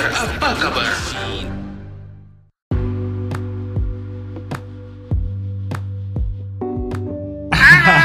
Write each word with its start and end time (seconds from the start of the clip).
kabar? 0.00 0.26
Apa 0.32 0.48
kabar? 0.56 0.88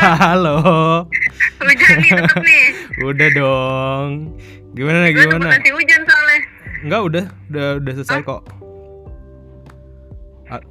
Halo. 0.05 0.55
Hujan 1.59 1.95
nih 1.99 2.11
tetep 2.13 2.41
nih. 2.41 2.65
Udah 3.09 3.29
dong. 3.31 4.09
Gimana 4.75 5.07
Gue 5.07 5.23
gimana? 5.23 5.47
takut 5.47 5.55
kasih 5.55 5.73
hujan 5.73 6.01
soalnya. 6.03 6.39
Enggak, 6.85 7.01
udah 7.01 7.25
udah 7.49 7.67
udah 7.79 7.93
selesai 7.95 8.19
kok. 8.21 8.41
A- 10.47 10.65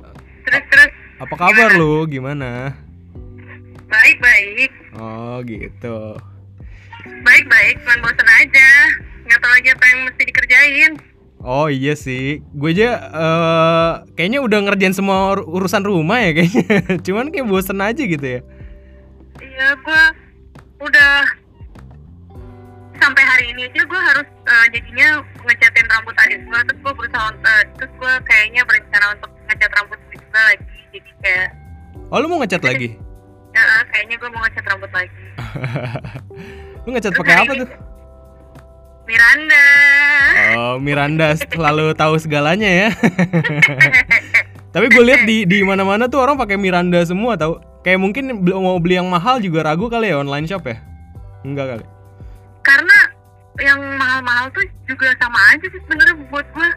Terus 0.45 0.64
terus. 0.70 0.91
apa 1.18 1.34
kabar 1.34 1.70
lu? 1.75 2.04
Gimana? 2.06 2.77
Baik 3.88 4.16
baik. 4.20 4.70
Oh, 4.95 5.41
gitu. 5.43 6.14
Baik 7.25 7.45
baik. 7.48 7.75
Cuman 7.82 7.98
bosan 8.02 8.29
aja. 8.30 8.70
Nggak 9.25 9.38
tahu 9.41 9.52
lagi 9.52 9.68
apa 9.72 9.84
yang 9.88 10.00
mesti 10.05 10.22
dikerjain. 10.22 10.92
Oh 11.45 11.69
iya 11.69 11.93
sih, 11.93 12.41
gue 12.41 12.71
aja 12.73 12.89
eh, 13.05 13.93
kayaknya 14.16 14.41
udah 14.41 14.65
ngerjain 14.65 14.97
semua 14.97 15.37
ur- 15.37 15.45
urusan 15.45 15.84
rumah 15.84 16.17
ya 16.19 16.33
kayaknya. 16.33 16.65
Cuman 17.05 17.29
kayak 17.29 17.45
bosen 17.45 17.79
aja 17.79 18.01
gitu 18.01 18.25
ya. 18.25 18.41
Iya 19.37 19.77
gue 19.77 20.03
udah 20.80 21.12
sampai 22.97 23.23
hari 23.23 23.53
ini 23.53 23.69
aja 23.69 23.84
gue 23.84 24.01
harus 24.01 24.25
eh, 24.25 24.67
jadinya 24.73 25.09
ngecatin 25.45 25.87
rambut 25.87 26.17
adik 26.17 26.41
gue 26.41 26.59
terus 26.65 26.80
gue 26.80 26.93
berusaha 26.95 27.29
eh, 27.34 27.62
terus 27.77 27.92
gue 27.92 28.12
kayaknya 28.25 28.62
berencana 28.65 29.06
untuk 29.12 29.31
ngecat 29.45 29.70
rambut 29.75 29.98
gue 30.01 30.17
juga 30.17 30.41
lagi 30.41 30.65
jadi 30.91 31.11
kayak 31.20 31.48
Oh 32.09 32.19
lu 32.20 32.27
mau 32.27 32.39
ngecat 32.41 32.62
lagi? 32.62 32.89
eh, 33.53 33.83
kayaknya 33.92 34.17
gue 34.17 34.29
mau 34.31 34.41
ngecat 34.41 34.65
rambut 34.65 34.91
lagi 34.91 35.17
lu 36.84 36.91
ngecat 36.91 37.12
pakai 37.12 37.34
apa 37.37 37.53
tuh? 37.55 37.69
Miranda 39.04 39.64
Oh 40.56 40.76
Miranda 40.76 41.26
selalu 41.36 41.92
tahu 41.92 42.16
segalanya 42.16 42.66
ya. 42.66 42.88
Tapi 44.74 44.86
gue 44.88 45.05
lihat 45.05 45.22
di 45.22 45.44
di 45.44 45.61
mana-mana 45.61 46.06
tuh 46.06 46.19
orang 46.19 46.34
pakai 46.34 46.56
Miranda 46.56 46.98
semua 47.02 47.36
tahu. 47.36 47.56
Kayak 47.80 48.00
mungkin 48.00 48.24
mau 48.42 48.77
beli 48.77 48.96
yang 48.96 49.06
mahal 49.06 49.38
juga 49.38 49.62
ragu 49.62 49.86
kali 49.86 50.08
ya 50.08 50.19
online 50.19 50.44
shop 50.44 50.64
ya? 50.64 50.80
Enggak 51.42 51.66
kali. 51.70 51.84
karena 52.64 52.96
yang 53.61 53.77
mahal-mahal 53.94 54.48
tuh 54.50 54.64
juga 54.84 55.12
sama 55.14 55.36
aja 55.52 55.62
sih 55.62 55.78
sebenarnya 55.78 56.16
buat 56.27 56.46
gue 56.50 56.70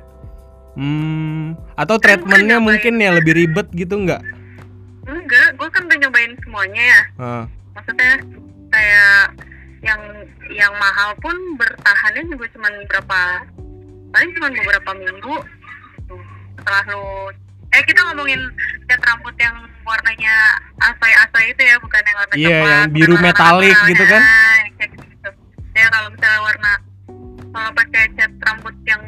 Hmm, 0.75 1.56
atau 1.73 1.95
treatmentnya 1.95 2.59
mungkin 2.59 3.00
ya 3.00 3.16
lebih 3.16 3.34
ribet 3.34 3.66
gitu 3.72 3.97
enggak? 3.97 4.19
enggak 5.02 5.56
gue 5.56 5.67
kan 5.72 5.81
udah 5.81 5.97
nyobain 5.97 6.36
semuanya 6.44 6.84
ya 6.84 7.02
Ah, 7.17 7.44
maksudnya 7.72 8.19
kayak 8.67 9.16
yang 9.86 10.02
yang 10.52 10.73
mahal 10.78 11.14
pun 11.22 11.36
bertahannya 11.59 12.23
juga 12.30 12.45
cuman 12.58 12.73
berapa 12.89 13.20
paling 14.11 14.30
cuman 14.38 14.52
beberapa 14.56 14.92
minggu. 14.97 15.36
Tuh, 16.08 16.22
setelah 16.58 16.84
lu 16.89 17.03
eh 17.67 17.84
kita 17.84 18.00
ngomongin 18.09 18.42
cat 18.88 19.02
rambut 19.03 19.36
yang 19.38 19.56
warnanya 19.84 20.36
asai-asai 20.80 21.52
itu 21.52 21.61
ya 21.64 21.75
bukan 21.84 22.02
yang 22.03 22.17
warna 22.17 22.36
Iya, 22.36 22.47
coklat, 22.47 22.72
yang 22.72 22.92
biru 22.95 23.16
metalik 23.19 23.78
gitu 23.92 24.03
kan? 24.08 24.22
Kayak 24.80 24.89
gitu. 24.95 25.30
Ya 25.75 25.86
kalau 25.91 26.08
misalnya 26.12 26.41
warna 26.41 26.72
kalau 27.52 27.69
pakai 27.75 28.03
cat 28.16 28.31
rambut 28.44 28.75
yang 28.88 29.03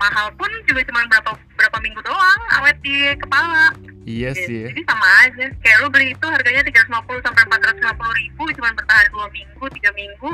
mahal 0.00 0.32
pun 0.34 0.48
juga 0.64 0.80
cuma 0.88 1.04
berapa 1.06 1.30
berapa 1.54 1.78
minggu 1.78 2.00
doang 2.00 2.40
awet 2.56 2.76
di 2.80 3.12
kepala 3.20 3.68
iya 4.08 4.32
Gitu. 4.32 4.48
sih. 4.48 4.58
ya. 4.64 4.68
Jadi 4.72 4.82
sama 4.88 5.06
aja. 5.22 5.44
Kayak 5.60 5.76
lu 5.84 5.88
beli 5.92 6.06
itu 6.16 6.26
harganya 6.26 6.62
350 6.64 7.20
sampai 7.20 7.42
450 7.46 8.20
ribu, 8.24 8.42
cuma 8.56 8.68
bertahan 8.72 9.06
dua 9.12 9.26
minggu, 9.28 9.64
tiga 9.76 9.90
minggu. 9.92 10.30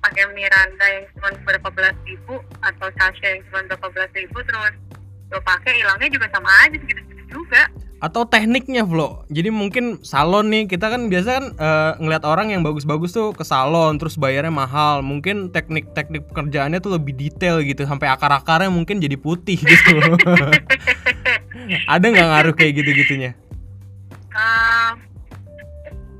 Pakai 0.00 0.24
Miranda 0.32 0.86
yang 0.88 1.04
cuma 1.12 1.28
berapa 1.44 1.68
belas 1.68 1.92
ribu 2.08 2.40
atau 2.64 2.88
Sasha 2.96 3.26
yang 3.28 3.44
cuma 3.52 3.60
berapa 3.68 3.86
belas 3.92 4.10
ribu, 4.16 4.40
terus 4.40 4.72
lo 5.30 5.38
pakai 5.44 5.72
hilangnya 5.78 6.08
juga 6.08 6.26
sama 6.32 6.48
aja 6.64 6.74
segitu-segitu 6.74 7.22
juga. 7.28 7.62
Atau 8.00 8.24
tekniknya, 8.24 8.80
Flo. 8.82 9.28
Jadi 9.28 9.52
mungkin 9.52 10.00
salon 10.00 10.48
nih, 10.48 10.64
kita 10.64 10.88
kan 10.88 11.12
biasa 11.12 11.28
kan 11.36 11.44
eh, 11.52 11.92
ngeliat 12.00 12.24
orang 12.24 12.48
yang 12.48 12.64
bagus-bagus 12.64 13.12
tuh 13.12 13.36
ke 13.36 13.44
salon, 13.44 14.00
terus 14.00 14.16
bayarnya 14.16 14.48
mahal. 14.48 15.04
Mungkin 15.04 15.52
teknik-teknik 15.52 16.32
pekerjaannya 16.32 16.80
tuh 16.80 16.96
lebih 16.96 17.12
detail 17.12 17.60
gitu, 17.60 17.84
sampai 17.84 18.08
akar-akarnya 18.08 18.72
mungkin 18.72 19.04
jadi 19.04 19.20
putih 19.20 19.60
gitu. 19.70 20.00
Ada 21.84 22.04
nggak 22.08 22.28
ngaruh 22.32 22.54
kayak 22.56 22.72
gitu-gitunya? 22.80 23.36
Ehm, 24.32 24.92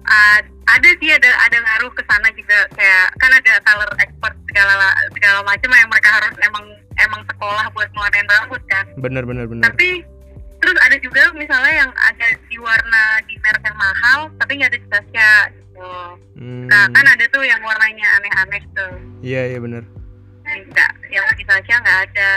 a- 0.04 0.44
ada 0.70 0.88
sih 1.00 1.10
ada 1.10 1.30
ada 1.41 1.56
ngaruh 1.58 1.91
ke 1.97 2.02
sana 2.04 2.28
juga 2.36 2.58
kayak 2.76 3.06
kan 3.18 3.30
ada 3.32 3.52
color 3.64 3.91
expert 3.98 4.34
segala 4.47 4.74
segala 5.16 5.41
macam 5.42 5.70
yang 5.72 5.88
mereka 5.91 6.10
harus 6.12 6.34
emang 6.44 6.64
emang 7.00 7.22
sekolah 7.26 7.64
buat 7.72 7.88
ngeluarin 7.91 8.26
rambut 8.28 8.62
kan. 8.68 8.84
Bener 9.00 9.24
bener 9.24 9.48
bener. 9.48 9.64
tapi 9.64 10.04
terus 10.60 10.76
ada 10.84 10.97
juga 11.00 11.22
misalnya 11.32 11.72
yang 11.72 11.91
ada 11.97 12.26
di 12.47 12.56
warna 12.60 13.03
di 13.25 13.34
merek 13.41 13.62
yang 13.65 13.78
mahal 13.81 14.19
tapi 14.37 14.53
nggak 14.60 14.71
ada 14.71 14.78
di 14.78 14.88
Sasha 14.93 15.32
gitu. 15.56 15.91
Hmm, 16.37 16.65
nah 16.69 16.84
kan 16.93 17.06
ada 17.09 17.25
tuh 17.32 17.43
yang 17.43 17.60
warnanya 17.65 18.06
aneh-aneh 18.21 18.62
tuh. 18.76 18.93
Iya 19.25 19.56
iya 19.56 19.59
bener. 19.60 19.84
enggak 20.50 20.91
yang 21.09 21.25
di 21.38 21.44
Sasha 21.47 21.75
nggak 21.81 21.98
ada. 22.10 22.32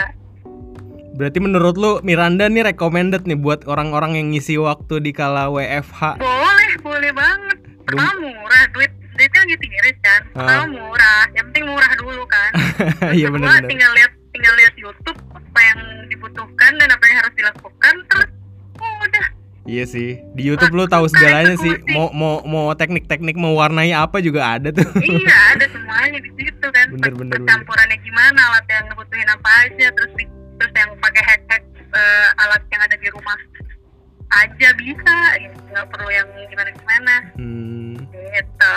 Berarti 1.14 1.38
menurut 1.38 1.78
lu 1.78 1.92
Miranda 2.02 2.50
nih 2.50 2.74
recommended 2.74 3.22
nih 3.22 3.38
buat 3.38 3.70
orang-orang 3.70 4.18
yang 4.18 4.34
ngisi 4.34 4.58
waktu 4.58 4.98
di 4.98 5.14
kala 5.14 5.46
WFH. 5.46 6.18
boleh 6.18 6.72
boleh 6.82 7.10
banget. 7.14 7.58
Pertama 7.86 8.18
murah 8.18 8.64
duit 8.74 8.90
duitnya 9.14 9.40
lagi 9.46 9.56
tiris 9.62 9.98
kan. 10.02 10.20
Pertama 10.34 10.64
murah 10.74 11.22
yang 11.38 11.44
penting 11.52 11.64
murah 11.70 11.92
dulu 12.00 12.24
kan. 12.26 12.50
Iya 13.18 13.30
bener-bener. 13.30 13.70
tinggal 13.70 13.90
lihat 13.94 14.12
tinggal 14.34 14.54
lihat 14.58 14.74
YouTube 14.74 15.18
yang 15.64 15.80
dibutuhkan 16.08 16.72
dan 16.76 16.88
apa 16.88 17.04
yang 17.08 17.18
harus 17.24 17.34
dilakukan 17.34 17.94
terus 18.10 18.28
oh, 18.78 18.96
udah 19.04 19.26
Iya 19.64 19.88
sih. 19.88 20.20
Di 20.36 20.44
YouTube 20.44 20.76
lu 20.76 20.84
tahu 20.84 21.08
segalanya 21.08 21.56
sih. 21.56 21.72
Mau 21.88 22.12
mau 22.12 22.44
mau 22.44 22.76
teknik-teknik 22.76 23.32
mewarnai 23.32 23.96
apa 23.96 24.20
juga 24.20 24.60
ada 24.60 24.68
tuh. 24.68 24.84
iya 25.08 25.56
ada 25.56 25.64
semuanya 25.72 26.20
di 26.20 26.30
situ 26.36 26.66
kan 26.68 26.86
Bener, 26.92 27.12
bener, 27.16 27.32
percampurannya 27.40 27.96
gimana 28.04 28.40
alat 28.52 28.66
yang 28.68 28.84
ngebutuhin 28.92 29.24
apa 29.24 29.50
aja 29.64 29.86
terus 29.96 30.12
terus 30.60 30.72
yang 30.76 30.90
pakai 31.00 31.22
hack 31.24 31.42
hack 31.48 31.64
eh, 31.80 32.28
alat 32.44 32.60
yang 32.68 32.82
ada 32.84 32.96
di 33.00 33.08
rumah 33.08 33.38
aja 34.36 34.68
bisa 34.76 35.16
nggak 35.72 35.86
perlu 35.88 36.08
yang 36.12 36.28
gimana 36.52 36.70
gimana 36.76 37.14
Hmm. 37.40 37.96
gitu 38.12 38.76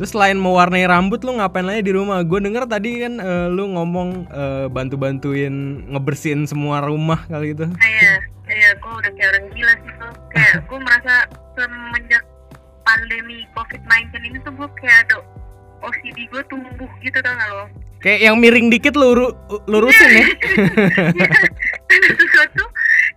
Terus 0.00 0.16
selain 0.16 0.40
mewarnai 0.40 0.88
rambut 0.88 1.20
lu 1.20 1.36
ngapain 1.36 1.60
lagi 1.60 1.84
di 1.84 1.92
rumah? 1.92 2.24
Gue 2.24 2.40
denger 2.40 2.64
tadi 2.64 3.04
kan 3.04 3.20
eh, 3.20 3.46
lu 3.52 3.68
ngomong 3.68 4.32
eh, 4.32 4.66
bantu-bantuin 4.72 5.52
ngebersihin 5.92 6.48
semua 6.48 6.80
rumah 6.80 7.20
kali 7.28 7.52
gitu. 7.52 7.68
kayak 7.76 8.24
kayak 8.48 8.72
gue 8.80 8.92
udah 8.96 9.12
kayak 9.12 9.28
orang 9.28 9.44
gila 9.52 9.74
sih 9.76 9.92
tuh 9.94 10.12
kayak 10.32 10.54
gue 10.64 10.78
merasa 10.80 11.14
semenjak 11.52 12.24
pandemi 12.80 13.44
covid-19 13.52 14.08
ini 14.24 14.38
tuh 14.40 14.52
gue 14.56 14.68
kayak 14.80 15.04
ada 15.04 15.20
OCD 15.84 16.18
gue 16.26 16.42
tumbuh 16.48 16.90
gitu 17.04 17.20
kan 17.20 17.36
lo 17.52 17.68
Kayak 18.00 18.20
yang 18.24 18.40
miring 18.40 18.72
dikit 18.72 18.96
lu 18.96 19.12
uru- 19.12 19.36
lurusin 19.68 20.10
ya. 20.16 20.26
ada 21.92 22.08
sesuatu 22.16 22.64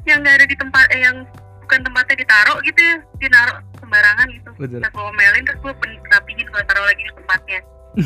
yang 0.03 0.19
nggak 0.19 0.35
ada 0.35 0.45
di 0.45 0.55
tempat 0.59 0.83
eh, 0.91 0.99
yang 0.99 1.23
bukan 1.63 1.79
tempatnya 1.79 2.15
ditaruh 2.19 2.59
gitu 2.59 2.79
ya 2.83 2.95
ditaruh 3.23 3.57
sembarangan 3.93 4.27
gitu 4.33 4.49
Betul. 4.57 4.79
Terus 4.81 4.89
gue 4.89 5.03
omelin 5.05 5.43
terus 5.45 5.59
gue 5.61 5.73
rapihin 6.09 6.47
gue 6.49 6.61
taruh 6.65 6.85
lagi 6.89 7.01
di 7.05 7.13
tempatnya 7.13 7.59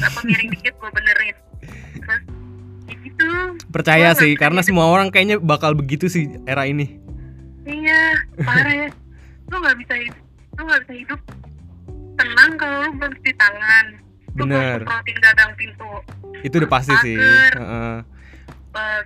apa 0.03 0.19
miring 0.27 0.49
dikit 0.51 0.73
gue 0.75 0.89
benerin 0.91 1.35
terus 2.03 2.21
ya 2.91 2.95
gitu 3.07 3.27
Percaya 3.71 4.09
Gua 4.11 4.19
sih 4.19 4.31
karena 4.35 4.59
semua 4.59 4.91
orang 4.91 5.07
kayaknya 5.07 5.39
bakal 5.39 5.71
begitu 5.79 6.11
sih 6.11 6.27
era 6.43 6.67
ini. 6.67 6.99
iya 7.63 8.19
parah 8.43 8.87
ya 8.87 8.89
lu 9.47 9.55
nggak 9.63 9.75
bisa 9.79 9.95
hidup 9.95 10.19
lu 10.59 10.61
nggak 10.67 10.81
bisa 10.87 10.93
hidup 11.03 11.19
tenang 12.19 12.51
kalau 12.59 12.77
lu 12.83 12.89
belum 12.99 13.11
cuci 13.15 13.31
tangan 13.39 13.85
lu 14.35 14.43
belum 14.43 14.47
Bener. 14.51 14.79
semprotin 14.83 15.17
gagang 15.23 15.51
pintu 15.55 15.91
Itu 16.45 16.61
udah 16.61 16.69
pasti 16.69 16.93
sih. 17.01 17.17
Pagar. 17.17 17.53
Heeh. 17.57 17.97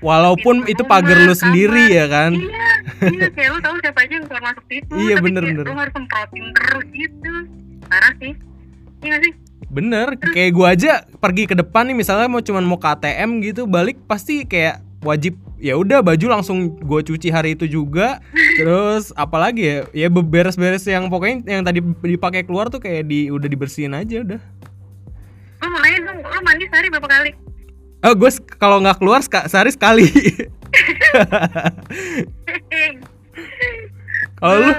Walaupun 0.01 0.65
pintu 0.65 0.71
itu 0.73 0.83
pagar 0.85 1.17
lu 1.23 1.35
sendiri 1.37 1.93
ya 1.93 2.05
kan. 2.09 2.31
Iya, 2.33 2.69
iya 3.13 3.27
kayak 3.29 3.49
lu 3.53 3.59
tahu 3.61 3.75
siapa 3.81 3.99
aja 4.01 4.13
yang 4.17 4.25
keluar 4.25 4.43
masuk 4.49 4.65
situ. 4.65 4.93
Iya, 4.97 5.15
tapi 5.17 5.25
bener, 5.29 5.43
kayak 5.43 5.57
bener. 5.57 5.65
Lu 5.69 5.77
harus 5.77 5.93
semprotin 5.93 6.45
terus 6.57 6.85
gitu. 6.89 7.33
Parah 7.85 8.13
sih. 8.17 8.33
Iya 9.01 9.15
sih? 9.21 9.33
Bener, 9.71 10.07
kayak 10.19 10.51
gua 10.51 10.67
aja 10.75 10.91
pergi 11.23 11.47
ke 11.47 11.55
depan 11.55 11.87
nih 11.87 11.95
misalnya 11.95 12.27
mau 12.27 12.43
cuman 12.43 12.63
mau 12.67 12.75
ke 12.75 12.87
ATM 12.91 13.39
gitu, 13.39 13.63
balik 13.69 13.95
pasti 14.03 14.43
kayak 14.43 14.83
wajib 15.01 15.33
ya 15.61 15.77
udah 15.77 16.01
baju 16.01 16.25
langsung 16.33 16.73
gue 16.81 17.01
cuci 17.05 17.29
hari 17.29 17.53
itu 17.53 17.69
juga. 17.69 18.19
Terus 18.59 19.13
apalagi 19.13 19.61
ya, 19.61 19.77
ya 19.93 20.07
beres-beres 20.09 20.83
yang 20.89 21.07
pokoknya 21.07 21.45
yang 21.45 21.63
tadi 21.63 21.79
dipakai 21.81 22.43
keluar 22.43 22.67
tuh 22.67 22.81
kayak 22.81 23.07
di 23.07 23.29
udah 23.29 23.47
dibersihin 23.47 23.93
aja 23.95 24.25
udah. 24.25 24.41
Lu 25.61 25.67
mau 25.69 25.79
nanya 25.79 25.99
dong, 26.09 26.19
lu 26.25 26.39
mandi 26.41 26.65
sehari 26.67 26.89
berapa 26.89 27.05
kali? 27.05 27.31
Oh 28.01 28.13
gue 28.13 28.29
kalau 28.55 28.79
nggak 28.79 28.97
keluar 28.97 29.21
sehari 29.21 29.69
sekali. 29.69 30.09
Kalau 34.33 34.57
lu 34.57 34.71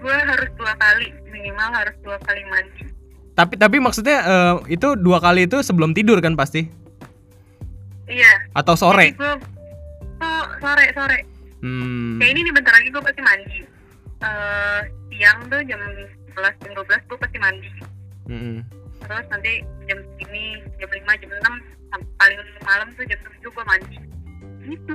Gue 0.00 0.16
harus 0.16 0.48
dua 0.54 0.72
kali, 0.74 1.12
minimal 1.26 1.68
harus 1.70 1.92
dua 2.00 2.16
kali 2.20 2.40
mandi. 2.46 2.88
tapi 3.30 3.56
tapi 3.56 3.76
maksudnya 3.78 4.18
eh, 4.20 4.54
itu 4.70 4.92
dua 4.94 5.16
kali 5.16 5.44
itu 5.44 5.60
sebelum 5.60 5.92
tidur 5.92 6.16
kan 6.18 6.32
pasti 6.34 6.68
Iya. 8.04 8.32
atau 8.52 8.74
sore? 8.74 9.12
Gue 9.12 9.32
sore 10.58 10.86
sore 10.92 11.18
Hmm. 11.60 12.16
kayak 12.16 12.32
ini 12.32 12.40
nih 12.42 12.54
bentar 12.54 12.72
lagi 12.72 12.88
gue 12.88 13.00
pasti 13.00 13.20
mandi 13.20 13.60
Eh 14.18 14.80
siang 15.10 15.44
tuh 15.46 15.60
jam 15.62 15.76
11 16.30 16.56
jam 16.58 16.72
12 16.74 17.04
gue 17.04 17.18
pasti 17.18 17.36
mandi 17.36 17.68
Mm-mm. 18.26 18.64
terus 18.98 19.24
nanti 19.28 19.52
jam 19.84 20.00
segini 20.02 20.44
jam 20.76 20.88
5 20.88 21.20
jam 21.20 21.28
6 21.30 21.36
sam- 21.38 21.64
paling 21.90 22.38
malam 22.60 22.88
tuh 22.94 23.04
jam 23.04 23.18
7 23.18 23.42
gue 23.42 23.64
mandi 23.64 23.96
gitu 24.66 24.94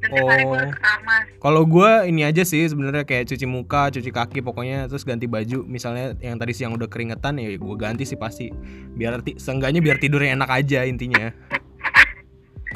dan 0.00 0.08
tiap 0.10 0.26
hari 0.26 0.42
gue 0.42 0.56
Oh. 0.56 0.64
ke 0.64 0.78
kamar 0.80 1.22
Kalau 1.36 1.62
gua 1.64 1.90
ini 2.02 2.24
aja 2.24 2.40
sih 2.40 2.64
sebenarnya 2.64 3.04
kayak 3.04 3.28
cuci 3.28 3.44
muka, 3.44 3.92
cuci 3.92 4.08
kaki 4.08 4.40
pokoknya 4.40 4.88
terus 4.88 5.04
ganti 5.04 5.24
baju. 5.24 5.60
Misalnya 5.62 6.16
yang 6.18 6.36
tadi 6.36 6.52
siang 6.52 6.72
udah 6.72 6.88
keringetan 6.88 7.36
ya 7.36 7.52
gua 7.56 7.76
ganti 7.76 8.04
sih 8.04 8.16
pasti. 8.16 8.48
Biar 8.90 9.20
ti- 9.20 9.36
seenggaknya 9.36 9.80
biar 9.80 9.96
tidurnya 9.96 10.32
enak 10.34 10.48
aja 10.48 10.84
intinya. 10.84 11.28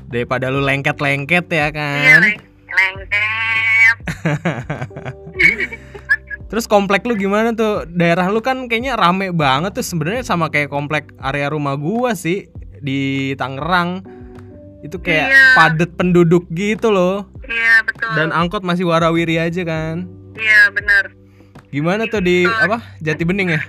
Daripada 0.05 0.52
lu 0.52 0.60
lengket-lengket 0.60 1.49
ya 1.49 1.56
iya 1.56 1.67
kan. 1.70 2.20
leng 2.20 2.37
lengket 2.69 3.96
Terus 6.44 6.67
komplek 6.67 7.02
lu 7.02 7.17
gimana 7.17 7.50
tuh? 7.50 7.88
Daerah 7.88 8.28
lu 8.28 8.38
kan 8.38 8.69
kayaknya 8.69 8.94
rame 8.94 9.32
banget 9.32 9.75
tuh 9.75 9.82
sebenarnya 9.82 10.22
sama 10.22 10.49
kayak 10.49 10.69
komplek 10.69 11.10
area 11.19 11.49
rumah 11.49 11.75
gua 11.75 12.12
sih 12.14 12.52
di 12.84 13.00
Tangerang. 13.34 14.04
Itu 14.81 15.00
kayak 15.00 15.26
Iya. 15.26 15.44
padet 15.56 15.90
penduduk 15.90 16.44
gitu 16.50 16.88
loh. 16.88 17.25
iya 17.42 17.81
betul 17.82 18.08
Dan 18.14 18.28
angkot 18.31 18.60
masih 18.60 18.84
warawiri 18.84 19.36
aja 19.38 19.64
kan. 19.64 20.04
iya 20.34 20.69
benar 20.69 21.12
Gimana 21.69 22.04
tuh 22.04 22.20
di 22.20 22.44
apa? 22.44 22.81
Jati 22.98 23.20
Bening 23.22 23.50
ya? 23.50 23.60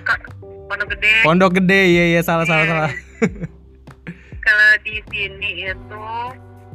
Pondok 0.66 0.88
gede 0.92 1.12
Pondok 1.22 1.50
Gede, 1.54 1.80
iya 1.88 2.04
iya 2.08 2.20
salah 2.20 2.44
salah 2.44 2.62
Iya. 2.62 2.70
salah. 2.70 2.90
kalau 4.40 4.70
di 4.80 4.94
sini 5.06 5.50
itu 5.66 6.06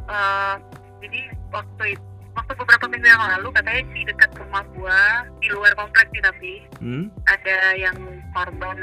eh, 0.05 0.53
jadi 0.99 1.21
waktu 1.49 1.83
itu 1.91 2.03
waktu 2.31 2.51
beberapa 2.55 2.85
minggu 2.85 3.03
yang 3.05 3.23
lalu 3.29 3.47
katanya 3.51 3.81
di 3.89 4.01
dekat 4.05 4.31
rumah 4.35 4.63
gua 4.71 5.01
di 5.37 5.47
luar 5.49 5.71
kompleks 5.73 6.09
sih 6.09 6.21
tapi 6.21 6.51
Hmm? 6.77 7.05
ada 7.25 7.57
yang 7.75 7.95
korban 8.31 8.77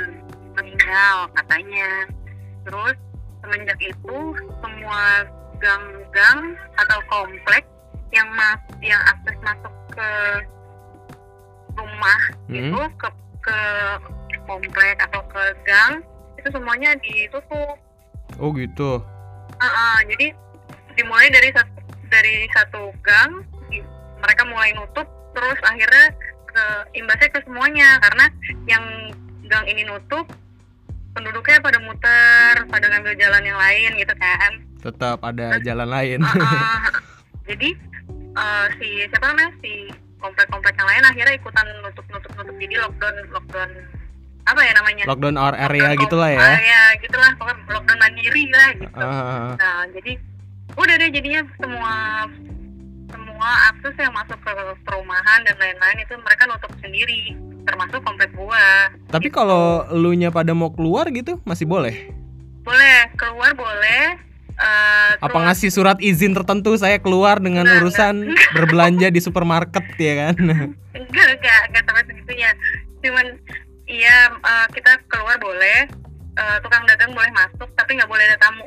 meninggal 0.53 1.17
katanya 1.35 1.89
terus 2.63 2.97
semenjak 3.49 3.81
itu 3.81 4.19
semua 4.61 5.25
gang-gang 5.57 6.41
atau 6.77 6.99
komplek 7.09 7.65
yang 8.13 8.29
mas 8.37 8.61
yang 8.85 9.01
akses 9.09 9.37
masuk 9.41 9.73
ke 9.97 10.11
rumah 11.81 12.21
Hmm? 12.49 12.61
itu 12.61 12.81
ke 12.97 13.09
ke 13.45 13.59
komplek 14.45 14.97
atau 15.01 15.21
ke 15.33 15.43
gang 15.65 16.01
itu 16.37 16.49
semuanya 16.53 16.93
ditutup 17.01 17.77
Oh 18.37 18.53
gitu. 18.53 19.01
Ah, 19.59 19.67
ah, 19.67 19.97
jadi 20.05 20.31
dimulai 20.95 21.33
dari 21.33 21.49
satu 21.51 21.73
dari 22.13 22.45
satu 22.53 22.93
gang 23.01 23.43
mereka 24.21 24.43
mulai 24.45 24.77
nutup 24.77 25.09
terus 25.33 25.59
akhirnya 25.65 26.13
ke 26.49 26.65
imbasnya 26.97 27.29
ke 27.33 27.41
semuanya 27.45 27.89
karena 28.05 28.27
yang 28.69 28.85
gang 29.49 29.65
ini 29.69 29.85
nutup 29.89 30.29
penduduknya 31.19 31.59
pada 31.59 31.79
muter 31.83 32.55
pada 32.65 32.87
ngambil 32.87 33.15
jalan 33.19 33.43
yang 33.43 33.59
lain 33.59 33.91
gitu 33.99 34.15
kan 34.15 34.53
Tetap 34.79 35.19
ada 35.27 35.59
jalan 35.59 35.91
lain. 35.91 36.23
Ah. 36.23 36.87
jadi 37.51 37.75
eh, 38.31 38.67
si 38.79 38.89
siapa 39.11 39.27
namanya 39.27 39.51
si 39.59 39.91
komplek-komplek 40.19 40.75
yang 40.75 40.87
lain 40.87 41.03
akhirnya 41.05 41.35
ikutan 41.35 41.67
nutup 41.83 42.07
nutup 42.07 42.31
nutup 42.35 42.55
jadi 42.55 42.75
lockdown 42.79 43.17
lockdown 43.31 43.71
apa 44.49 44.61
ya 44.65 44.73
namanya 44.73 45.03
Lockdown 45.05 45.37
our 45.37 45.53
area 45.53 45.93
Lockdown 45.93 46.03
gitulah 46.07 46.31
ya. 46.31 46.41
ah, 46.41 46.57
ya 46.57 46.83
gitulah 47.03 47.31
pokoknya 47.37 47.69
lockdown 47.69 47.99
mandiri 47.99 48.45
lah 48.49 48.69
gitu 48.79 48.97
Ah, 48.97 49.53
Nah, 49.55 49.83
jadi 49.93 50.13
udah 50.73 50.95
deh 50.95 51.11
jadinya 51.11 51.43
semua 51.59 51.95
semua 53.09 53.51
akses 53.69 53.95
yang 53.99 54.13
masuk 54.15 54.39
ke 54.39 54.51
perumahan 54.85 55.41
dan 55.43 55.57
lain-lain 55.59 55.99
itu 56.01 56.15
mereka 56.19 56.43
nutup 56.47 56.73
sendiri, 56.79 57.35
termasuk 57.69 58.01
komplek 58.01 58.33
gua. 58.33 58.89
tapi 59.07 59.29
kalau 59.29 59.85
lu 59.93 60.13
nya 60.13 60.29
pada 60.29 60.51
mau 60.51 60.69
keluar 60.69 61.07
gitu 61.09 61.37
masih 61.45 61.65
boleh. 61.65 62.09
Boleh 62.61 62.97
keluar 63.15 63.53
boleh. 63.53 64.17
eh, 64.55 65.11
Apa 65.21 65.39
ngasih 65.39 65.69
surat 65.69 65.97
izin 65.99 66.35
tertentu 66.35 66.75
saya 66.75 66.99
keluar 66.99 67.39
dengan 67.39 67.63
Enggak, 67.63 67.79
urusan 67.81 68.15
berbelanja 68.53 69.09
di 69.09 69.21
supermarket 69.21 69.85
ya 69.97 70.15
kan? 70.19 70.35
Enggak, 70.99 71.27
enggak, 71.31 71.61
enggak 71.71 71.83
sampai 71.85 72.03
segitunya. 72.05 72.51
Cuman 72.99 73.27
iya 73.87 74.17
eh, 74.35 74.67
kita 74.73 74.99
keluar 75.07 75.39
boleh, 75.39 75.87
eh, 76.35 76.57
tukang 76.61 76.83
dagang 76.85 77.15
boleh 77.15 77.31
masuk, 77.31 77.69
tapi 77.73 77.95
nggak 77.95 78.11
boleh 78.11 78.25
ada 78.27 78.39
tamu. 78.39 78.67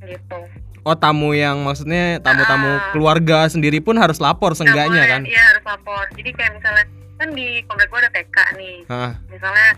Gitu. 0.00 0.40
Oh 0.80 0.96
tamu 0.96 1.36
yang 1.36 1.60
maksudnya 1.60 2.16
tamu-tamu 2.18 2.80
keluarga 2.90 3.44
sendiri 3.46 3.84
pun 3.84 4.00
harus 4.00 4.16
lapor 4.16 4.56
Nggak 4.56 4.64
seenggaknya 4.64 5.02
boleh, 5.04 5.12
kan? 5.12 5.22
Iya 5.28 5.42
harus 5.52 5.64
lapor. 5.68 6.04
Jadi 6.16 6.30
kayak 6.32 6.52
misalnya 6.56 6.84
kan 7.20 7.28
di 7.36 7.60
komplek 7.68 7.92
gua 7.92 8.00
ada 8.00 8.10
TK 8.16 8.36
nih. 8.56 8.76
Hah, 8.88 9.12
misalnya 9.28 9.70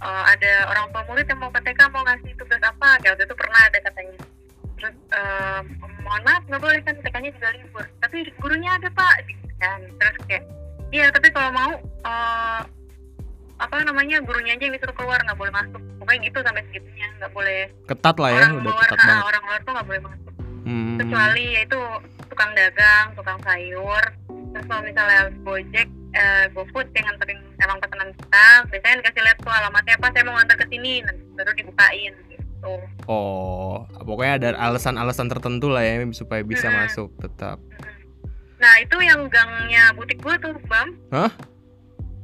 eh, 0.00 0.24
ada 0.32 0.52
orang 0.72 0.86
tua 0.88 1.02
murid 1.04 1.28
yang 1.28 1.40
mau 1.44 1.52
ke 1.52 1.60
TK 1.60 1.80
mau 1.92 2.02
ngasih 2.08 2.32
tugas 2.40 2.62
apa 2.64 2.88
kayak 3.04 3.12
waktu 3.12 3.24
itu 3.28 3.36
pernah 3.36 3.60
ada 3.68 3.78
katanya. 3.84 4.18
Terus 4.80 4.96
eh, 5.12 5.60
mohon 6.00 6.22
maaf 6.24 6.42
nggak 6.48 6.62
boleh 6.64 6.80
kan 6.80 6.94
TK-nya 7.04 7.30
juga 7.36 7.48
libur. 7.52 7.84
Tapi 8.00 8.16
gurunya 8.40 8.70
ada 8.80 8.88
pak. 8.88 9.14
Kan 9.60 9.80
terus 10.00 10.16
kayak 10.24 10.44
iya 10.88 11.12
tapi 11.12 11.28
kalau 11.28 11.50
mau 11.52 11.70
eh, 12.08 12.60
apa 13.58 13.76
namanya 13.82 14.22
gurunya 14.22 14.54
aja 14.54 14.64
yang 14.64 14.74
disuruh 14.80 14.96
keluar 14.96 15.20
nggak 15.20 15.36
boleh 15.36 15.52
masuk. 15.52 15.82
Pokoknya 16.00 16.20
gitu 16.24 16.38
sampai 16.40 16.62
segitunya 16.72 17.06
nggak 17.20 17.32
boleh 17.36 17.60
ketat 17.84 18.16
lah 18.16 18.30
ya, 18.32 18.36
orang 18.48 18.52
udah 18.64 18.72
luar. 18.72 18.88
ketat 18.88 18.98
ah, 18.98 19.04
banget. 19.04 19.24
orang 19.28 19.42
luar 19.44 19.60
tuh 19.60 19.72
nggak 19.76 19.88
boleh 19.92 20.02
masuk. 20.08 20.34
Hmm. 20.68 21.00
kecuali 21.00 21.44
yaitu 21.56 21.80
tukang 22.28 22.52
dagang, 22.52 23.06
tukang 23.16 23.40
sayur, 23.40 24.04
terus 24.52 24.64
kalau 24.68 24.82
misalnya 24.84 25.32
Gojek, 25.40 25.88
eh, 26.14 26.44
GoFood 26.52 26.88
yang 26.96 27.04
nganterin 27.10 27.40
emang 27.60 27.78
pesanan 27.82 28.10
kita, 28.16 28.46
biasanya 28.70 28.94
dikasih 29.04 29.22
lihat 29.24 29.38
tuh 29.42 29.52
alamatnya 29.52 29.94
apa, 30.00 30.06
saya 30.14 30.24
mau 30.24 30.34
nganter 30.36 30.56
ke 30.56 30.66
sini, 30.72 30.92
nanti 31.04 31.22
baru 31.36 31.50
dibukain 31.54 32.12
gitu. 32.32 32.72
Oh, 33.06 33.86
pokoknya 34.02 34.32
ada 34.40 34.48
alasan-alasan 34.70 35.30
tertentu 35.30 35.70
lah 35.70 35.86
ya 35.86 36.02
supaya 36.10 36.42
bisa 36.42 36.68
Hmm. 36.68 36.84
masuk 36.84 37.08
tetap. 37.22 37.58
Nah 38.58 38.74
itu 38.82 38.96
yang 38.98 39.30
gangnya 39.30 39.94
butik 39.94 40.18
gua 40.18 40.34
tuh, 40.42 40.58
Bam. 40.66 40.98
Hah? 41.14 41.30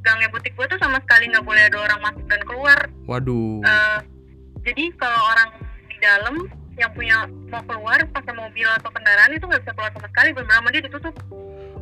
Gangnya 0.03 0.27
butik 0.29 0.51
gua 0.59 0.67
tuh 0.67 0.75
sama 0.77 0.99
sekali 1.07 1.31
nggak 1.31 1.45
boleh 1.47 1.63
ada 1.71 1.77
orang 1.79 1.99
masuk 2.03 2.25
dan 2.27 2.41
keluar. 2.43 2.79
Waduh. 3.07 3.63
Eh, 3.63 3.99
jadi 4.67 4.83
kalau 4.99 5.19
orang 5.31 5.49
di 5.87 5.97
dalam 6.03 6.35
yang 6.75 6.91
punya 6.91 7.23
mau 7.47 7.63
keluar 7.63 8.03
pakai 8.11 8.35
mobil 8.35 8.67
atau 8.67 8.91
kendaraan 8.91 9.31
itu 9.31 9.47
nggak 9.47 9.63
bisa 9.63 9.71
keluar 9.71 9.91
sama 9.95 10.07
sekali, 10.11 10.29
benar 10.35 10.59
dia 10.75 10.83
ditutup. 10.83 11.15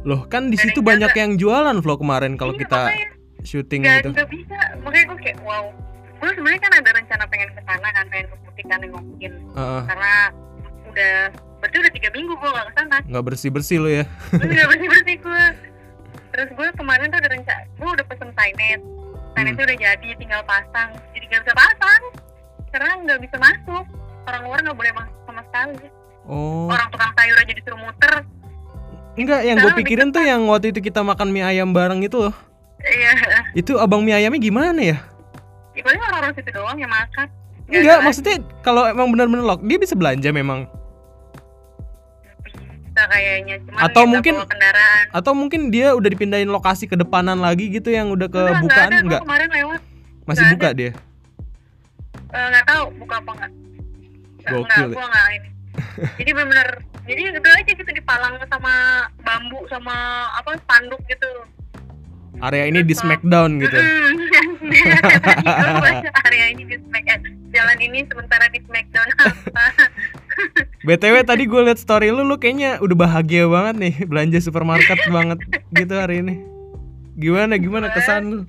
Loh, 0.03 0.21
kan 0.25 0.47
di 0.47 0.57
situ 0.57 0.79
banyak 0.79 1.09
jaga. 1.09 1.19
yang 1.19 1.31
jualan 1.35 1.77
vlog 1.79 1.97
kemarin 1.97 2.35
kalau 2.35 2.51
Iya, 2.51 2.61
kita 2.61 2.79
makanya. 2.81 3.07
syuting 3.41 3.79
nggak 3.81 3.97
gitu. 3.97 4.09
nggak 4.11 4.29
bisa. 4.29 4.59
Makanya 4.81 5.05
gue 5.05 5.17
kayak 5.21 5.37
wow. 5.41 5.65
Gue 6.15 6.29
sebenarnya 6.31 6.61
kan 6.61 6.73
ada 6.73 6.89
rencana 6.93 7.23
pengen 7.25 7.49
ke 7.49 7.61
sana 7.61 7.87
kan 7.89 8.05
pengen 8.07 8.25
ke 8.25 8.35
butik 8.39 8.65
kan 8.65 8.79
nengokin 8.79 9.33
Heeh, 9.49 9.81
karena 9.85 10.13
udah 10.85 11.13
berarti 11.57 11.75
udah 11.79 11.93
tiga 11.93 12.09
minggu 12.11 12.33
gue 12.33 12.49
nggak 12.49 12.65
ke 12.65 12.73
sana. 12.73 12.97
Nggak 13.05 13.23
bersih-bersih 13.25 13.77
lo 13.77 13.89
ya. 13.89 14.05
gue 14.29 14.43
nggak 14.45 14.69
bersih 14.71 14.89
bersih 14.89 15.15
gue 15.19 15.43
terus 16.29 16.49
gue 16.49 16.67
kemarin 16.73 17.05
tuh 17.07 17.19
ada 17.19 17.29
rencana 17.29 17.61
gue 17.69 17.89
udah 17.93 18.05
pesen 18.07 18.29
signet 18.33 18.81
signetnya 19.33 19.63
udah 19.63 19.77
jadi 19.77 20.07
tinggal 20.15 20.41
pasang. 20.43 20.89
Jadi 21.11 21.23
nggak 21.25 21.41
bisa 21.41 21.53
pasang. 21.53 22.01
Karena 22.69 22.91
nggak 22.99 23.19
bisa 23.21 23.35
masuk. 23.37 23.85
Orang 24.23 24.41
luar 24.43 24.59
nggak 24.59 24.77
boleh 24.77 24.93
masuk 24.93 25.17
sama 25.23 25.41
sekali. 25.43 25.87
Oh. 26.23 26.71
orang 26.71 26.87
tukang 26.87 27.11
sayur 27.13 27.35
aja 27.35 27.51
disuruh 27.51 27.75
muter 27.77 28.13
Enggak, 29.13 29.41
yang 29.41 29.57
gue 29.57 29.71
pikirin 29.75 30.09
tuh 30.09 30.21
yang 30.21 30.41
waktu 30.45 30.69
itu 30.69 30.81
kita 30.81 30.99
makan 30.99 31.29
mie 31.29 31.43
ayam 31.43 31.69
bareng 31.69 32.01
itu 32.01 32.17
loh. 32.19 32.35
iya 32.81 33.13
Itu 33.53 33.77
abang 33.77 34.01
mie 34.01 34.15
ayamnya 34.15 34.39
gimana 34.39 34.75
ya? 34.75 34.97
ya 35.71 35.81
paling 35.81 35.97
orang-orang 35.99 36.31
situ 36.35 36.49
doang 36.51 36.75
yang 36.75 36.87
makan 36.87 37.25
Nggak 37.63 37.79
Enggak, 37.79 37.95
ada 37.95 38.03
maksudnya 38.03 38.35
kalau 38.59 38.83
emang 38.83 39.07
benar-benar 39.07 39.41
lock, 39.43 39.61
dia 39.61 39.77
bisa 39.77 39.93
belanja 39.93 40.29
memang. 40.29 40.65
bisa 42.83 43.01
kayaknya 43.07 43.55
cuman 43.63 43.79
Atau 43.79 44.01
nggak 44.03 44.11
mungkin- 44.11 44.37
kendaraan 44.43 45.05
Atau 45.11 45.31
mungkin 45.33 45.61
dia 45.69 45.87
udah 45.91 46.05
dipindahin 46.07 46.45
lokasi 46.47 46.85
ke 46.85 46.93
depanan 46.93 47.37
lagi 47.37 47.69
gitu 47.69 47.89
yang 47.89 48.09
udah 48.09 48.27
Enggak, 48.27 48.49
kebukaan 48.51 48.61
nggak 48.61 48.81
ada. 48.83 48.93
Gua 48.93 49.01
enggak? 49.03 49.21
kemarin 49.23 49.49
lewat 49.51 49.79
Masih 50.23 50.41
nggak 50.43 50.53
buka 50.55 50.69
dia. 50.71 50.91
Eh, 52.27 52.45
nggak 52.49 52.65
tahu 52.65 52.83
buka 52.95 53.15
apa 53.15 53.31
enggak 53.31 53.51
Nggak, 54.35 54.51
Gokil 54.51 54.61
enggak, 54.63 54.77
ya. 54.79 54.87
gua 54.91 55.05
nggak 55.07 55.27
ini 55.31 55.49
jadi 56.19 56.29
benar-benar 56.31 56.69
jadi 57.03 57.35
udah 57.35 57.53
aja 57.59 57.71
gitu 57.75 57.91
dipalang 57.91 58.39
sama 58.47 59.05
bambu 59.23 59.59
sama 59.67 60.27
apa 60.39 60.55
spanduk 60.63 60.99
gitu. 61.11 61.27
Area 62.41 62.65
ini 62.65 62.81
di 62.81 62.95
smackdown 62.97 63.61
gitu. 63.61 63.77
Area 66.27 66.45
ini 66.49 66.65
di 66.65 66.75
smack 66.81 67.05
eh, 67.05 67.19
jalan 67.53 67.77
ini 67.77 68.01
sementara 68.09 68.49
di 68.49 68.59
smackdown 68.65 69.09
apa? 69.21 69.65
BTW 70.87 71.15
tadi 71.23 71.45
gue 71.45 71.61
liat 71.61 71.79
story 71.79 72.09
lu, 72.09 72.25
lu 72.25 72.35
kayaknya 72.41 72.81
udah 72.81 72.97
bahagia 72.97 73.45
banget 73.45 73.75
nih 73.77 73.93
belanja 74.09 74.41
supermarket 74.41 74.97
banget 75.15 75.39
gitu 75.77 75.93
hari 75.93 76.25
ini. 76.25 76.41
Gimana 77.19 77.59
gimana 77.61 77.93
kesan 77.93 78.23
lu? 78.31 78.41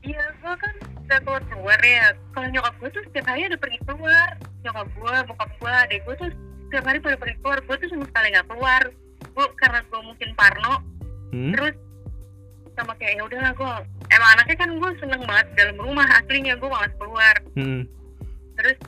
iya 0.00 0.32
gua 0.40 0.56
kan 0.56 0.72
udah 1.04 1.18
keluar 1.24 1.42
keluar 1.48 1.80
ya. 1.84 2.12
Kalau 2.32 2.48
nyokap 2.52 2.74
gua 2.80 2.88
tuh 2.92 3.02
setiap 3.08 3.26
hari 3.32 3.48
ada 3.48 3.56
pergi 3.56 3.78
keluar. 3.84 4.28
Nyokap 4.64 4.88
gua 4.96 5.14
bokap 5.24 5.50
gua 5.60 5.72
adek 5.88 6.04
gua 6.04 6.14
tuh 6.20 6.30
setiap 6.70 6.86
hari 6.86 6.98
pada 6.98 7.18
pergi 7.18 7.34
keluar 7.38 7.58
gua 7.60 7.76
tuh 7.76 7.88
sama 7.88 8.04
sekali 8.06 8.26
nggak 8.30 8.46
keluar 8.46 8.82
gue 9.20 9.46
karena 9.56 9.80
gue 9.82 10.00
mungkin 10.00 10.30
Parno 10.32 10.74
Hmm? 11.30 11.50
terus 11.50 11.74
sama 12.74 12.90
kayak 12.94 13.14
ya 13.14 13.22
udahlah 13.22 13.50
gue 13.52 13.72
emang 14.08 14.30
anaknya 14.34 14.56
kan 14.56 14.70
gue 14.72 14.90
seneng 14.98 15.22
banget 15.22 15.46
dalam 15.54 15.76
rumah 15.76 16.06
aslinya 16.16 16.54
gue 16.54 16.66
malas 16.66 16.94
keluar 16.94 17.34
Hmm. 17.54 17.82
terus 18.54 18.78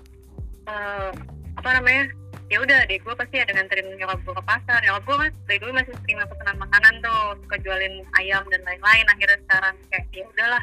eh, 0.64 1.10
apa 1.54 1.70
namanya 1.72 2.10
ya 2.46 2.58
udah 2.58 2.78
deh 2.84 2.98
gue 2.98 3.14
pasti 3.14 3.36
ada 3.38 3.50
nganterin 3.50 3.94
nyokap 3.94 4.18
gue 4.20 4.34
ke 4.34 4.42
pasar 4.42 4.78
nyokap 4.80 5.02
gue 5.02 5.16
kan 5.18 5.30
dari 5.46 5.58
dulu 5.58 5.72
masih 5.72 5.94
sering 5.98 6.18
pesanan 6.20 6.56
makanan 6.58 6.94
tuh 6.98 7.20
suka 7.42 7.56
jualin 7.58 7.94
ayam 8.18 8.42
dan 8.46 8.60
lain-lain 8.62 9.06
akhirnya 9.08 9.38
sekarang 9.46 9.74
kayak 9.88 10.04
ya 10.10 10.24
udahlah 10.26 10.62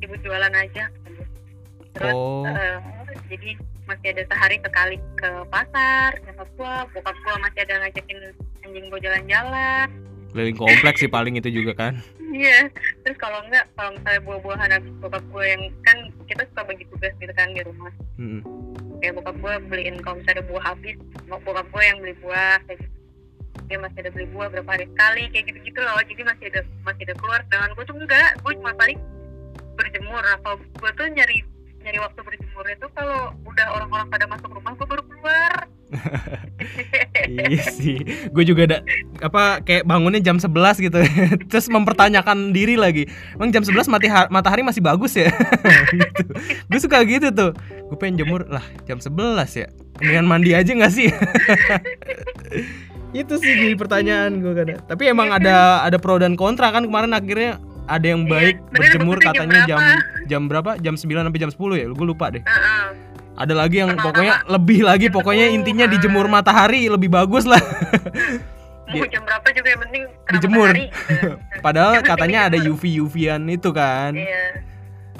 ibu 0.00 0.14
jualan 0.20 0.52
aja 0.54 0.84
terus 1.92 2.12
Oh. 2.12 2.44
eh, 2.44 2.76
jadi 3.28 3.50
masih 3.84 4.16
ada 4.16 4.22
sehari 4.32 4.56
sekali 4.64 4.96
ke 5.20 5.30
pasar 5.52 6.10
nyokap 6.24 6.48
gue 6.56 6.74
bokap 6.96 7.16
gue 7.16 7.34
masih 7.40 7.60
ada 7.68 7.74
ngajakin 7.84 8.18
anjing 8.64 8.86
gue 8.88 9.00
jalan-jalan 9.00 9.88
Keliling 10.34 10.58
kompleks 10.58 10.98
sih 10.98 11.06
paling 11.06 11.38
itu 11.38 11.46
juga 11.46 11.78
kan. 11.78 11.94
Iya, 12.34 12.66
terus 13.06 13.14
kalau 13.22 13.38
enggak, 13.46 13.70
kalau 13.78 13.94
misalnya 13.94 14.20
buah-buahan 14.26 14.70
habis 14.74 14.90
bokap 14.98 15.22
gue 15.30 15.44
yang 15.46 15.62
kan 15.86 16.10
kita 16.26 16.42
suka 16.50 16.66
bagi 16.66 16.82
tugas 16.90 17.14
gitu 17.22 17.30
kan 17.38 17.54
di 17.54 17.62
rumah. 17.62 17.94
Hmm. 18.18 18.42
Kayak 18.98 19.22
bokap 19.22 19.38
gue 19.38 19.54
beliin 19.70 20.02
kalau 20.02 20.18
misalnya 20.18 20.42
ada 20.42 20.44
buah 20.50 20.64
habis, 20.74 20.98
mau 21.30 21.38
bokap 21.38 21.70
gue 21.70 21.82
yang 21.86 22.02
beli 22.02 22.18
buah 22.18 22.58
kayak 22.66 22.82
gitu. 22.82 22.96
Dia 23.70 23.78
masih 23.78 23.98
ada 24.02 24.10
beli 24.10 24.26
buah 24.34 24.46
berapa 24.50 24.70
hari 24.74 24.86
sekali 24.90 25.22
kayak 25.30 25.44
gitu-gitu 25.54 25.80
loh. 25.86 26.02
Jadi 26.02 26.22
masih 26.26 26.44
ada 26.50 26.60
masih 26.82 27.02
ada 27.06 27.14
keluar. 27.14 27.40
Dengan 27.46 27.70
gue 27.70 27.84
tuh 27.86 27.94
enggak, 27.94 28.30
gue 28.42 28.52
cuma 28.58 28.72
paling 28.74 28.98
berjemur. 29.78 30.24
Kalau 30.42 30.56
gue 30.58 30.90
tuh 30.98 31.06
nyari 31.14 31.38
nyari 31.84 32.00
waktu 32.00 32.20
berjemur 32.24 32.66
itu 32.72 32.86
kalau 32.96 33.36
udah 33.44 33.66
orang-orang 33.76 34.06
pada 34.08 34.24
masuk 34.24 34.48
rumah 34.48 34.72
gue 34.72 34.86
baru 34.88 35.02
keluar. 35.04 35.52
iya 37.28 37.62
sih. 37.68 38.00
Gue 38.32 38.44
juga 38.48 38.64
ada 38.66 38.78
apa 39.20 39.60
kayak 39.60 39.84
bangunnya 39.84 40.24
jam 40.24 40.40
11 40.40 40.80
gitu. 40.80 40.98
Terus 41.52 41.66
mempertanyakan 41.68 42.56
diri 42.56 42.80
lagi. 42.80 43.04
Emang 43.36 43.52
jam 43.52 43.60
11 43.60 43.92
mati 43.92 44.08
ha- 44.08 44.32
matahari 44.32 44.64
masih 44.64 44.80
bagus 44.80 45.12
ya? 45.12 45.28
gitu. 45.92 46.24
Gue 46.72 46.80
suka 46.80 47.04
gitu 47.04 47.28
tuh. 47.30 47.52
Gue 47.92 47.96
pengen 48.00 48.24
jemur 48.24 48.48
lah 48.48 48.64
jam 48.88 48.96
11 48.96 49.12
ya. 49.60 49.68
Mendingan 50.00 50.26
mandi 50.26 50.50
aja 50.56 50.72
gak 50.72 50.92
sih? 50.92 51.12
itu 53.14 53.34
sih 53.38 53.52
jadi 53.54 53.76
pertanyaan 53.78 54.40
gue 54.40 54.52
kadang. 54.56 54.80
Tapi 54.88 55.12
emang 55.12 55.30
ada 55.30 55.84
ada 55.84 56.00
pro 56.00 56.16
dan 56.16 56.34
kontra 56.34 56.72
kan 56.72 56.88
kemarin 56.88 57.14
akhirnya 57.14 57.62
ada 57.86 58.06
yang 58.06 58.22
Iya, 58.22 58.32
baik 58.32 58.56
sebenarnya 58.56 58.72
berjemur 58.72 59.16
bagusnya 59.16 59.24
jam 59.26 59.34
katanya 59.36 59.60
jam 59.64 59.78
berapa? 59.78 60.24
jam 60.24 60.42
berapa? 60.48 60.70
Jam 60.78 60.94
9 60.96 61.26
sampai 61.26 61.40
jam 61.40 61.50
10 61.50 61.74
ya? 61.74 61.86
Gue 61.88 62.06
lupa 62.06 62.26
deh. 62.30 62.42
Heeh. 62.42 62.86
Ada 63.34 63.50
lagi 63.52 63.76
yang 63.78 63.90
Pertama, 63.90 64.06
pokoknya 64.08 64.34
lebih 64.46 64.80
lagi 64.80 65.06
jam 65.06 65.14
pokoknya 65.16 65.46
10, 65.48 65.56
intinya 65.58 65.84
ah. 65.84 65.90
dijemur 65.90 66.26
matahari 66.26 66.82
lebih 66.86 67.10
bagus 67.10 67.44
lah. 67.44 67.58
Mau 68.84 69.04
jam 69.08 69.24
berapa 69.24 69.48
juga 69.50 69.68
yang 69.70 69.80
penting 69.80 70.02
Dijemur. 70.30 70.68
matahari, 70.70 70.86
gitu. 70.92 71.30
Padahal 71.66 71.92
Yang 71.96 72.06
katanya 72.06 72.38
ada 72.46 72.56
dijemur. 72.56 72.76
UV 72.76 72.82
UV-an 73.02 73.42
itu 73.48 73.70
kan. 73.70 74.12
Iya, 74.14 74.44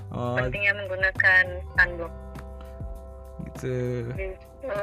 Oh, 0.09 0.39
pentingnya 0.39 0.71
menggunakan 0.79 1.45
sunblock. 1.75 2.13
gitu. 3.51 4.15
gitu 4.15 4.79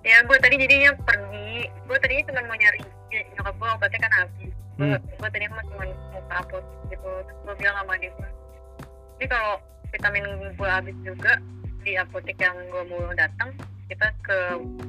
ya 0.00 0.18
gue 0.20 0.36
tadi 0.38 0.56
jadinya 0.56 0.90
pergi 0.98 1.52
gue 1.68 1.98
tadinya 1.98 2.22
cuma 2.26 2.40
mau 2.42 2.56
nyari 2.56 2.80
ya, 3.08 3.20
nyokap 3.34 3.54
gue 3.54 3.68
obatnya 3.70 4.00
kan 4.00 4.12
habis 4.14 4.52
gue 4.78 4.86
Hmm. 4.86 5.02
gue 5.02 5.28
tadinya 5.28 5.58
mah 5.58 5.64
cuma 5.66 5.84
apotek 6.30 6.64
gitu 6.88 7.10
terus 7.26 7.38
gue 7.42 7.54
bilang 7.58 7.76
sama 7.76 7.94
dia. 7.98 8.12
Ini 9.18 9.26
kalau 9.26 9.54
vitamin 9.90 10.24
gue 10.54 10.68
habis 10.70 10.96
juga 11.02 11.32
di 11.82 11.92
apotek 11.94 12.38
yang 12.38 12.54
gue 12.70 12.82
mau 12.86 13.10
datang 13.12 13.50
kita 13.88 14.06
ke 14.22 14.38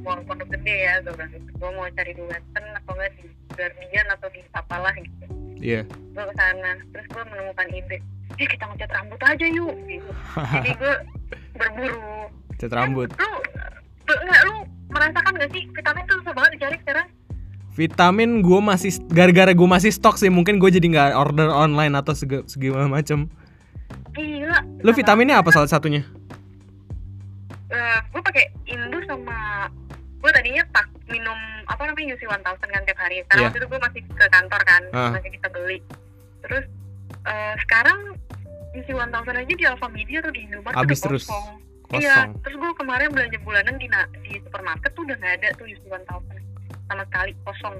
mall 0.03 0.21
pondok 0.23 0.45
gede 0.53 0.75
ya 0.85 1.01
gue 1.01 1.13
bilang 1.17 1.31
gitu. 1.33 1.49
Gue 1.57 1.69
mau 1.73 1.89
cari 1.89 2.11
di 2.13 2.21
Western 2.21 2.67
atau 2.77 2.93
enggak 2.93 3.11
di 3.17 3.25
Guardian 3.49 4.07
atau 4.13 4.27
di 4.29 4.41
apalah 4.53 4.93
gitu. 4.93 5.25
Iya. 5.59 5.81
gue 5.89 6.23
ke 6.23 6.33
sana 6.37 6.71
terus 6.93 7.05
gue 7.09 7.23
menemukan 7.25 7.67
ide. 7.73 7.97
Eh 8.37 8.47
kita 8.47 8.63
ngecat 8.69 8.91
rambut 8.93 9.19
aja 9.19 9.45
yuk 9.49 9.73
gitu. 9.89 10.11
Jadi 10.53 10.71
gue 10.77 10.93
berburu. 11.57 12.29
Cat 12.55 12.71
rambut. 12.71 13.09
lu 14.09 14.15
enggak 14.15 14.41
lu 14.45 14.55
merasakan 14.89 15.37
gak 15.37 15.51
sih 15.53 15.63
vitamin 15.69 16.01
tuh 16.05 16.17
susah 16.21 16.33
banget 16.33 16.51
dicari 16.57 16.77
sekarang 16.81 17.07
Vitamin 17.79 18.43
gue 18.43 18.59
masih 18.59 18.91
gara-gara 19.07 19.55
gue 19.55 19.63
masih 19.65 19.87
stok 19.89 20.19
sih 20.19 20.27
mungkin 20.27 20.59
gue 20.59 20.67
jadi 20.67 20.83
nggak 20.83 21.09
order 21.15 21.47
online 21.47 21.95
atau 21.95 22.11
sega, 22.11 22.43
segimana 22.43 22.91
macem. 22.91 23.31
gila 24.11 24.59
Lu 24.83 24.91
vitaminnya 24.91 25.39
apa 25.39 25.47
salah 25.49 25.65
satunya? 25.65 26.03
gue 28.09 28.21
pakai 28.25 28.45
indus 28.65 29.05
sama 29.05 29.69
gue 30.19 30.31
tadinya 30.33 30.65
tak 30.69 30.89
minum 31.05 31.37
apa 31.63 31.85
namanya 31.85 32.17
UC 32.17 32.23
1000 32.25 32.41
kan 32.65 32.81
tiap 32.83 32.99
hari 32.99 33.23
karena 33.23 33.39
Iya. 33.39 33.47
waktu 33.47 33.57
itu 33.57 33.67
gue 33.69 33.79
masih 33.79 34.01
ke 34.09 34.25
kantor 34.27 34.61
kan 34.65 34.81
Ah. 34.91 35.11
masih 35.13 35.29
bisa 35.31 35.47
beli 35.47 35.79
terus 36.41 36.65
eh, 37.23 37.53
sekarang 37.63 38.17
UC 38.73 38.87
1000 38.89 39.13
aja 39.37 39.53
di 39.53 39.65
Alfamidi 39.65 40.13
atau 40.17 40.31
di 40.33 40.41
Indomaret 40.43 40.75
Habis 40.75 40.99
terus. 40.99 41.23
kosong. 41.25 41.61
Iya, 41.89 42.29
terus 42.45 42.53
gue 42.53 42.71
kemarin 42.75 43.09
belanja 43.09 43.37
bulanan 43.39 43.75
di 43.75 43.87
na- 43.87 44.09
di 44.19 44.37
supermarket 44.39 44.93
tuh 44.93 45.01
udah 45.05 45.15
nggak 45.15 45.33
ada 45.41 45.47
tuh 45.57 45.65
UC 45.65 45.81
1000 45.85 46.48
sama 46.89 47.03
sekali 47.07 47.31
kosong. 47.45 47.75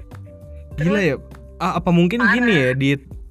Gila 0.78 1.00
ya. 1.02 1.16
Ah, 1.60 1.76
apa 1.76 1.92
mungkin 1.92 2.24
Parah. 2.24 2.32
gini 2.32 2.52
ya 2.56 2.70
di 2.72 2.90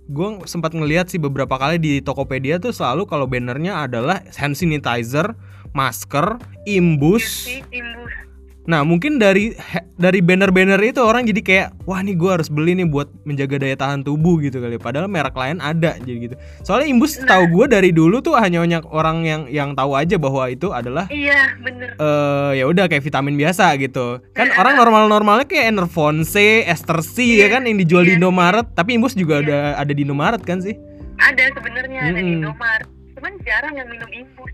gue 0.09 0.29
sempat 0.45 0.73
ngeliat 0.73 1.09
sih 1.09 1.17
beberapa 1.21 1.57
kali 1.57 1.81
di 1.81 1.93
Tokopedia 2.01 2.61
tuh 2.61 2.73
selalu 2.73 3.09
kalau 3.09 3.25
bannernya 3.25 3.89
adalah 3.89 4.21
hand 4.37 4.53
sanitizer, 4.53 5.33
masker, 5.73 6.37
imbus. 6.69 7.49
UC 7.49 7.65
imbus. 7.73 8.13
Nah 8.69 8.85
mungkin 8.85 9.17
dari 9.17 9.57
dari 9.97 10.21
banner-banner 10.21 10.77
itu 10.85 11.01
orang 11.01 11.25
jadi 11.25 11.41
kayak 11.41 11.67
wah 11.89 12.05
nih 12.05 12.13
gue 12.13 12.29
harus 12.29 12.53
beli 12.53 12.77
nih 12.77 12.85
buat 12.85 13.09
menjaga 13.25 13.57
daya 13.57 13.73
tahan 13.73 14.05
tubuh 14.05 14.37
gitu 14.45 14.61
kali. 14.61 14.77
Padahal 14.77 15.09
merek 15.09 15.33
lain 15.33 15.57
ada 15.57 15.97
jadi 15.97 16.29
gitu. 16.29 16.35
Soalnya 16.61 16.85
imbus 16.85 17.17
Nah. 17.17 17.33
tahu 17.33 17.43
gue 17.49 17.65
dari 17.65 17.89
dulu 17.89 18.21
tuh 18.21 18.37
hanya 18.37 18.61
banyak 18.61 18.85
orang 18.93 19.25
yang 19.25 19.41
yang 19.49 19.69
tahu 19.73 19.97
aja 19.97 20.21
bahwa 20.21 20.45
itu 20.47 20.69
adalah 20.69 21.09
Iya, 21.09 21.57
bener. 21.59 21.97
eh 21.97 22.51
ya 22.61 22.69
udah 22.69 22.85
kayak 22.85 23.01
vitamin 23.01 23.33
biasa 23.33 23.73
gitu. 23.81 24.21
Kan 24.37 24.53
Iya. 24.53 24.61
orang 24.61 24.77
normal-normalnya 24.77 25.49
kayak 25.49 25.73
Enervon 25.73 26.21
C, 26.21 26.61
Ester 26.61 27.01
C 27.01 27.41
ya 27.41 27.49
Iya. 27.49 27.57
kan 27.57 27.65
yang 27.65 27.81
dijual 27.81 28.05
di 28.05 28.13
Iya. 28.13 28.21
Indomaret. 28.21 28.69
Tapi 28.77 29.01
imbus 29.01 29.17
juga 29.17 29.41
Iya. 29.41 29.49
ada 29.49 29.57
ada 29.81 29.91
di 29.91 30.05
Indomaret 30.05 30.45
kan 30.45 30.61
sih. 30.61 30.77
Ada 31.17 31.57
sebenarnya 31.57 31.99
ada 32.05 32.21
di. 32.21 32.37
Indomaret. 32.37 32.85
Cuman 33.17 33.33
jarang 33.41 33.73
yang 33.73 33.89
minum 33.89 34.09
imbus. 34.13 34.53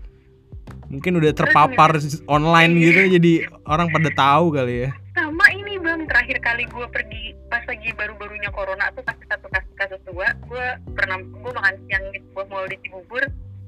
Mungkin 0.86 1.18
udah 1.18 1.32
terpapar 1.34 1.98
online 2.30 2.72
Iya. 2.78 2.84
gitu 2.86 3.00
jadi 3.18 3.32
orang 3.66 3.90
pada 3.90 4.10
tahu 4.14 4.54
kali 4.54 4.86
ya. 4.86 4.90
Sama 5.16 5.46
ini 5.50 5.80
bang, 5.82 6.06
terakhir 6.06 6.38
kali 6.44 6.64
gue 6.70 6.86
pergi 6.92 7.34
pas 7.50 7.62
lagi 7.66 7.90
baru-barunya 7.96 8.50
corona 8.54 8.92
tuh 8.94 9.02
pas 9.02 9.16
satu 9.26 9.46
kasus 9.50 9.72
kasus 9.74 10.00
dua, 10.06 10.30
gue 10.46 10.66
pernah 10.94 11.18
gue 11.18 11.52
makan 11.56 11.74
siang 11.88 12.04
di 12.14 12.18
sebuah 12.30 12.46
mall 12.52 12.66
di 12.68 12.76
Cibubur, 12.84 13.24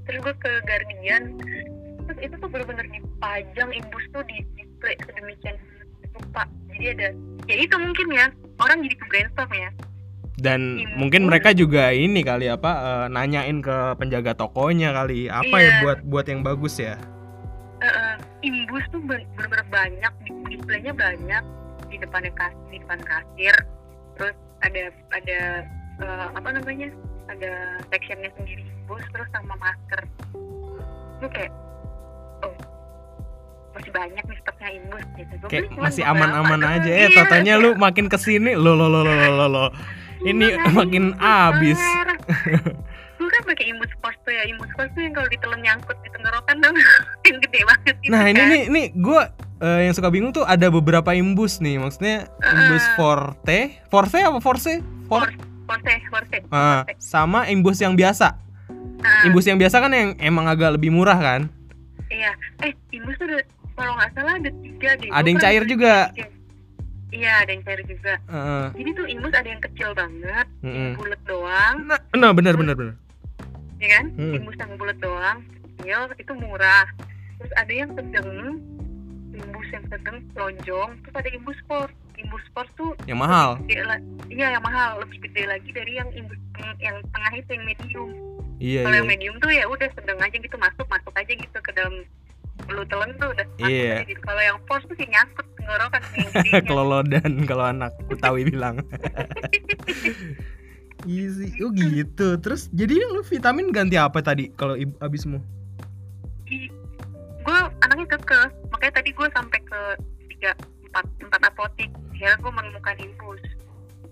terus 0.07 0.19
gue 0.23 0.35
ke 0.39 0.53
Guardian, 0.69 1.23
terus 2.07 2.19
itu 2.23 2.35
tuh 2.39 2.49
bener-bener 2.53 2.87
dipajang 2.93 3.71
imbus 3.75 4.05
tuh 4.13 4.23
di 4.29 4.45
display 4.55 4.95
sedemikian 5.09 5.57
rupa. 6.15 6.45
Jadi 6.75 6.85
ada, 6.95 7.09
ya 7.51 7.57
itu 7.59 7.75
mungkin 7.81 8.07
ya 8.15 8.27
orang 8.63 8.79
jadi 8.87 8.95
ke 8.95 9.05
brainstorm 9.11 9.51
ya. 9.57 9.71
Dan 10.39 10.79
Imbus. 10.79 10.95
mungkin 10.95 11.23
mereka 11.27 11.51
juga 11.51 11.91
ini 11.91 12.23
kali 12.23 12.47
apa 12.47 12.71
eh, 12.71 13.07
nanyain 13.11 13.59
ke 13.59 13.99
penjaga 13.99 14.33
tokonya 14.33 14.95
kali 14.95 15.27
apa 15.27 15.57
ya 15.57 15.67
Iya. 15.69 15.79
buat 15.83 15.99
buat 16.07 16.27
yang 16.27 16.41
bagus 16.41 16.79
ya. 16.79 16.95
Eh, 17.79 17.87
eh, 17.87 18.15
imbus 18.43 18.83
tuh 18.89 19.03
ben- 19.03 19.27
bener-bener 19.35 19.67
banyak, 19.69 20.13
di 20.23 20.31
displaynya 20.49 20.91
banyak 20.91 21.43
di 21.87 21.97
depannya 21.97 22.31
kas 22.33 22.55
di 22.69 22.79
depan 22.79 23.01
kasir, 23.01 23.55
terus 24.15 24.35
ada 24.61 24.83
ada 25.11 25.39
eh, 25.99 26.27
apa 26.33 26.49
namanya 26.53 26.87
ada 27.27 27.53
sectionnya 27.91 28.31
sendiri 28.35 28.63
imbus 28.63 29.03
terus 29.11 29.27
sama 29.31 29.59
masker. 29.59 30.01
Lu 31.19 31.27
kayak 31.27 31.51
oh 32.43 32.55
masih 33.75 33.91
banyak 33.91 34.23
nih 34.23 34.39
stoknya 34.39 34.69
imbus 34.71 35.05
gitu. 35.15 35.35
Kayak 35.47 35.67
masih 35.75 36.03
aman-aman 36.03 36.63
aja. 36.63 36.87
Eh 36.89 37.11
Iya, 37.11 37.27
kayak, 37.27 37.59
lu 37.59 37.75
makin 37.75 38.07
ke 38.07 38.19
sini 38.19 38.55
lo 38.55 38.75
lo 38.75 38.87
lo 38.87 39.03
lo 39.03 39.15
lo, 39.35 39.47
lo. 39.49 39.67
Ini 40.21 40.47
"Gimana 40.49 40.71
makin 40.75 41.05
abis. 41.17 41.79
Bar?" 41.79 42.09
Gue 43.19 43.29
kan 43.29 43.43
pakai 43.45 43.65
imbus 43.69 43.91
force 43.99 44.19
tuh 44.23 44.31
ya, 44.31 44.47
imbus 44.47 44.71
force 44.73 44.93
tuh 44.93 45.03
yang 45.03 45.11
kalau 45.11 45.27
ditelan 45.27 45.59
nyangkut 45.59 45.99
di 45.99 46.09
tenggorokan 46.09 46.57
dong, 46.59 46.77
yang 47.27 47.37
gede 47.41 47.61
banget 47.65 47.95
gitu 47.99 48.11
Nah 48.11 48.23
ini 48.25 48.39
kan. 48.39 48.49
nih 48.49 48.63
nih 48.69 48.87
gue 48.95 49.21
yang 49.59 49.91
suka 49.91 50.07
bingung 50.07 50.31
tuh 50.31 50.47
ada 50.47 50.67
beberapa 50.69 51.11
imbus 51.13 51.59
nih. 51.59 51.77
Maksudnya 51.77 52.31
imbus 52.31 52.85
Ah. 52.85 52.95
forte, 52.95 53.59
forte 53.87 54.19
apa 54.19 54.39
force? 54.39 54.79
For, 55.07 55.27
Force, 55.67 55.85
force. 56.09 56.31
Ah, 56.49 56.81
sama 56.97 57.45
imbus 57.45 57.77
yang 57.77 57.93
biasa. 57.93 58.39
Nah, 58.99 59.23
Imbus 59.23 59.45
yang 59.45 59.57
biasa 59.57 59.79
kan 59.79 59.91
yang 59.91 60.11
emang 60.19 60.47
agak 60.47 60.75
lebih 60.75 60.89
murah 60.89 61.15
kan. 61.15 61.47
Iya, 62.09 62.33
eh 62.61 62.73
imbus 62.91 63.15
tuh 63.15 63.29
kalau 63.75 63.93
nggak 63.95 64.11
salah 64.11 64.35
ada 64.35 64.51
tiga 64.59 64.91
deh. 64.97 65.07
Ada 65.09 65.27
yang 65.27 65.39
cair 65.39 65.63
juga. 65.65 66.09
tiga. 66.11 66.27
Iya, 67.09 67.33
ada 67.41 67.51
yang 67.51 67.63
cair 67.63 67.81
juga. 67.83 68.15
Heeh. 68.27 68.65
Jadi 68.75 68.91
tuh 68.93 69.07
imbus 69.09 69.33
ada 69.33 69.49
yang 69.49 69.63
kecil 69.63 69.91
banget, 69.93 70.47
Mm-mm. 70.61 70.93
bulat 70.95 71.21
doang, 71.25 71.77
Nah, 71.85 72.01
nah 72.13 72.31
benar 72.31 72.53
benar 72.53 72.75
benar. 72.75 72.95
ya 73.79 73.89
kan? 73.97 74.05
Hmm. 74.13 74.35
Imbus 74.35 74.57
yang 74.57 74.73
bulat 74.75 74.99
doang, 74.99 75.39
kecil, 75.79 76.01
itu 76.15 76.33
murah. 76.35 76.85
Terus 77.39 77.53
ada 77.55 77.73
yang 77.73 77.91
sedang, 77.95 78.29
imbus 79.31 79.69
yang 79.71 79.85
sedang 79.87 80.17
lonjong, 80.35 80.91
terus 81.01 81.15
ada 81.17 81.29
imbus 81.31 81.57
sport. 81.63 81.91
Imbus 82.19 82.43
sports 82.45 82.75
tuh 82.75 82.99
Yang 83.07 83.19
mahal. 83.23 83.51
iya 84.29 84.51
yang 84.51 84.61
mahal 84.61 84.99
lebih 84.99 85.23
gede 85.23 85.47
lagi 85.47 85.71
dari 85.71 85.97
yang 85.97 86.11
imbus 86.11 86.35
yang 86.77 86.99
tengah 87.09 87.33
itu 87.33 87.51
yang 87.55 87.63
medium 87.65 88.11
Iya, 88.59 88.83
kalau 88.83 88.91
iya. 88.91 88.99
yang 88.99 89.09
medium 89.09 89.35
tuh 89.39 89.51
ya 89.55 89.65
udah 89.65 89.87
sedang 89.95 90.19
aja 90.19 90.35
gitu 90.35 90.57
masuk 90.59 90.83
masuk 90.91 91.15
aja 91.15 91.31
gitu 91.31 91.59
ke 91.63 91.71
dalam 91.71 91.95
lu 92.67 92.83
telan 92.91 93.15
tuh 93.17 93.31
udah 93.31 93.47
Iya. 93.63 94.03
gitu 94.03 94.19
kalau 94.21 94.43
yang 94.43 94.59
force 94.67 94.83
tuh 94.85 94.99
sih 94.99 95.07
nyangkut 95.07 95.47
tenggorokan 95.69 96.01
gedenya 96.17 96.61
Kelolodan 96.69 97.33
kalau 97.45 97.65
anak 97.69 97.93
Betawi 98.09 98.49
bilang. 98.49 98.81
Easy. 101.05 101.53
Oh 101.61 101.69
gitu. 101.77 102.41
Terus 102.41 102.73
jadi 102.73 102.97
lu 103.13 103.21
vitamin 103.21 103.69
ganti 103.69 104.01
apa 104.01 104.25
tadi 104.25 104.49
kalau 104.57 104.73
abis 105.05 105.29
mau? 105.29 105.45
gue 107.49 107.61
anaknya 107.81 108.07
keke 108.13 108.43
makanya 108.69 108.93
tadi 109.01 109.11
gue 109.17 109.29
sampai 109.33 109.61
ke 109.65 109.81
tiga 110.37 110.53
empat 110.93 111.05
empat 111.25 111.41
apotik 111.49 111.91
akhirnya 112.13 112.37
gue 112.45 112.53
menemukan 112.53 112.97
infus 113.01 113.41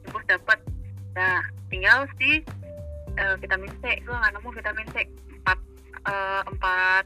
infus 0.08 0.24
dapat 0.24 0.58
nah 1.12 1.44
tinggal 1.68 2.08
si 2.16 2.40
eh, 3.20 3.34
vitamin 3.36 3.68
C 3.84 4.00
gue 4.00 4.14
nggak 4.16 4.32
nemu 4.40 4.48
vitamin 4.56 4.88
C 4.96 5.04
empat 5.44 5.58
eh, 6.08 6.42
empat 6.48 7.04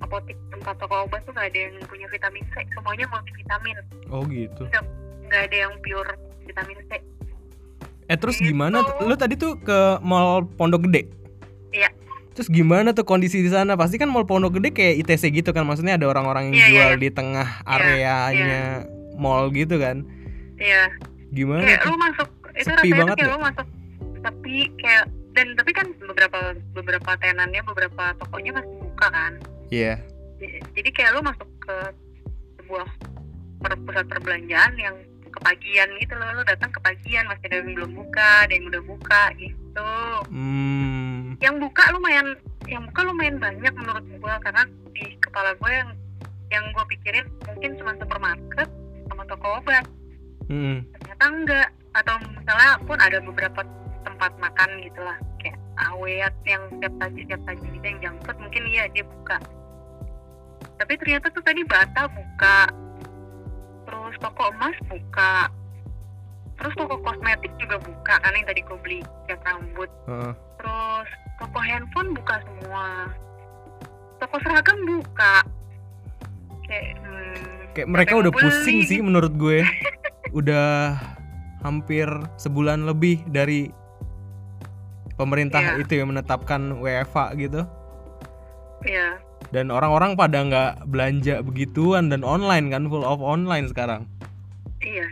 apotik 0.00 0.36
empat 0.50 0.76
toko 0.76 1.04
obat 1.04 1.20
tuh 1.22 1.32
gak 1.32 1.48
ada 1.48 1.58
yang 1.60 1.76
punya 1.84 2.06
vitamin 2.08 2.44
C 2.48 2.64
semuanya 2.70 3.06
multivitamin 3.06 3.76
Oh 4.08 4.24
gitu. 4.24 4.64
nggak 5.22 5.42
ada 5.46 5.56
yang 5.58 5.72
pure 5.80 6.10
vitamin 6.42 6.78
C 6.86 6.92
Eh 8.06 8.18
terus 8.18 8.36
Gitu. 8.36 8.50
gimana? 8.50 8.82
Lu 8.98 9.14
tadi 9.14 9.38
tuh 9.38 9.54
ke 9.56 9.78
mall 10.02 10.42
Pondok 10.50 10.90
Gede. 10.90 11.06
Iya. 11.70 11.86
Terus 12.34 12.50
gimana 12.50 12.90
tuh 12.90 13.06
kondisi 13.06 13.38
di 13.38 13.46
sana? 13.46 13.78
Pasti 13.78 13.96
kan 13.96 14.10
mall 14.10 14.26
Pondok 14.26 14.58
Gede 14.58 14.74
kayak 14.74 15.06
ITC 15.06 15.30
gitu 15.30 15.50
kan. 15.50 15.62
Maksudnya 15.62 15.94
ada 15.94 16.10
orang-orang 16.10 16.50
yang 16.50 16.54
Iya, 16.54 16.58
iya, 16.58 16.66
jual 16.66 16.90
iya. 16.90 16.98
di 16.98 17.08
tengah 17.08 17.46
Iya, 17.46 17.70
areanya 17.70 18.62
mall 19.14 19.46
gitu 19.50 19.78
kan. 19.78 20.02
Iya 20.58 20.90
Gimana 21.30 21.62
kayak 21.62 21.80
tuh? 21.80 21.88
lu 21.88 21.98
masuk 22.00 22.28
itu 22.50 22.66
Sepi 22.66 22.74
rasanya 22.74 22.98
banget 22.98 23.14
kayak 23.14 23.22
ya? 23.22 23.30
lu 23.30 23.40
masuk 23.40 23.66
sepi 24.20 24.56
kayak 24.76 25.04
dan 25.30 25.46
tapi 25.54 25.70
kan 25.70 25.86
beberapa 26.02 26.38
beberapa 26.74 27.10
tenannya 27.16 27.62
beberapa 27.62 28.04
tokonya 28.18 28.52
masih 28.52 28.74
buka 28.82 29.06
kan 29.08 29.32
Iya. 29.70 29.94
J- 30.42 30.62
jadi 30.74 30.90
kayak 30.90 31.10
lu 31.14 31.20
masuk 31.22 31.48
ke 31.62 31.76
sebuah 32.60 32.86
per- 33.62 33.80
pusat 33.86 34.06
perbelanjaan 34.10 34.74
yang 34.76 34.96
kepagian 35.30 35.88
gitu 36.02 36.14
loh. 36.18 36.26
Lu 36.34 36.42
datang 36.42 36.74
kepagian 36.74 37.24
masih 37.30 37.46
ada 37.46 37.56
yang 37.62 37.70
belum 37.78 37.92
buka 37.94 38.30
ada 38.44 38.52
yang 38.52 38.66
udah 38.66 38.82
buka 38.84 39.22
gitu. 39.38 39.92
Hmm. 40.28 41.38
yang 41.40 41.56
buka 41.56 41.88
lumayan 41.94 42.36
yang 42.68 42.84
buka 42.90 43.00
lumayan 43.06 43.38
banyak 43.38 43.72
menurut 43.72 44.04
gua. 44.18 44.36
Karena 44.42 44.66
di 44.90 45.14
kepala 45.22 45.54
gue 45.56 45.70
yang 45.70 45.90
yang 46.50 46.64
gue 46.74 46.84
pikirin 46.90 47.26
mungkin 47.46 47.78
cuma 47.78 47.94
supermarket 47.96 48.68
sama 49.06 49.22
toko 49.30 49.62
obat. 49.62 49.86
Hmm. 50.50 50.82
ternyata 50.98 51.24
enggak. 51.30 51.68
Atau 51.94 52.14
misalnya 52.34 52.70
pun 52.82 52.98
ada 52.98 53.18
beberapa 53.22 53.60
tempat 54.02 54.32
makan 54.42 54.70
gitu 54.82 54.98
lah. 54.98 55.14
Kayak 55.38 55.58
awet 55.94 56.34
yang 56.44 56.62
tiap 56.82 56.94
saji 56.98 57.22
tiap 57.24 57.42
saji 57.46 57.66
gitu 57.70 57.86
yang 57.86 57.98
junk 58.02 58.18
food 58.26 58.36
mungkin 58.42 58.62
iya 58.66 58.84
dia 58.90 59.06
buka 59.06 59.38
tapi 60.80 60.96
ternyata 60.96 61.28
tuh 61.28 61.44
tadi 61.44 61.60
bata 61.62 62.08
buka 62.08 62.58
terus 63.84 64.14
toko 64.16 64.48
emas 64.50 64.76
buka 64.88 65.52
terus 66.56 66.72
toko 66.72 66.96
kosmetik 67.00 67.52
juga 67.60 67.76
buka 67.76 68.14
karena 68.18 68.36
yang 68.40 68.48
tadi 68.48 68.60
gue 68.64 68.78
beli 68.80 68.98
cat 69.24 69.40
rambut 69.44 69.90
Heeh. 70.08 70.32
terus 70.56 71.08
toko 71.36 71.58
handphone 71.60 72.16
buka 72.16 72.34
semua 72.40 72.86
toko 74.16 74.36
seragam 74.40 74.78
buka 74.84 75.34
kayak 76.64 76.96
hmm, 76.96 77.48
Kayak 77.70 77.86
mereka 77.86 78.18
udah 78.18 78.32
mau 78.32 78.40
pusing 78.40 78.82
beli? 78.82 78.90
sih 78.90 78.98
menurut 78.98 79.32
gue. 79.38 79.62
udah 80.42 80.98
hampir 81.62 82.06
sebulan 82.34 82.82
lebih 82.82 83.22
dari 83.26 83.70
pemerintah 85.14 85.78
Iya. 85.78 85.78
itu 85.78 85.92
yang 85.94 86.10
menetapkan 86.10 86.82
WFA 86.82 87.30
gitu. 87.38 87.62
Iya 88.82 89.22
Dan 89.48 89.72
orang-orang 89.72 90.14
pada 90.14 90.44
nggak 90.44 90.72
belanja 90.92 91.40
begituan 91.42 92.12
dan 92.12 92.20
online 92.22 92.68
kan 92.70 92.86
full 92.86 93.02
of 93.02 93.18
online 93.18 93.66
sekarang. 93.66 94.04
Iya. 94.84 95.08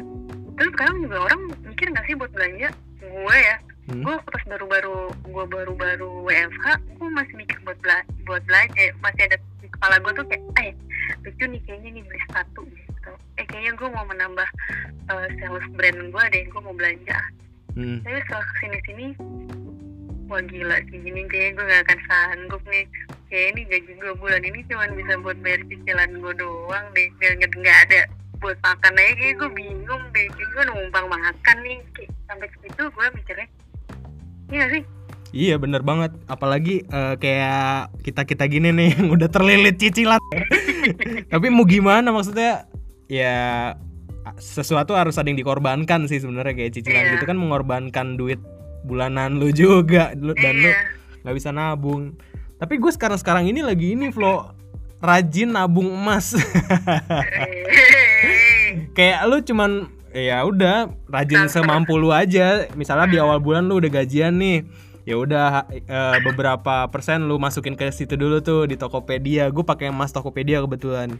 Terus 0.60 0.70
sekarang 0.76 0.96
juga 1.08 1.16
orang 1.26 1.40
mikir 1.64 1.86
nggak 1.90 2.06
sih 2.06 2.14
buat 2.14 2.30
belanja? 2.36 2.68
Gue 3.00 3.36
ya, 3.36 3.56
Hmm? 3.88 4.04
gue 4.04 4.16
pas 4.20 4.42
baru-baru 4.44 5.08
gue 5.24 5.44
baru-baru 5.48 6.28
WFH, 6.28 6.66
gue 7.00 7.08
masih 7.08 7.34
mikir 7.40 7.56
buat 7.64 7.80
bela 7.80 8.04
buat 8.28 8.44
belanja. 8.44 8.92
Masih 9.00 9.22
ada 9.32 9.36
di 9.64 9.68
kepala 9.72 9.96
gue 9.96 10.12
tuh 10.12 10.24
kayak, 10.28 10.44
eh 10.60 10.70
lucu 11.24 11.44
nih 11.48 11.60
kayaknya 11.64 11.88
nih 11.96 12.02
beli 12.04 12.20
sepatu 12.28 12.60
gitu. 12.68 13.12
Eh 13.40 13.44
kayaknya 13.48 13.72
gue 13.80 13.88
mau 13.88 14.04
menambah 14.04 14.48
eh, 15.08 15.28
sales 15.40 15.66
brand 15.72 16.00
gue 16.12 16.24
deh, 16.36 16.44
gue 16.52 16.60
mau 16.60 16.76
belanja. 16.76 17.16
Hmm. 17.80 18.04
Tapi 18.04 18.20
setelah 18.28 18.44
ke 18.44 18.54
sini-sini, 18.60 19.06
wah 20.28 20.40
gila 20.40 20.76
sih 20.86 20.98
gini 21.00 21.24
kayaknya 21.26 21.50
gue 21.56 21.64
gak 21.66 21.82
akan 21.88 21.98
sanggup 22.06 22.62
nih. 22.68 22.84
Kayak 23.28 23.46
ini 23.52 23.60
gaji 23.68 23.92
gue 23.96 24.12
bulan 24.16 24.42
ini 24.44 24.60
cuma 24.68 24.84
bisa 24.92 25.12
buat 25.20 25.38
bayar 25.40 25.60
cicilan 25.66 26.10
gue 26.16 26.34
doang 26.36 26.86
deh. 26.92 27.08
Biar 27.16 27.32
nggak 27.36 27.78
ada 27.88 28.00
buat 28.38 28.56
makan 28.62 28.92
aja 28.94 29.12
kayak 29.16 29.34
gue 29.36 29.50
bingung 29.52 30.04
deh. 30.12 30.26
Kayak 30.30 30.48
gue 30.52 30.64
numpang 30.68 31.06
makan 31.08 31.56
nih. 31.64 31.78
Kayak, 31.92 32.10
sampai 32.28 32.48
situ 32.60 32.82
gue 32.84 33.06
mikirnya, 33.16 33.48
iya 34.52 34.64
sih? 34.68 34.82
Iya 35.28 35.54
bener 35.56 35.80
banget. 35.84 36.12
Apalagi 36.24 36.84
eh, 36.84 37.14
kayak 37.16 37.92
kita 38.00 38.22
kita 38.24 38.44
gini 38.48 38.68
nih 38.72 38.88
yang 38.96 39.08
udah 39.12 39.28
terlilit 39.28 39.76
cicilan. 39.76 40.20
Tapi 41.32 41.46
mau 41.48 41.64
gimana 41.64 42.12
maksudnya? 42.12 42.68
Ya 43.08 43.72
sesuatu 44.36 44.92
harus 44.92 45.16
ada 45.16 45.24
yang 45.24 45.40
dikorbankan 45.40 46.04
sih 46.04 46.20
sebenarnya 46.20 46.52
kayak 46.52 46.72
cicilan 46.76 47.00
Iya. 47.00 47.12
gitu 47.16 47.24
kan 47.24 47.40
mengorbankan 47.40 48.20
duit 48.20 48.36
bulanan 48.84 49.38
lu 49.38 49.50
juga 49.54 50.12
lu- 50.14 50.36
dan 50.36 50.54
lu 50.58 50.70
iya. 50.70 50.78
nggak 51.24 51.36
bisa 51.36 51.50
nabung. 51.54 52.14
Tapi 52.58 52.74
gue 52.78 52.90
sekarang 52.90 53.18
sekarang 53.18 53.44
ini 53.46 53.62
lagi 53.62 53.94
ini 53.94 54.10
Flo 54.10 54.50
rajin 54.98 55.54
nabung 55.54 55.90
emas. 55.90 56.34
Kayak 58.96 59.20
lu 59.30 59.38
cuman 59.46 59.70
ya 60.10 60.42
udah 60.42 60.90
rajin 61.06 61.46
semampu 61.46 61.94
lu 62.00 62.10
aja 62.10 62.66
misalnya 62.74 63.06
di 63.06 63.18
awal 63.20 63.38
bulan 63.38 63.68
lu 63.68 63.78
udah 63.78 64.02
gajian 64.02 64.34
nih 64.40 64.66
ya 65.08 65.16
udah 65.16 65.68
eh, 65.72 66.18
beberapa 66.24 66.84
persen 66.92 67.28
lu 67.28 67.40
masukin 67.40 67.76
ke 67.76 67.88
situ 67.92 68.16
dulu 68.16 68.40
tuh 68.44 68.68
di 68.68 68.76
Tokopedia 68.76 69.48
gue 69.48 69.64
pakai 69.64 69.92
emas 69.92 70.12
Tokopedia 70.12 70.60
kebetulan 70.64 71.16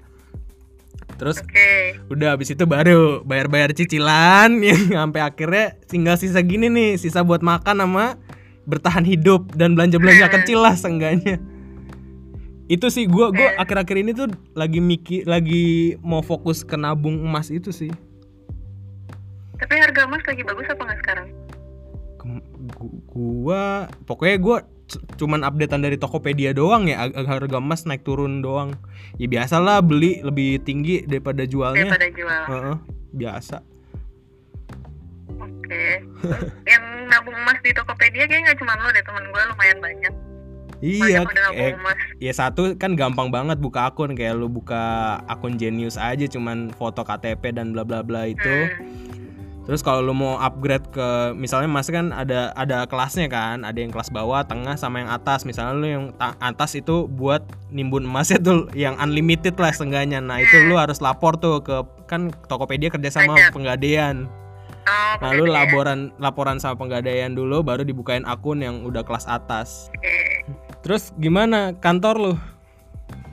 terus 1.16 1.40
Oke. 1.40 1.96
udah 2.12 2.36
habis 2.36 2.52
itu 2.52 2.62
baru 2.68 3.24
bayar-bayar 3.24 3.72
cicilan 3.72 4.60
yang 4.68 4.92
sampai 4.92 5.20
akhirnya 5.24 5.74
tinggal 5.88 6.14
sisa 6.20 6.44
gini 6.44 6.68
nih 6.68 7.00
sisa 7.00 7.24
buat 7.24 7.40
makan 7.40 7.80
sama 7.80 8.20
bertahan 8.68 9.02
hidup 9.02 9.56
dan 9.56 9.72
belanja-belanja 9.72 10.28
kecil 10.28 10.60
lah 10.60 10.76
seenggaknya 10.76 11.40
itu 12.68 12.84
sih 12.92 13.08
gua 13.08 13.32
gua 13.32 13.56
akhir-akhir 13.56 13.96
ini 13.96 14.12
tuh 14.12 14.28
lagi 14.52 14.76
mikir 14.76 15.24
lagi 15.24 15.96
mau 16.04 16.20
fokus 16.20 16.60
ke 16.60 16.76
nabung 16.76 17.16
emas 17.24 17.48
itu 17.48 17.72
sih 17.72 17.88
Tapi 19.58 19.74
harga 19.74 20.06
emas 20.06 20.22
lagi 20.22 20.46
bagus 20.46 20.70
apa 20.70 20.86
nggak 20.86 21.00
sekarang? 21.02 21.28
Gu- 22.22 23.02
gua 23.10 23.90
pokoknya 24.06 24.36
gua 24.38 24.56
cuman 25.20 25.44
updatean 25.44 25.85
dari 25.85 26.01
Tokopedia 26.01 26.57
doang 26.57 26.88
ya 26.88 27.05
harga 27.12 27.61
emas 27.61 27.85
naik 27.85 28.03
turun 28.09 28.40
doang 28.40 28.72
ya 29.20 29.29
biasalah 29.29 29.85
beli 29.85 30.24
lebih 30.24 30.64
tinggi 30.64 31.05
daripada 31.05 31.44
jualnya 31.44 31.92
Daripada 31.92 32.09
jual. 32.16 32.42
Heeh, 32.48 32.77
biasa 33.12 33.57
Oke. 35.38 35.85
yang 36.72 36.85
nabung 37.12 37.37
emas 37.37 37.61
di 37.61 37.70
Tokopedia 37.77 38.24
kayaknya 38.24 38.53
nggak 38.53 38.59
cuma 38.64 38.72
lo 38.81 38.88
deh 38.88 39.05
temen 39.05 39.24
gue 39.29 39.42
lumayan 39.53 39.79
banyak. 39.85 40.14
iya 40.79 41.27
eh, 41.59 41.74
ya 42.22 42.31
satu 42.31 42.79
kan 42.79 42.94
gampang 42.94 43.35
banget 43.35 43.59
buka 43.59 43.90
akun 43.90 44.14
kayak 44.14 44.38
lu 44.38 44.46
buka 44.46 45.18
akun 45.27 45.59
Genius 45.59 45.98
aja 45.98 46.22
cuman 46.31 46.70
foto 46.70 47.03
KTP 47.03 47.51
dan 47.51 47.74
bla 47.74 47.83
bla 47.83 48.07
bla 48.07 48.31
itu 48.31 48.46
Hmm. 48.46 49.17
Terus 49.68 49.85
kalau 49.85 50.00
lu 50.00 50.16
mau 50.16 50.40
upgrade 50.40 50.88
ke 50.88 51.37
misalnya 51.37 51.68
masih 51.68 51.92
kan 51.92 52.09
ada 52.09 52.57
ada 52.57 52.88
kelasnya 52.88 53.28
kan, 53.28 53.68
ada 53.68 53.76
yang 53.76 53.92
kelas 53.92 54.09
bawah, 54.09 54.40
tengah 54.40 54.81
sama 54.81 55.04
yang 55.04 55.12
atas. 55.12 55.44
Misalnya 55.44 55.76
lu 55.76 55.85
yang 55.85 56.04
ta- 56.16 56.40
atas 56.40 56.72
itu 56.72 57.04
buat 57.04 57.44
nimbun 57.68 58.09
emasnya 58.09 58.40
tuh 58.40 58.72
yang 58.72 58.96
unlimited 58.96 59.61
lah 59.61 59.68
seenggaknya. 59.68 60.24
Nah, 60.24 60.40
itu 60.40 60.57
lu 60.64 60.81
harus 60.81 61.04
lapor 61.04 61.37
tuh 61.37 61.61
ke 61.61 61.85
kan 62.09 62.33
Tokopedia 62.48 62.88
kerja 62.88 63.12
sama 63.12 63.37
penggadaian. 63.52 64.24
Oh, 64.88 65.12
Nah, 65.20 65.37
lu 65.37 65.44
laporan 65.44 66.16
laporan 66.16 66.57
sama 66.57 66.81
penggadaian 66.81 67.37
dulu 67.37 67.61
baru 67.61 67.85
dibukain 67.85 68.24
akun 68.24 68.64
yang 68.64 68.88
udah 68.88 69.04
kelas 69.04 69.28
atas. 69.28 69.92
Terus 70.81 71.12
gimana 71.20 71.76
kantor 71.76 72.16
lu? 72.16 72.33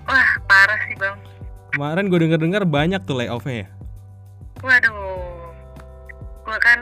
Wah, 0.04 0.30
parah 0.52 0.84
sih 0.84 1.00
bang. 1.00 1.15
Kemarin 1.71 2.12
gue 2.12 2.19
denger-dengar 2.28 2.67
banyak 2.67 3.00
tuh 3.08 3.24
layoff-nya 3.24 3.56
ya. 3.63 3.67
Waduh. 4.60 5.05
Gue 6.56 6.63
kan, 6.63 6.80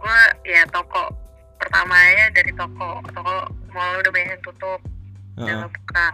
gue 0.00 0.20
ya 0.48 0.64
toko 0.72 1.12
pertamanya 1.60 2.32
dari 2.32 2.48
toko. 2.56 3.04
Toko 3.04 3.34
mall 3.68 4.00
udah 4.00 4.08
banyak 4.08 4.32
yang 4.32 4.40
tutup, 4.40 4.80
nggak 5.36 5.68
buka. 5.68 6.08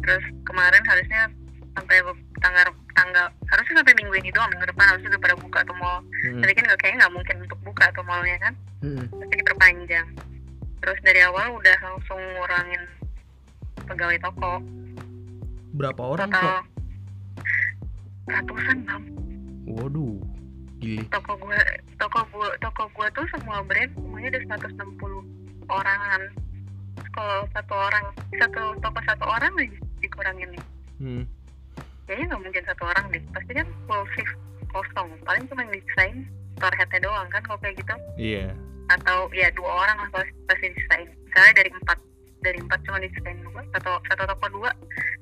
Terus 0.00 0.24
kemarin 0.40 0.80
harusnya 0.88 1.28
sampai 1.76 2.00
tanggal 2.40 2.64
tanggal 2.96 3.28
harusnya 3.52 3.74
sampai 3.76 3.92
minggu 3.92 4.16
ini 4.16 4.32
doang 4.32 4.48
minggu 4.48 4.64
depan 4.64 4.88
harus 4.88 5.04
udah 5.04 5.20
pada 5.20 5.36
buka 5.36 5.60
tuh 5.60 5.76
mall 5.76 6.00
Hmm. 6.24 6.40
tapi 6.40 6.56
kan 6.56 6.64
nggak 6.64 6.80
kayaknya 6.80 6.98
nggak 7.04 7.12
mungkin 7.12 7.36
untuk 7.44 7.60
buka 7.60 7.84
tuh 7.92 8.00
mallnya 8.00 8.36
kan 8.40 8.54
Hmm. 8.80 9.04
pasti 9.12 9.34
diperpanjang 9.36 10.08
terus 10.80 10.98
dari 11.04 11.20
awal 11.20 11.52
udah 11.52 11.76
langsung 11.84 12.16
ngurangin 12.16 12.82
pegawai 13.84 14.16
toko 14.24 14.52
Berapa 15.76 16.00
orang 16.00 16.30
total 16.32 16.40
kok? 16.48 16.64
ratusan 18.26 18.76
bang 18.82 19.02
Waduh, 19.68 20.16
gile. 20.78 21.02
toko 21.08 21.32
gua 21.36 21.58
toko 21.96 22.20
gua 22.30 22.48
toko 22.58 22.82
gua 22.92 23.06
tuh 23.10 23.26
semua 23.30 23.60
brand 23.62 23.90
semuanya 23.92 24.28
ada 24.32 24.40
160 24.56 25.24
orangan 25.68 26.22
kalau 27.10 27.38
satu 27.50 27.74
orang 27.74 28.04
satu 28.34 28.62
toko 28.78 28.98
satu 29.02 29.24
orang 29.24 29.52
aja 29.56 29.78
dikurangin 29.98 30.50
nih 30.50 30.64
Hmm. 30.96 31.24
kayaknya 32.04 32.24
nggak 32.30 32.40
mungkin 32.40 32.64
satu 32.64 32.82
orang 32.84 33.04
deh 33.10 33.20
pasti 33.30 33.52
kan 33.52 33.68
full 33.84 34.04
shift 34.12 34.32
kosong 34.66 35.08
paling 35.22 35.44
cuma 35.46 35.64
desain 35.66 36.24
store 36.56 36.72
headnya 36.72 37.04
doang 37.04 37.28
kan 37.28 37.42
kalau 37.42 37.60
kayak 37.60 37.76
gitu 37.76 37.94
Iya. 38.16 38.48
atau 38.88 39.28
ya 39.30 39.52
dua 39.52 39.84
orang 39.84 39.96
lah 39.98 40.08
pasti, 40.10 40.32
pasti 40.46 40.66
desain 40.72 41.04
misalnya 41.22 41.52
dari 41.54 41.70
empat 41.70 41.98
dari 42.40 42.58
empat 42.60 42.78
cuma 42.80 42.96
desain 42.98 43.36
dua 43.42 43.60
satu 43.72 43.92
satu 44.08 44.22
toko 44.24 44.46
dua 44.54 44.70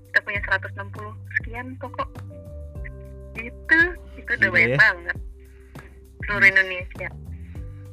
kita 0.06 0.18
punya 0.22 0.40
160 0.46 0.94
sekian 1.34 1.66
toko 1.78 2.04
itu 3.34 3.78
itu 4.14 4.30
udah 4.30 4.46
Gila 4.46 4.54
banyak 4.54 4.70
ya. 4.70 4.78
banget 4.78 5.16
seluruh 6.24 6.48
Indonesia 6.48 7.08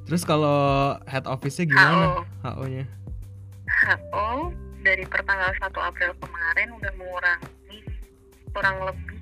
Terus 0.01 0.27
kalau 0.27 0.59
head 1.07 1.23
office-nya 1.23 1.71
gimana? 1.71 2.27
HO-nya? 2.43 2.83
HO 3.87 4.51
dari 4.81 5.05
pertanggal 5.05 5.55
1 5.55 5.71
April 5.71 6.11
kemarin 6.17 6.67
udah 6.75 6.91
mengurangi 6.97 7.79
kurang 8.51 8.77
lebih 8.83 9.17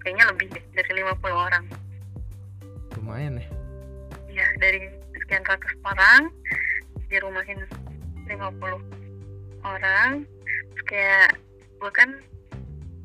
kayaknya 0.00 0.24
lebih 0.32 0.46
deh 0.48 0.64
dari 0.72 0.90
50 0.96 1.28
orang 1.28 1.64
Lumayan 2.96 3.36
ya. 3.36 3.48
ya 4.32 4.46
dari 4.56 4.80
sekian 5.14 5.44
ratus 5.44 5.74
orang 5.84 6.32
dirumahin 7.06 7.60
50 8.24 8.40
orang 9.60 10.24
Terus 10.72 10.84
kayak 10.88 11.36
gue 11.76 11.90
kan 11.92 12.08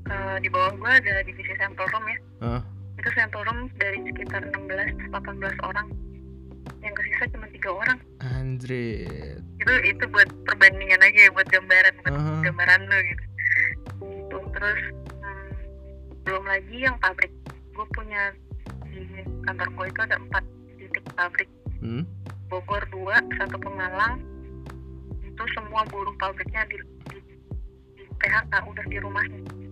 eh, 0.07 0.38
di 0.39 0.47
bawah 0.47 0.71
gue 0.71 0.91
ada 1.03 1.25
divisi 1.25 1.51
sampel 1.59 1.83
room 1.91 2.05
ya 2.07 2.17
Ah. 2.39 2.61
Itu 3.06 3.22
sampel 3.22 3.46
room 3.46 3.70
dari 3.78 4.02
sekitar 4.02 4.41
16 4.50 5.13
18 5.13 5.70
orang. 5.70 5.94
Yang 6.82 6.94
kesisa 6.98 7.30
cuma 7.38 7.46
tiga 7.54 7.70
orang. 7.70 7.98
Anjrit. 8.18 9.46
itu 9.62 9.74
itu 9.86 10.04
buat 10.10 10.26
perbandingan 10.50 11.06
aja 11.06 11.30
ya 11.30 11.32
buat 11.38 11.46
gambaran 11.54 11.94
buat 12.02 12.18
Aha. 12.18 12.41
gambaran 12.50 12.82
lo 12.89 12.98
gitu. 13.06 13.26
Terus 14.58 14.82
hmm, 15.22 15.50
belum 16.26 16.44
lagi 16.50 16.78
yang 16.82 16.98
pabrik. 16.98 17.30
Gue 17.78 17.86
punya 17.94 18.34
di 18.89 19.06
kantor 19.46 19.70
gue 19.70 19.86
itu 19.86 20.02
ada 20.02 20.18
empat 20.18 20.44
titik 20.82 21.06
pabrik. 21.13 21.50
Hmm. 21.86 22.10
Bogor 22.50 22.82
dua 22.89 23.22
satu 23.38 23.62
Pemalang. 23.62 24.18
Itu 25.22 25.46
semua 25.54 25.86
buruh 25.94 26.18
pabriknya 26.18 26.65
di, 26.74 26.82
di, 27.13 27.18
di 28.02 28.04
PHK 28.18 28.65
udah 28.65 28.86
di 28.89 28.98
rumahnya 28.98 29.64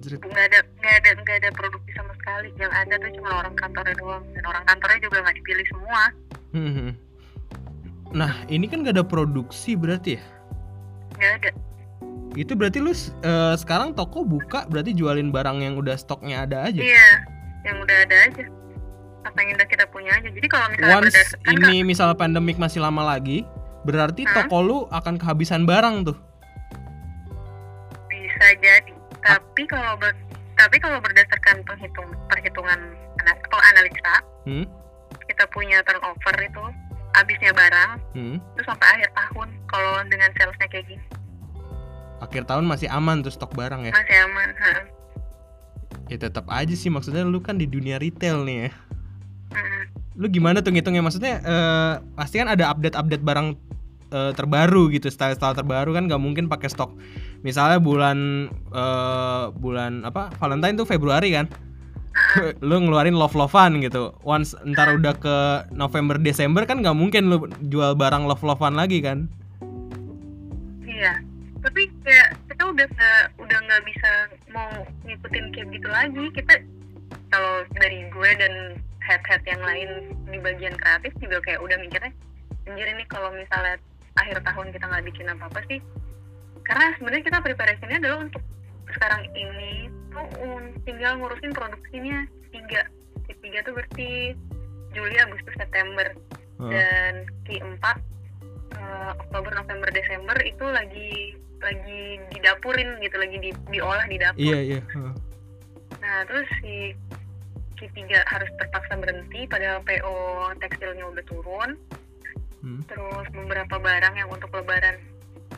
Anjrit. 0.00 0.20
nggak 0.24 0.44
ada 0.48 0.58
nggak 0.80 0.94
ada 0.96 1.10
nggak 1.20 1.36
ada 1.44 1.50
produksi 1.52 1.90
sama 1.92 2.12
sekali 2.16 2.48
yang 2.56 2.72
ada 2.72 2.94
tuh 2.96 3.10
cuma 3.14 3.30
orang 3.36 3.52
kantornya 3.54 3.94
doang 3.94 4.24
dan 4.32 4.44
orang 4.44 4.64
kantornya 4.64 4.98
juga 5.04 5.16
nggak 5.20 5.36
dipilih 5.36 5.66
semua 5.68 6.02
Hmm. 6.50 6.98
Nah, 8.10 8.34
ini 8.50 8.66
kan 8.66 8.82
gak 8.82 8.98
ada 8.98 9.06
produksi 9.06 9.78
berarti 9.78 10.18
ya? 10.18 10.22
nggak 11.14 11.32
ada 11.38 11.50
Itu 12.34 12.58
berarti 12.58 12.82
lu 12.82 12.90
eh, 12.90 13.54
sekarang 13.54 13.94
toko 13.94 14.26
buka 14.26 14.66
berarti 14.66 14.90
jualin 14.90 15.30
barang 15.30 15.62
yang 15.62 15.78
udah 15.78 15.94
stoknya 15.94 16.42
ada 16.42 16.66
aja. 16.66 16.80
iya 16.80 17.22
yang 17.62 17.78
udah 17.78 17.96
ada 18.02 18.16
aja 18.26 18.44
apa 19.20 19.36
yang 19.38 19.52
udah 19.52 19.68
kita 19.68 19.84
punya 19.86 20.10
aja 20.10 20.26
jadi 20.26 20.46
kalau 20.48 20.66
misalnya 20.72 20.96
Once 20.96 21.06
berdasarkan 21.12 21.54
ini 21.60 21.76
misal 21.84 22.08
pandemik 22.16 22.56
masih 22.56 22.80
lama 22.80 23.04
lagi, 23.04 23.46
berarti 23.84 24.26
Hah? 24.26 24.42
toko 24.42 24.58
lu 24.58 24.78
akan 24.90 25.14
kehabisan 25.14 25.62
barang 25.62 26.08
tuh. 26.08 26.18
bisa 28.08 28.46
jadi 28.58 28.89
tapi 29.20 29.62
kalau 29.64 29.92
ber, 29.96 30.12
tapi 30.54 30.76
kalau 30.76 30.98
berdasarkan 30.98 31.60
penghitung 31.62 32.08
perhitungan 32.26 32.80
oh, 33.50 33.62
analisa 33.70 34.14
Hmm? 34.40 34.64
kita 35.26 35.44
punya 35.48 35.84
turnover 35.84 36.36
itu 36.38 36.62
habisnya 37.12 37.52
barang 37.52 37.90
Hmm. 38.12 38.36
itu 38.54 38.62
sampai 38.62 38.86
akhir 38.94 39.10
tahun 39.12 39.48
kalau 39.66 39.92
dengan 40.06 40.30
salesnya 40.34 40.68
kayak 40.68 40.86
gini 40.86 41.04
Akhir 42.20 42.44
tahun 42.44 42.68
masih 42.68 42.84
aman 42.86 43.20
tuh 43.20 43.32
stok 43.32 43.56
barang 43.56 43.80
ya. 43.82 43.92
masih 43.92 44.16
aman 44.20 44.48
ha. 44.54 44.72
Ya 46.06 46.16
tetap 46.18 46.44
aja 46.48 46.74
sih 46.74 46.88
maksudnya 46.88 47.24
lu 47.24 47.40
kan 47.40 47.56
di 47.56 47.64
dunia 47.64 47.96
retail 47.96 48.44
nih 48.44 48.68
ya. 48.68 48.70
Hmm. 49.50 49.82
Lu 50.16 50.26
gimana 50.28 50.60
tuh 50.60 50.68
ngitungnya? 50.68 51.00
Maksudnya 51.00 51.40
eh, 51.40 51.92
pasti 52.12 52.36
kan 52.36 52.50
ada 52.50 52.68
update-update 52.68 53.24
barang 53.24 53.56
eh, 54.10 54.32
terbaru 54.34 54.90
gitu, 54.92 55.08
style-style 55.08 55.56
terbaru 55.56 55.94
kan 55.96 56.06
nggak 56.10 56.22
mungkin 56.22 56.46
pakai 56.50 56.68
stok. 56.70 56.94
Misalnya 57.46 57.80
bulan 57.80 58.50
eh, 58.74 59.44
bulan 59.56 60.04
apa? 60.06 60.34
Valentine 60.38 60.76
tuh 60.76 60.88
Februari 60.88 61.34
kan. 61.34 61.48
lu 62.66 62.76
ngeluarin 62.82 63.14
love-lovean 63.14 63.80
gitu. 63.80 64.12
Once 64.26 64.58
ntar 64.66 64.98
udah 64.98 65.14
ke 65.14 65.36
November 65.70 66.18
Desember 66.18 66.66
kan 66.66 66.82
nggak 66.82 66.98
mungkin 66.98 67.30
lu 67.30 67.46
jual 67.70 67.94
barang 67.94 68.26
love-lovean 68.26 68.74
lagi 68.74 68.98
kan. 69.00 69.30
iya 71.00 71.16
tapi 71.60 71.88
kayak 72.04 72.36
kita 72.48 72.62
udah 72.72 72.86
nggak 72.88 73.22
udah 73.40 73.58
nggak 73.68 73.82
bisa 73.84 74.10
mau 74.52 74.68
ngikutin 75.04 75.46
kayak 75.52 75.68
gitu 75.72 75.88
lagi 75.88 76.24
kita 76.32 76.54
kalau 77.30 77.64
dari 77.76 78.08
gue 78.08 78.30
dan 78.40 78.54
head-head 79.04 79.42
yang 79.44 79.62
lain 79.64 79.90
di 80.28 80.38
bagian 80.40 80.76
kreatif 80.76 81.12
juga 81.20 81.38
kayak 81.44 81.60
udah 81.60 81.76
mikirnya 81.80 82.12
anjir 82.68 82.88
ini 82.88 83.04
kalau 83.08 83.32
misalnya 83.32 83.76
akhir 84.18 84.42
tahun 84.42 84.66
kita 84.74 84.84
nggak 84.90 85.06
bikin 85.12 85.26
apa-apa 85.30 85.60
sih 85.70 85.78
karena 86.66 86.94
sebenarnya 86.98 87.24
kita 87.26 87.38
preparationnya 87.42 87.98
adalah 88.02 88.18
untuk 88.26 88.42
sekarang 88.90 89.22
ini 89.38 89.86
tuh 90.10 90.26
tinggal 90.82 91.18
ngurusin 91.22 91.54
produksinya 91.54 92.26
tiga 92.50 92.82
tiga 93.40 93.58
tuh 93.62 93.74
berarti 93.78 94.34
Juli 94.90 95.16
Agustus 95.22 95.54
September 95.54 96.06
Heeh. 96.58 96.70
dan 96.74 97.12
Q4 97.46 97.84
eh, 98.74 99.10
Oktober 99.26 99.52
November 99.54 99.88
Desember 99.94 100.36
itu 100.42 100.66
lagi 100.66 101.12
lagi 101.60 102.18
didapurin 102.32 102.98
gitu 103.04 103.16
lagi 103.20 103.36
di, 103.38 103.50
diolah 103.70 104.06
di 104.08 104.16
dapur 104.18 104.40
Iya 104.40 104.58
iya. 104.60 104.80
heeh. 104.82 105.14
nah 106.02 106.16
terus 106.26 106.48
si 106.60 106.94
Q3 107.80 107.98
harus 108.28 108.50
terpaksa 108.60 108.92
berhenti 108.98 109.48
padahal 109.48 109.80
PO 109.86 110.16
tekstilnya 110.60 111.04
udah 111.08 111.24
turun 111.24 111.70
Hmm. 112.60 112.84
terus 112.84 113.26
beberapa 113.32 113.80
barang 113.80 114.14
yang 114.14 114.28
untuk 114.28 114.52
lebaran 114.52 115.00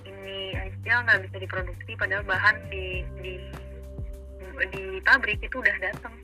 ini 0.06 0.54
aja 0.54 1.02
nggak 1.02 1.26
bisa 1.26 1.36
diproduksi 1.42 1.98
padahal 1.98 2.22
bahan 2.22 2.56
di 2.70 3.02
di 3.18 3.32
di 4.70 4.82
pabrik 5.02 5.42
itu 5.42 5.58
udah 5.58 5.76
datang 5.82 6.14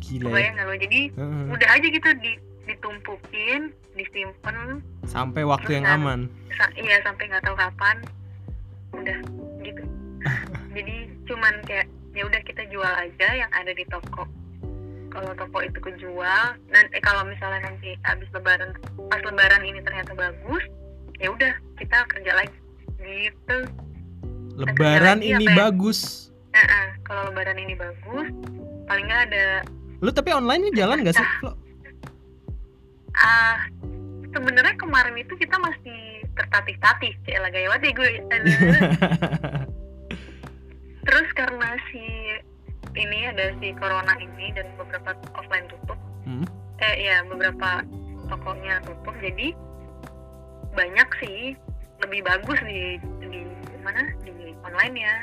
Gila. 0.00 0.34
Ya. 0.34 0.64
lo 0.64 0.74
jadi 0.76 1.00
Heeh. 1.12 1.44
udah 1.52 1.68
aja 1.68 1.86
gitu 1.86 2.08
di, 2.20 2.32
ditumpukin 2.64 3.70
disimpan 3.92 4.80
Sampai 5.04 5.44
waktu 5.44 5.76
yang 5.80 5.84
Terus, 5.84 5.98
aman. 6.00 6.20
sa- 6.56 6.72
iya 6.74 6.96
sampai 7.04 7.28
nggak 7.28 7.44
tahu 7.44 7.56
kapan 7.56 7.96
udah 8.92 9.18
gitu 9.60 9.82
jadi 10.76 10.96
cuman 11.28 11.54
kayak 11.68 11.86
ya 12.12 12.22
udah 12.24 12.40
kita 12.44 12.62
jual 12.68 12.92
aja 12.92 13.28
yang 13.36 13.50
ada 13.52 13.72
di 13.72 13.84
toko 13.88 14.24
kalau 15.12 15.30
toko 15.36 15.58
itu 15.60 15.78
kejual 15.78 16.44
dan 16.72 16.84
eh 16.96 17.02
kalau 17.04 17.22
misalnya 17.28 17.68
nanti 17.68 17.92
habis 18.08 18.26
lebaran 18.32 18.72
pas 19.12 19.20
lebaran 19.20 19.62
ini 19.62 19.78
ternyata 19.84 20.16
bagus 20.16 20.64
ya 21.20 21.28
udah 21.28 21.52
kita 21.76 21.96
kerja 22.08 22.32
lagi 22.32 22.58
gitu 22.98 23.58
Lebaran 24.52 25.24
lagi 25.24 25.32
ini 25.32 25.48
ya? 25.48 25.56
bagus. 25.64 26.28
Nah, 26.52 26.92
kalau 27.08 27.32
lebaran 27.32 27.56
ini 27.56 27.72
bagus 27.72 28.28
paling 28.88 29.04
nggak 29.08 29.22
ada 29.32 29.48
Lu 30.02 30.10
tapi 30.10 30.34
online-nya 30.34 30.74
jalan 30.74 31.06
gak 31.06 31.14
sih? 31.14 31.28
Flo? 31.40 31.56
ah 33.12 33.68
sebenarnya 34.32 34.72
kemarin 34.80 35.16
itu 35.20 35.36
kita 35.36 35.56
masih 35.60 36.24
tertatih-tatih 36.32 37.12
kayak 37.28 37.44
lagi 37.44 37.92
gue 37.92 38.08
terus 41.04 41.28
karena 41.36 41.76
si 41.92 42.04
ini 42.94 43.18
ada 43.26 43.52
si 43.56 43.72
corona 43.72 44.14
ini 44.16 44.52
dan 44.52 44.66
beberapa 44.74 45.10
offline 45.32 45.66
tutup 45.66 45.98
Hmm. 46.22 46.46
eh 46.78 46.94
ya 47.02 47.24
beberapa 47.24 47.82
tokonya 48.26 48.78
tutup 48.80 49.14
jadi 49.18 49.50
banyak 50.72 51.08
sih 51.18 51.58
lebih 52.00 52.20
bagus 52.22 52.58
di 52.62 52.96
di 53.20 53.42
mana 53.78 54.02
di 54.22 54.32
online 54.62 54.96
ya 54.96 55.14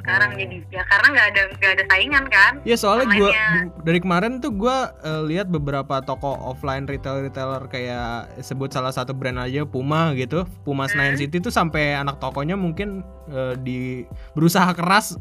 sekarang 0.00 0.32
Oh. 0.32 0.38
jadi 0.38 0.56
ya 0.70 0.82
karena 0.82 1.06
nggak 1.08 1.26
ada 1.28 1.42
nggak 1.54 1.72
ada 1.76 1.84
saingan 1.86 2.24
kan 2.26 2.52
Ya 2.64 2.72
soalnya 2.74 3.04
gua 3.10 3.28
Online-nya. 3.28 3.48
dari 3.84 3.98
kemarin 4.00 4.32
tuh 4.40 4.48
gua 4.50 4.96
eh, 4.98 5.22
lihat 5.22 5.46
beberapa 5.46 6.00
toko 6.00 6.40
offline 6.40 6.88
retail 6.88 7.20
retailer 7.20 7.60
kayak 7.66 8.08
sebut 8.40 8.72
salah 8.72 8.90
satu 8.90 9.12
brand 9.12 9.36
aja 9.38 9.62
Puma 9.62 10.10
gitu, 10.14 10.48
Puma 10.64 10.88
Senayan 10.88 11.14
Hmm. 11.14 11.22
City 11.22 11.36
tuh 11.38 11.52
sampai 11.52 11.92
anak 11.94 12.16
tokonya 12.16 12.56
mungkin 12.56 13.04
eh, 13.28 13.54
di 13.56 14.02
berusaha 14.32 14.72
keras 14.72 15.20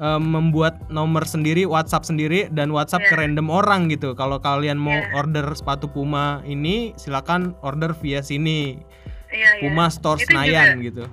eh, 0.00 0.16
membuat 0.18 0.88
nomor 0.88 1.22
sendiri, 1.22 1.62
WhatsApp 1.62 2.02
sendiri 2.02 2.48
dan 2.48 2.72
WhatsApp 2.72 3.04
ke 3.04 3.12
Iya. 3.12 3.20
random 3.20 3.46
orang 3.46 3.86
gitu. 3.86 4.12
Kalau 4.14 4.40
kalian 4.40 4.76
mau 4.76 4.96
Iya. 4.96 5.12
order 5.14 5.46
sepatu 5.52 5.86
Puma 5.86 6.40
ini 6.42 6.96
silakan 6.96 7.52
order 7.60 7.92
via 7.94 8.20
sini. 8.20 8.80
iya 9.30 9.54
iya 9.54 9.62
Puma 9.62 9.86
Store 9.86 10.18
Itu 10.18 10.26
Senayan 10.26 10.80
gitu. 10.80 11.04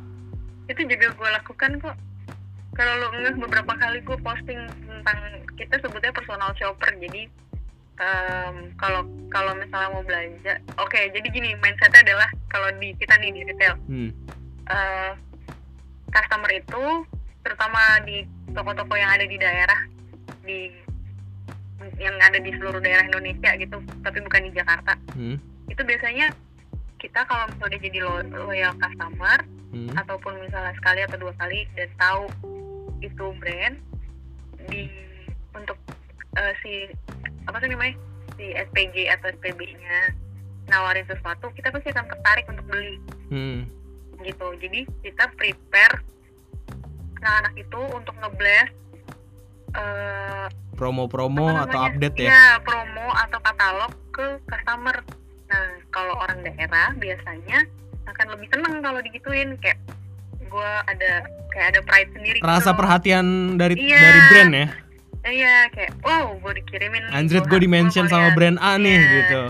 itu 0.65 0.81
juga 0.83 1.07
gue 1.09 1.29
lakukan 1.31 1.71
kok 1.77 1.95
kalau 2.73 2.93
lo 2.97 3.07
ngeh 3.13 3.37
beberapa 3.37 3.71
kali 3.73 4.01
gue 4.01 4.17
posting 4.17 4.57
tentang 4.83 5.19
kita 5.53 5.77
sebutnya 5.79 6.11
personal 6.11 6.51
shopper 6.53 6.91
jadi 6.97 7.29
kalau 8.75 9.01
kalau 9.27 9.53
misalnya 9.53 9.89
mau 9.89 10.01
belanja 10.01 10.53
oke 10.75 10.99
jadi 11.09 11.23
gini 11.23 11.53
mindsetnya 11.57 12.01
adalah 12.03 12.29
kalau 12.47 12.67
di 12.77 12.91
kita 12.95 13.15
nih 13.17 13.31
di 13.31 13.41
retail 13.43 13.73
Hmm. 13.85 14.09
eh, 14.65 15.11
customer 16.09 16.51
itu 16.51 16.83
terutama 17.47 17.79
di 18.03 18.27
toko-toko 18.51 18.93
yang 18.93 19.07
ada 19.09 19.23
di 19.23 19.37
daerah 19.37 19.79
di 20.43 20.67
yang 21.97 22.13
ada 22.19 22.35
di 22.35 22.51
seluruh 22.51 22.77
daerah 22.77 23.07
Indonesia 23.07 23.55
gitu 23.55 23.79
tapi 24.03 24.19
bukan 24.19 24.41
di 24.43 24.51
Jakarta 24.51 24.93
Hmm. 25.15 25.39
itu 25.65 25.81
biasanya 25.81 26.27
kita 26.97 27.23
kalau 27.23 27.47
misalnya 27.47 27.79
jadi 27.79 27.99
lo- 28.01 28.27
loyal 28.43 28.73
customer 28.75 29.39
Hmm. 29.67 29.91
ataupun 29.95 30.33
misalnya 30.39 30.73
sekali 30.73 30.99
atau 31.01 31.17
dua 31.17 31.33
kali 31.35 31.63
dan 31.73 31.89
tahu 31.95 32.23
itu 32.99 33.25
brand 33.37 33.75
di 34.67 34.89
untuk 35.53 35.77
eh, 36.35 36.53
si 36.59 36.71
apa 37.45 37.57
sih 37.57 37.69
namanya 37.69 37.95
si 38.35 38.45
SPG 38.53 39.07
atau 39.09 39.31
SPB-nya 39.33 40.13
nawarin 40.67 41.05
sesuatu 41.05 41.49
kita 41.51 41.71
pasti 41.71 41.89
akan 41.89 42.05
tertarik 42.07 42.45
untuk 42.47 42.65
beli 42.67 42.95
Hmm. 43.27 43.63
gitu 44.19 44.47
jadi 44.57 44.83
kita 45.01 45.29
prepare 45.33 46.01
anak-anak 47.17 47.53
itu 47.55 47.79
untuk 47.91 48.15
ngeblast 48.17 48.73
eh, 49.73 50.45
Promo-promo 50.77 51.57
atau 51.57 51.89
update 51.89 52.17
ya. 52.21 52.29
Iya, 52.29 52.45
promo 52.61 53.09
atau 53.17 53.39
katalog 53.41 53.91
ke 54.13 54.37
customer. 54.45 55.01
Nah, 55.49 55.67
kalau 55.89 56.13
orang 56.21 56.45
daerah 56.45 56.93
biasanya 56.93 57.65
akan 58.05 58.25
lebih 58.37 58.47
tenang 58.53 58.85
kalau 58.85 59.01
digituin 59.01 59.57
kayak 59.57 59.81
gua 60.47 60.85
ada 60.85 61.25
kayak 61.49 61.73
ada 61.73 61.81
pride 61.81 62.13
sendiri 62.13 62.37
Rasa 62.39 62.71
gitu. 62.71 62.77
perhatian 62.77 63.25
dari 63.57 63.73
Iya. 63.75 63.99
dari 63.99 64.19
brand 64.29 64.53
ya. 64.53 64.67
Iya, 65.27 65.55
kayak 65.75 65.91
wow, 66.07 66.39
gue 66.39 66.53
dikirimin 66.63 67.03
Anjrit 67.11 67.43
gue 67.43 67.59
di 67.59 67.67
mention 67.67 68.07
sama 68.07 68.31
brand 68.31 68.55
A 68.63 68.79
nih 68.79 68.95
Iya. 68.95 69.09
gitu. 69.11 69.41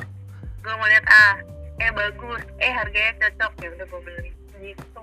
Gue 0.64 0.74
mau 0.74 0.88
lihat 0.90 1.06
ah, 1.06 1.38
eh 1.78 1.92
bagus, 1.94 2.42
eh 2.58 2.72
harganya 2.74 3.14
cocok 3.22 3.52
ya 3.62 3.68
udah 3.76 3.86
gue 3.86 4.02
beli 4.02 4.32
gitu. 4.64 5.02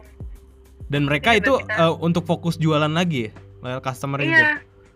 Dan 0.86 1.04
mereka 1.04 1.32
Iya, 1.32 1.40
itu 1.40 1.52
kita- 1.58 1.76
eh, 1.80 1.94
untuk 1.98 2.24
fokus 2.24 2.54
jualan 2.56 2.90
lagi 2.90 3.26
ya, 3.26 3.32
loyal 3.60 3.80
customer 3.80 4.20
itu. 4.20 4.30
Iya, 4.30 4.50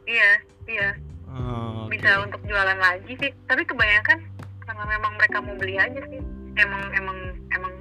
iya, 0.05 0.31
iya. 0.66 0.88
Oh, 1.29 1.87
oke. 1.87 1.92
bisa 1.92 2.18
untuk 2.18 2.40
jualan 2.42 2.74
lagi 2.74 3.12
sih 3.14 3.31
tapi 3.44 3.62
kebanyakan 3.62 4.18
karena 4.61 4.85
memang 4.88 5.12
mereka 5.14 5.38
mau 5.38 5.55
beli 5.55 5.77
aja 5.77 6.01
sih 6.09 6.18
emang 6.57 6.83
emang 6.90 7.18
emang 7.53 7.72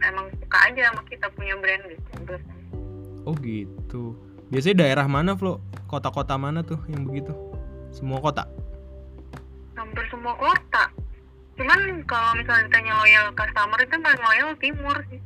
emang 0.00 0.26
suka 0.38 0.58
aja 0.64 0.88
sama 0.88 1.02
kita 1.04 1.26
punya 1.34 1.52
brand 1.56 1.82
gitu 1.84 2.08
Terus, 2.24 2.42
Oh 3.22 3.34
gitu. 3.36 4.16
Biasanya 4.48 4.76
daerah 4.80 5.06
mana, 5.06 5.34
Flo? 5.34 5.60
Kota-kota 5.84 6.34
mana 6.34 6.62
tuh 6.62 6.78
yang 6.88 7.04
begitu? 7.04 7.34
Semua 7.90 8.18
kota. 8.18 8.46
hampir 9.74 10.04
semua 10.08 10.32
kota 10.34 10.84
cuman 11.52 11.80
kalau 12.06 12.32
misalnya 12.32 12.64
ditanya 12.64 12.92
loyal 12.96 13.26
customer 13.34 13.76
itu 13.76 13.94
paling 13.98 14.22
loyal 14.22 14.50
timur 14.56 14.96
sih 15.10 15.20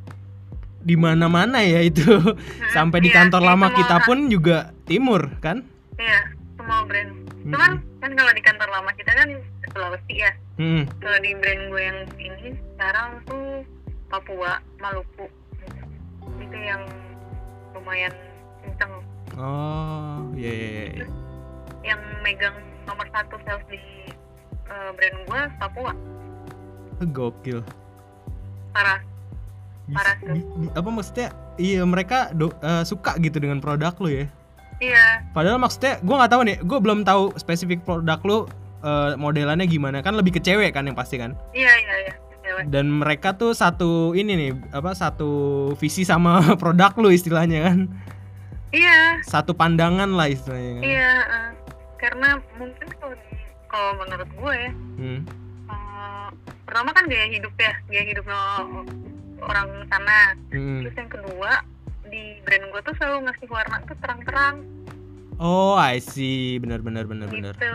Di 0.86 0.94
mana-mana 0.94 1.58
ya 1.60 1.82
itu. 1.82 2.06
Hmm, 2.06 2.38
Sampai 2.76 3.02
di 3.02 3.10
iya, 3.10 3.18
kantor 3.20 3.42
iya, 3.42 3.48
lama 3.50 3.66
kita 3.74 3.96
pun 4.06 4.30
juga 4.30 4.70
timur, 4.84 5.26
kan? 5.42 5.66
iya 5.96 6.20
semua 6.56 6.82
brand 6.84 7.08
cuman 7.46 7.72
kan 8.02 8.10
kalau 8.12 8.32
di 8.34 8.42
kantor 8.42 8.68
lama 8.68 8.90
kita 8.92 9.12
kan 9.12 9.28
Sulawesi 9.70 10.14
ya 10.18 10.32
Hmm. 10.56 10.82
kalau 10.98 11.18
di 11.20 11.30
brand 11.32 11.62
gue 11.68 11.78
yang 11.80 11.98
ini 12.16 12.46
sekarang 12.74 13.08
tuh 13.22 13.62
Papua 14.08 14.56
Maluku 14.76 15.24
itu 16.36 16.58
yang 16.58 16.82
lumayan 17.70 18.12
kenceng 18.60 18.92
Oh, 19.36 20.26
iya 20.32 20.48
iya 20.50 20.68
iya. 20.96 21.06
yang 21.86 22.00
megang 22.20 22.56
nomor 22.82 23.04
satu 23.08 23.36
sales 23.44 23.62
di 23.68 23.78
eh, 24.66 24.90
brand 24.92 25.16
gue 25.22 25.40
Papua 25.56 25.92
Gokil. 27.06 27.60
parah 28.72 29.00
Parah 29.88 30.14
tuh. 30.16 30.32
di- 30.32 30.46
di- 30.58 30.72
apa 30.72 30.88
maksudnya? 30.88 31.28
Iya 31.56 31.82
mereka 31.82 32.30
do- 32.30 32.56
eh, 32.56 32.82
suka 32.82 33.14
gitu 33.16 33.36
dengan 33.36 33.58
produk 33.58 33.94
lu 33.96 34.08
ya. 34.08 34.26
iya 34.76 35.24
Padahal 35.30 35.56
maksudnya 35.56 35.96
gue 35.98 36.12
nggak 36.12 36.28
tahu 36.28 36.42
nih, 36.44 36.56
gue 36.58 36.78
belum 36.78 37.00
tahu 37.02 37.32
spesifik 37.34 37.80
produk 37.82 38.20
lu 38.20 38.38
eh, 38.78 39.12
modelannya 39.14 39.64
gimana 39.64 39.98
kan 39.98 40.12
lebih 40.12 40.32
ke 40.32 40.40
cewek 40.40 40.70
kan 40.70 40.84
yang 40.84 40.94
pasti 40.94 41.16
kan. 41.16 41.32
iya 41.52 41.72
iya 41.72 41.94
iya 42.02 42.14
cewek 42.38 42.64
Dan 42.68 42.92
mereka 42.94 43.32
tuh 43.32 43.50
satu 43.50 43.90
ini 44.12 44.32
nih 44.32 44.50
apa 44.70 44.92
satu 44.92 45.30
visi 45.74 46.02
sama 46.02 46.38
produk 46.60 46.92
lu 46.94 47.08
istilahnya 47.08 47.64
kan. 47.64 47.78
iya 48.68 49.18
Satu 49.22 49.52
pandangan 49.52 50.10
lah 50.10 50.26
istilahnya 50.26 50.72
kan. 50.74 50.82
iya 50.84 51.10
eh, 51.24 51.50
karena 51.96 52.28
mungkin 52.54 52.86
kalau 52.92 53.16
kalau 53.66 53.90
menurut 53.96 54.30
gue 54.30 54.54
ya 54.54 54.70
Hmm. 54.96 55.20
eh, 55.66 56.28
pertama 56.62 56.90
kan 56.90 57.04
gaya 57.06 57.26
hidup 57.28 57.54
ya 57.54 57.72
gaya 57.86 58.04
hidup 58.04 58.24
no- 58.24 58.84
orang 59.46 59.68
sana 59.86 60.34
Hmm. 60.50 60.82
terus 60.82 60.94
yang 60.94 61.10
kedua 61.10 61.52
di 62.06 62.38
brand 62.42 62.66
gue 62.70 62.80
tuh 62.82 62.94
selalu 62.98 63.26
ngasih 63.26 63.48
warna 63.50 63.76
tuh 63.82 63.96
terang-terang. 63.98 64.56
Oh, 65.36 65.74
I 65.74 65.98
see. 65.98 66.56
Benar 66.56 66.80
benar 66.80 67.04
benar 67.04 67.28
benar. 67.28 67.52
gitu. 67.52 67.70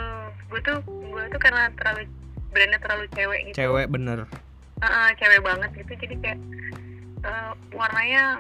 Gue 0.50 0.60
tuh 0.64 0.78
gue 0.88 1.24
tuh 1.30 1.40
karena 1.40 1.68
terlalu 1.76 2.08
brandnya 2.50 2.80
terlalu 2.80 3.06
cewek 3.12 3.40
gitu. 3.48 3.56
Cewek 3.60 3.88
bener. 3.92 4.26
Heeh, 4.82 5.08
cewek 5.20 5.42
banget 5.44 5.70
gitu. 5.78 5.92
Jadi 6.00 6.16
kayak 6.24 6.40
eh, 7.22 7.52
warnanya 7.76 8.40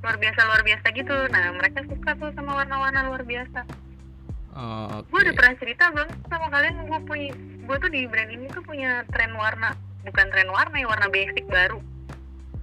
luar 0.00 0.16
biasa 0.16 0.40
luar 0.48 0.62
biasa 0.64 0.86
gitu. 0.90 1.16
Nah 1.28 1.44
mereka 1.54 1.78
suka 1.86 2.10
tuh 2.16 2.30
sama 2.34 2.56
warna-warna 2.56 3.00
luar 3.06 3.22
biasa. 3.22 3.60
Oh, 4.58 5.06
gue 5.06 5.20
udah 5.22 5.34
pernah 5.38 5.54
cerita 5.60 5.84
belum 5.94 6.08
sama 6.26 6.46
kalian? 6.50 6.88
Gue 6.88 7.00
punya 7.06 7.30
gue 7.68 7.76
tuh 7.78 7.90
di 7.92 8.00
brand 8.08 8.32
ini 8.32 8.48
tuh 8.48 8.64
punya 8.64 9.04
tren 9.12 9.36
warna 9.36 9.76
bukan 10.02 10.26
tren 10.32 10.48
warna 10.48 10.72
ya 10.72 10.88
warna 10.88 11.06
basic 11.12 11.44
baru 11.46 11.76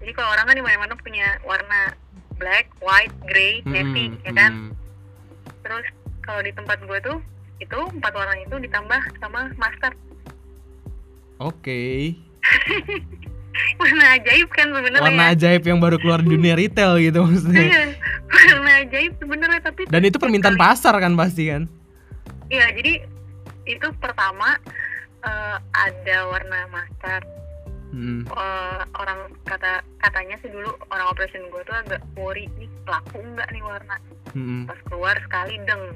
jadi 0.05 0.11
kalau 0.13 0.29
orang 0.37 0.45
kan 0.45 0.55
di 0.55 0.61
mana-mana 0.61 0.93
punya 1.01 1.27
warna 1.41 1.97
black, 2.37 2.69
white, 2.77 3.15
grey, 3.25 3.65
navy, 3.65 4.13
Mm-mm, 4.13 4.21
ya 4.21 4.31
kan 4.37 4.51
mm. 4.53 4.71
terus 5.65 5.85
kalau 6.21 6.45
di 6.45 6.53
tempat 6.53 6.77
gue 6.85 6.99
tuh 7.01 7.17
itu 7.57 7.79
empat 7.97 8.13
warna 8.13 8.37
itu 8.37 8.55
ditambah 8.61 9.01
sama 9.17 9.49
mustard 9.57 9.97
Oke. 11.41 12.13
warna 13.79 14.05
ajaib 14.19 14.47
kan 14.51 14.67
sebenarnya 14.71 15.03
Warna 15.03 15.25
ya. 15.25 15.33
ajaib 15.35 15.63
yang 15.63 15.79
baru 15.79 15.97
keluar 15.99 16.19
di 16.23 16.29
dunia 16.31 16.55
retail 16.59 16.99
gitu 16.99 17.23
maksudnya. 17.23 17.63
Iya, 17.63 17.83
warna 18.51 18.71
ajaib 18.83 19.11
sebenarnya 19.19 19.59
tapi 19.63 19.81
Dan 19.87 20.01
itu 20.03 20.17
permintaan 20.19 20.59
pasar 20.59 20.95
kan 20.99 21.15
pasti 21.15 21.51
kan. 21.51 21.67
Iya, 22.51 22.71
jadi 22.75 22.93
itu 23.65 23.87
pertama 23.97 24.59
eh, 25.23 25.57
ada 25.71 26.17
warna 26.29 26.59
mustard. 26.71 27.27
Hmm. 27.95 28.27
Eh, 28.27 28.81
orang 28.99 29.19
kata 29.47 29.79
katanya 30.03 30.35
sih 30.43 30.51
dulu 30.51 30.67
orang 30.91 31.07
operation 31.07 31.47
gue 31.47 31.63
tuh 31.63 31.75
agak 31.79 32.03
worry 32.19 32.51
nih 32.59 32.67
laku 32.83 33.23
nggak 33.23 33.47
nih 33.55 33.63
warna. 33.63 33.95
Mm-mm. 34.35 34.67
Pas 34.67 34.79
keluar 34.91 35.15
sekali 35.23 35.55
deng, 35.63 35.95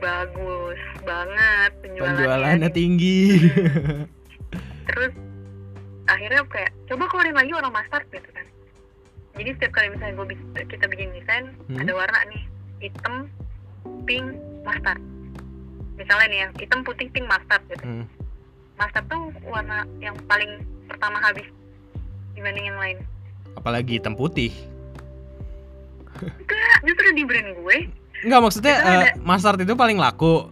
bagus 0.00 0.80
banget 1.04 1.70
penjualannya. 1.84 2.16
Penjualannya 2.16 2.70
tinggi. 2.72 3.20
Terus 4.88 5.12
akhirnya 6.08 6.40
kayak 6.48 6.72
coba 6.88 7.04
keluarin 7.08 7.36
lagi 7.36 7.52
warna 7.52 7.68
mustard 7.68 8.08
gitu 8.08 8.28
kan. 8.32 8.46
Jadi 9.36 9.50
setiap 9.60 9.72
kali 9.76 9.92
misalnya 9.92 10.14
gue 10.16 10.26
kita 10.72 10.84
bikin 10.88 11.12
desain 11.12 11.52
Hmm. 11.68 11.84
ada 11.84 11.92
warna 11.92 12.18
nih 12.32 12.42
hitam, 12.80 13.28
pink, 14.08 14.24
mustard. 14.64 15.00
Misalnya 16.00 16.26
nih 16.32 16.38
ya 16.38 16.48
hitam, 16.64 16.80
putih, 16.80 17.12
pink, 17.12 17.28
mustard 17.28 17.60
gitu. 17.68 17.84
Hmm. 17.84 18.04
Mustard 18.74 19.06
tuh 19.06 19.30
warna 19.46 19.86
yang 20.02 20.18
paling 20.26 20.66
pertama 20.90 21.22
habis 21.22 21.46
dibanding 22.34 22.66
yang 22.70 22.78
lain. 22.78 22.98
Apalagi 23.54 24.02
hitam 24.02 24.18
putih. 24.18 24.50
Enggak, 26.18 26.78
justru 26.86 27.06
di 27.14 27.22
brand 27.26 27.50
gue. 27.54 27.76
Enggak 28.26 28.40
maksudnya 28.42 28.74
Itu 28.80 28.90
ada. 28.90 29.08
mustard 29.22 29.58
itu 29.62 29.74
paling 29.78 29.98
laku. 29.98 30.50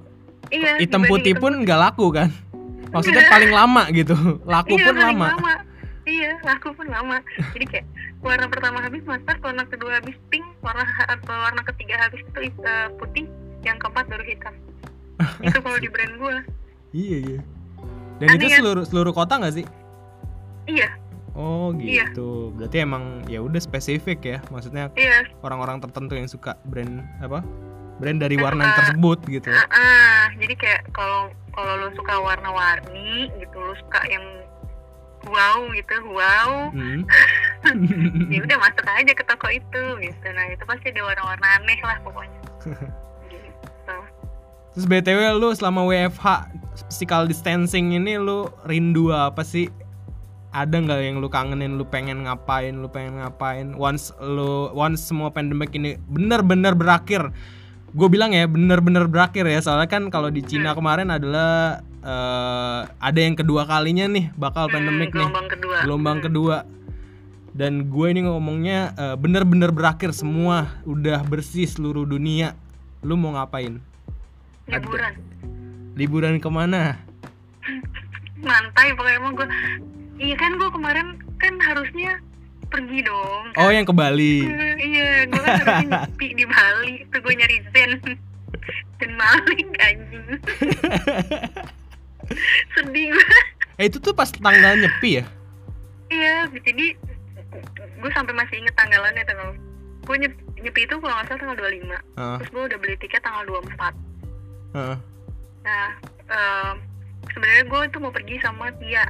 Iya. 0.53 0.79
Hitam 0.79 1.03
putih 1.07 1.35
hitam 1.35 1.43
pun 1.43 1.53
nggak 1.67 1.81
laku 1.81 2.07
kan. 2.15 2.29
Maksudnya 2.93 3.25
paling 3.27 3.51
lama 3.51 3.83
gitu. 3.91 4.15
Laku 4.45 4.77
iya, 4.77 4.85
pun 4.87 4.95
paling 4.95 5.19
lama. 5.19 5.55
Iya, 6.03 6.33
laku 6.43 6.69
pun 6.75 6.87
lama. 6.91 7.19
Jadi 7.55 7.65
kayak 7.71 7.87
warna 8.21 8.47
pertama 8.51 8.79
habis 8.83 9.03
mustard, 9.07 9.39
warna 9.43 9.65
kedua 9.67 9.99
habis 10.03 10.15
pink, 10.31 10.45
warna 10.61 10.83
atau 11.09 11.35
warna 11.35 11.63
ketiga 11.73 11.95
habis 11.99 12.23
itu 12.23 12.39
putih, 12.99 13.27
yang 13.67 13.79
keempat 13.79 14.07
baru 14.11 14.25
hitam. 14.27 14.55
itu 15.47 15.59
kalau 15.63 15.79
di 15.79 15.89
brand 15.91 16.15
gue. 16.19 16.37
Iya 16.93 17.19
iya. 17.23 17.41
Dan 18.23 18.29
Aneh 18.29 18.39
itu 18.39 18.47
kan? 18.47 18.59
seluruh 18.63 18.85
seluruh 18.87 19.13
kota 19.13 19.35
nggak 19.35 19.55
sih? 19.55 19.67
Iya, 20.65 20.95
Oh 21.33 21.75
Iya. 21.75 22.07
gitu. 22.07 22.55
Berarti 22.55 22.77
emang 22.79 23.27
ya 23.27 23.41
udah 23.41 23.59
spesifik 23.59 24.23
ya. 24.23 24.39
Maksudnya 24.47 24.95
iya, 24.95 25.27
orang-orang 25.41 25.83
tertentu 25.83 26.15
yang 26.15 26.31
suka 26.31 26.55
brand 26.65 27.03
apa? 27.19 27.43
brand 27.95 28.19
dari 28.19 28.35
warna 28.35 28.63
yang 28.65 28.75
tersebut 28.75 29.19
gitu 29.29 29.47
Ah, 29.49 29.63
ah. 29.71 30.21
jadi 30.35 30.55
kayak 30.55 30.91
kalau 30.91 31.31
kalau 31.53 31.73
lu 31.79 31.89
suka 31.95 32.19
warna-warni 32.19 33.31
gitu 33.33 33.55
lu 33.55 33.75
suka 33.77 34.03
yang 34.05 34.25
wow 35.25 35.71
gitu 35.71 35.95
wow 36.11 36.73
Hmm. 36.73 37.07
ya 38.33 38.43
udah 38.43 38.59
masuk 38.59 38.83
aja 38.83 39.13
ke 39.13 39.23
toko 39.23 39.47
itu 39.47 39.83
gitu 40.01 40.27
nah 40.29 40.45
itu 40.49 40.65
pasti 40.65 40.91
ada 40.91 40.99
warna-warna 41.05 41.47
aneh 41.57 41.79
lah 41.79 41.99
pokoknya 42.03 42.41
gitu 43.31 43.97
Terus 44.73 44.87
BTW 44.89 45.21
lu 45.37 45.55
selama 45.55 45.87
WFH 45.87 46.27
physical 46.75 47.29
distancing 47.29 47.93
ini 47.93 48.17
lu 48.17 48.49
rindu 48.65 49.13
apa 49.13 49.43
sih? 49.43 49.69
Ada 50.53 50.85
nggak 50.85 51.01
yang 51.01 51.17
lu 51.25 51.33
kangenin, 51.33 51.81
lu 51.81 51.89
pengen 51.89 52.29
ngapain, 52.29 52.77
lu 52.77 52.85
pengen 52.87 53.25
ngapain? 53.25 53.73
Once 53.73 54.13
lu 54.21 54.69
once 54.77 55.01
semua 55.01 55.33
pandemic 55.33 55.73
ini 55.73 55.97
bener-bener 56.13 56.77
berakhir. 56.77 57.33
Gue 57.93 58.09
bilang 58.09 58.33
ya 58.33 58.45
bener-bener 58.45 59.09
berakhir 59.09 59.49
ya. 59.49 59.61
Soalnya 59.65 59.89
kan 59.89 60.13
kalau 60.13 60.29
di 60.29 60.45
Cina 60.45 60.77
kemarin 60.77 61.09
adalah 61.09 61.81
eh, 62.05 62.81
ada 62.89 63.21
yang 63.21 63.33
kedua 63.33 63.65
kalinya 63.65 64.05
nih 64.09 64.29
bakal 64.37 64.69
pandemic 64.69 65.13
Hmm, 65.13 65.17
nih. 65.17 65.29
gelombang 65.29 65.49
kedua. 65.49 65.77
Gelombang 65.85 66.19
kedua. 66.21 66.57
Dan 67.53 67.89
gue 67.89 68.07
ini 68.13 68.21
ngomongnya 68.25 68.93
eh, 68.93 69.17
bener-bener 69.17 69.73
berakhir 69.73 70.13
semua. 70.13 70.69
Udah 70.85 71.25
bersih 71.25 71.65
seluruh 71.65 72.05
dunia. 72.05 72.53
Lu 73.01 73.17
mau 73.17 73.33
ngapain? 73.33 73.81
Liburan 74.69 75.17
liburan 75.95 76.41
ke 76.41 76.49
mana? 76.49 76.99
Mantai 78.43 78.97
pokoknya 78.97 79.19
emang 79.23 79.33
gue 79.39 79.49
iya 80.19 80.35
kan 80.39 80.59
gue 80.59 80.71
kemarin 80.71 81.19
kan 81.39 81.55
harusnya 81.63 82.19
pergi 82.73 83.05
dong. 83.05 83.53
Oh 83.61 83.69
yang 83.69 83.85
ke 83.85 83.93
Bali. 83.93 84.49
Eh, 84.49 84.75
iya 84.81 85.11
gue 85.29 85.41
kan 85.41 85.53
harusnya 85.61 85.89
nyepi 86.09 86.29
di 86.33 86.45
Bali. 86.49 86.95
Tuh 87.13 87.21
gue 87.21 87.35
nyari 87.37 87.59
Zen. 87.71 87.93
Dan 88.99 89.11
Malik 89.19 89.69
anjing. 89.83 90.27
Sedih 92.77 93.07
gue 93.13 93.29
eh 93.81 93.89
itu 93.89 93.99
tuh 93.99 94.13
pas 94.13 94.29
tanggal 94.29 94.79
nyepi 94.79 95.21
ya? 95.21 95.25
Iya 96.13 96.49
jadi 96.61 96.87
gue 98.01 98.11
sampai 98.13 98.35
masih 98.37 98.61
inget 98.61 98.75
tanggalannya 98.77 99.25
tanggal 99.25 99.49
gue 100.03 100.17
nyep, 100.19 100.35
nyepi 100.59 100.81
itu 100.83 100.95
kalau 100.99 101.15
nggak 101.15 101.27
salah 101.31 101.41
tanggal 101.41 101.57
25 101.63 101.63
Heeh, 101.63 102.37
terus 102.43 102.51
gue 102.51 102.63
udah 102.69 102.79
beli 102.83 102.95
tiket 102.99 103.23
tanggal 103.23 103.43
24 103.47 103.95
heeh. 104.75 104.97
Nah 105.63 105.89
em, 106.29 106.75
sebenarnya 107.31 107.65
gue 107.67 107.81
tuh 107.95 108.01
mau 108.03 108.13
pergi 108.13 108.37
sama 108.43 108.71
Tia. 108.77 109.07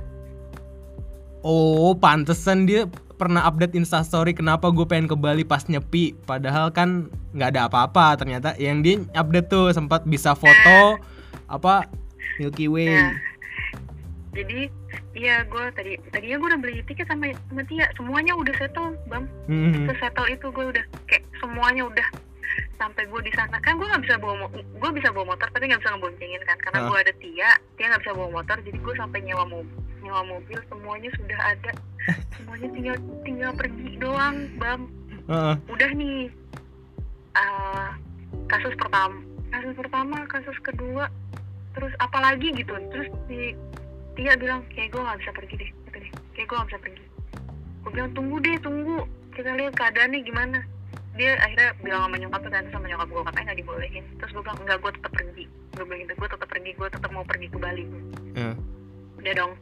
Oh 1.42 1.96
pantesan 1.96 2.70
dia 2.70 2.86
pernah 3.18 3.46
update 3.46 3.78
instastory 3.78 4.34
kenapa 4.34 4.70
gue 4.70 4.86
pengen 4.86 5.10
ke 5.10 5.16
Bali 5.18 5.42
pas 5.42 5.66
nyepi. 5.66 6.14
Padahal 6.26 6.70
kan 6.70 7.10
nggak 7.34 7.56
ada 7.56 7.70
apa-apa. 7.70 8.18
Ternyata 8.18 8.54
yang 8.58 8.82
dia 8.82 9.02
update 9.18 9.48
tuh 9.50 9.70
sempat 9.74 10.06
bisa 10.06 10.34
foto 10.38 10.98
apa 11.50 11.86
Milky 12.38 12.70
Way. 12.70 12.94
Nah, 12.94 13.14
jadi 14.32 14.70
iya 15.12 15.44
gue 15.44 15.64
tadi 15.76 15.92
tadinya 16.08 16.36
gue 16.40 16.48
udah 16.56 16.60
beli 16.62 16.80
tiket 16.86 17.06
sama 17.10 17.30
sama 17.50 17.62
Tia. 17.66 17.86
Semuanya 17.98 18.32
udah 18.38 18.54
settle 18.58 18.94
bang. 19.10 19.24
Hmm, 19.50 19.86
sesettle 19.90 20.28
itu 20.30 20.46
gue 20.50 20.64
udah 20.72 20.84
kayak 21.10 21.24
semuanya 21.42 21.90
udah 21.90 22.06
sampai 22.76 23.06
gue 23.06 23.20
di 23.22 23.32
sana. 23.32 23.56
Kan 23.60 23.78
gue 23.78 23.86
nggak 23.86 24.02
bisa 24.04 24.16
bawa 24.18 24.48
gue 24.52 24.90
bisa 24.92 25.08
bawa 25.14 25.34
motor 25.34 25.48
tapi 25.50 25.70
nggak 25.70 25.80
bisa 25.80 25.92
ngeboncengin 25.94 26.42
kan. 26.44 26.58
Karena 26.60 26.78
Ah. 26.82 26.88
gue 26.90 26.98
ada 26.98 27.12
Tia 27.16 27.50
Tia 27.76 27.86
nggak 27.88 28.02
bisa 28.02 28.12
bawa 28.12 28.30
motor 28.40 28.56
jadi 28.60 28.78
gue 28.78 28.94
sampai 28.96 29.18
nyewa 29.22 29.44
mobil 29.46 29.78
nyewa 30.02 30.22
mobil 30.26 30.58
semuanya 30.66 31.10
sudah 31.14 31.40
ada. 31.40 31.72
Semuanya 32.34 32.68
tinggal 32.74 32.96
tinggal 33.22 33.52
pergi 33.54 33.88
doang 33.96 34.36
bam. 34.58 34.80
Heeh. 35.22 35.54
udah 35.70 35.90
nih 35.94 36.26
eh, 37.32 37.88
kasus 38.50 38.74
pertama 38.74 39.22
kasus 39.54 39.74
pertama 39.78 40.16
kasus 40.26 40.58
kedua 40.66 41.06
terus 41.72 41.92
apa 42.02 42.18
lagi 42.18 42.50
gitu. 42.52 42.74
Terus 42.90 43.08
si 43.30 43.54
Tia 44.12 44.36
bilang 44.36 44.66
kayak 44.74 44.92
gue 44.92 45.00
nggak 45.00 45.20
bisa 45.24 45.32
pergi 45.32 45.54
deh 45.56 45.70
deh 45.92 46.10
kayak 46.34 46.46
gue 46.50 46.56
nggak 46.58 46.68
bisa 46.74 46.80
pergi. 46.82 47.04
Gue 47.82 47.90
bilang 47.94 48.10
tunggu 48.12 48.36
deh 48.42 48.56
tunggu. 48.60 48.98
Kita 49.32 49.56
lihat 49.56 49.72
keadaannya 49.78 50.20
gimana 50.28 50.58
dia 51.12 51.36
akhirnya 51.44 51.76
bilang 51.84 52.08
sama 52.08 52.16
nyokap 52.16 52.40
kan 52.48 52.64
sama 52.72 52.86
nyokap 52.88 53.08
gue 53.12 53.22
katanya 53.28 53.44
nggak 53.52 53.60
dibolehin. 53.60 54.04
Terus 54.16 54.30
gue 54.32 54.42
bilang 54.42 54.58
enggak 54.64 54.78
gue 54.80 54.92
tetap 54.96 55.12
pergi. 55.12 55.44
Gue 55.76 55.84
bilang 55.84 56.00
gitu 56.04 56.12
gue 56.16 56.28
tetap 56.32 56.48
pergi 56.48 56.70
gue 56.72 56.88
tetap 56.88 57.10
mau 57.12 57.24
pergi 57.24 57.46
ke 57.52 57.58
Bali. 57.60 57.84
Heeh. 58.36 58.54
udah 59.22 59.34
dong. 59.38 59.52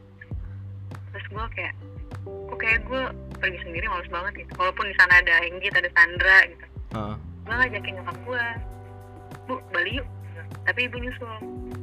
Terus 1.10 1.26
gue 1.26 1.44
kayak 1.58 1.74
kayak 2.60 2.80
gue 2.84 3.02
pergi 3.40 3.58
sendiri 3.66 3.86
males 3.90 4.10
banget 4.12 4.32
gitu. 4.46 4.52
Walaupun 4.60 4.84
di 4.86 4.94
sana 5.00 5.14
ada 5.18 5.34
Enggit 5.42 5.74
ada 5.74 5.90
Sandra 5.96 6.38
gitu. 6.46 6.66
Heeh. 6.94 7.14
gue 7.18 7.54
ngajakin 7.56 7.94
nyokap 7.98 8.16
gue 8.22 8.44
bu 9.50 9.54
Bali 9.74 9.90
yuk. 9.98 10.06
Tapi 10.70 10.80
ibu 10.86 10.96
nyusul. 11.02 11.36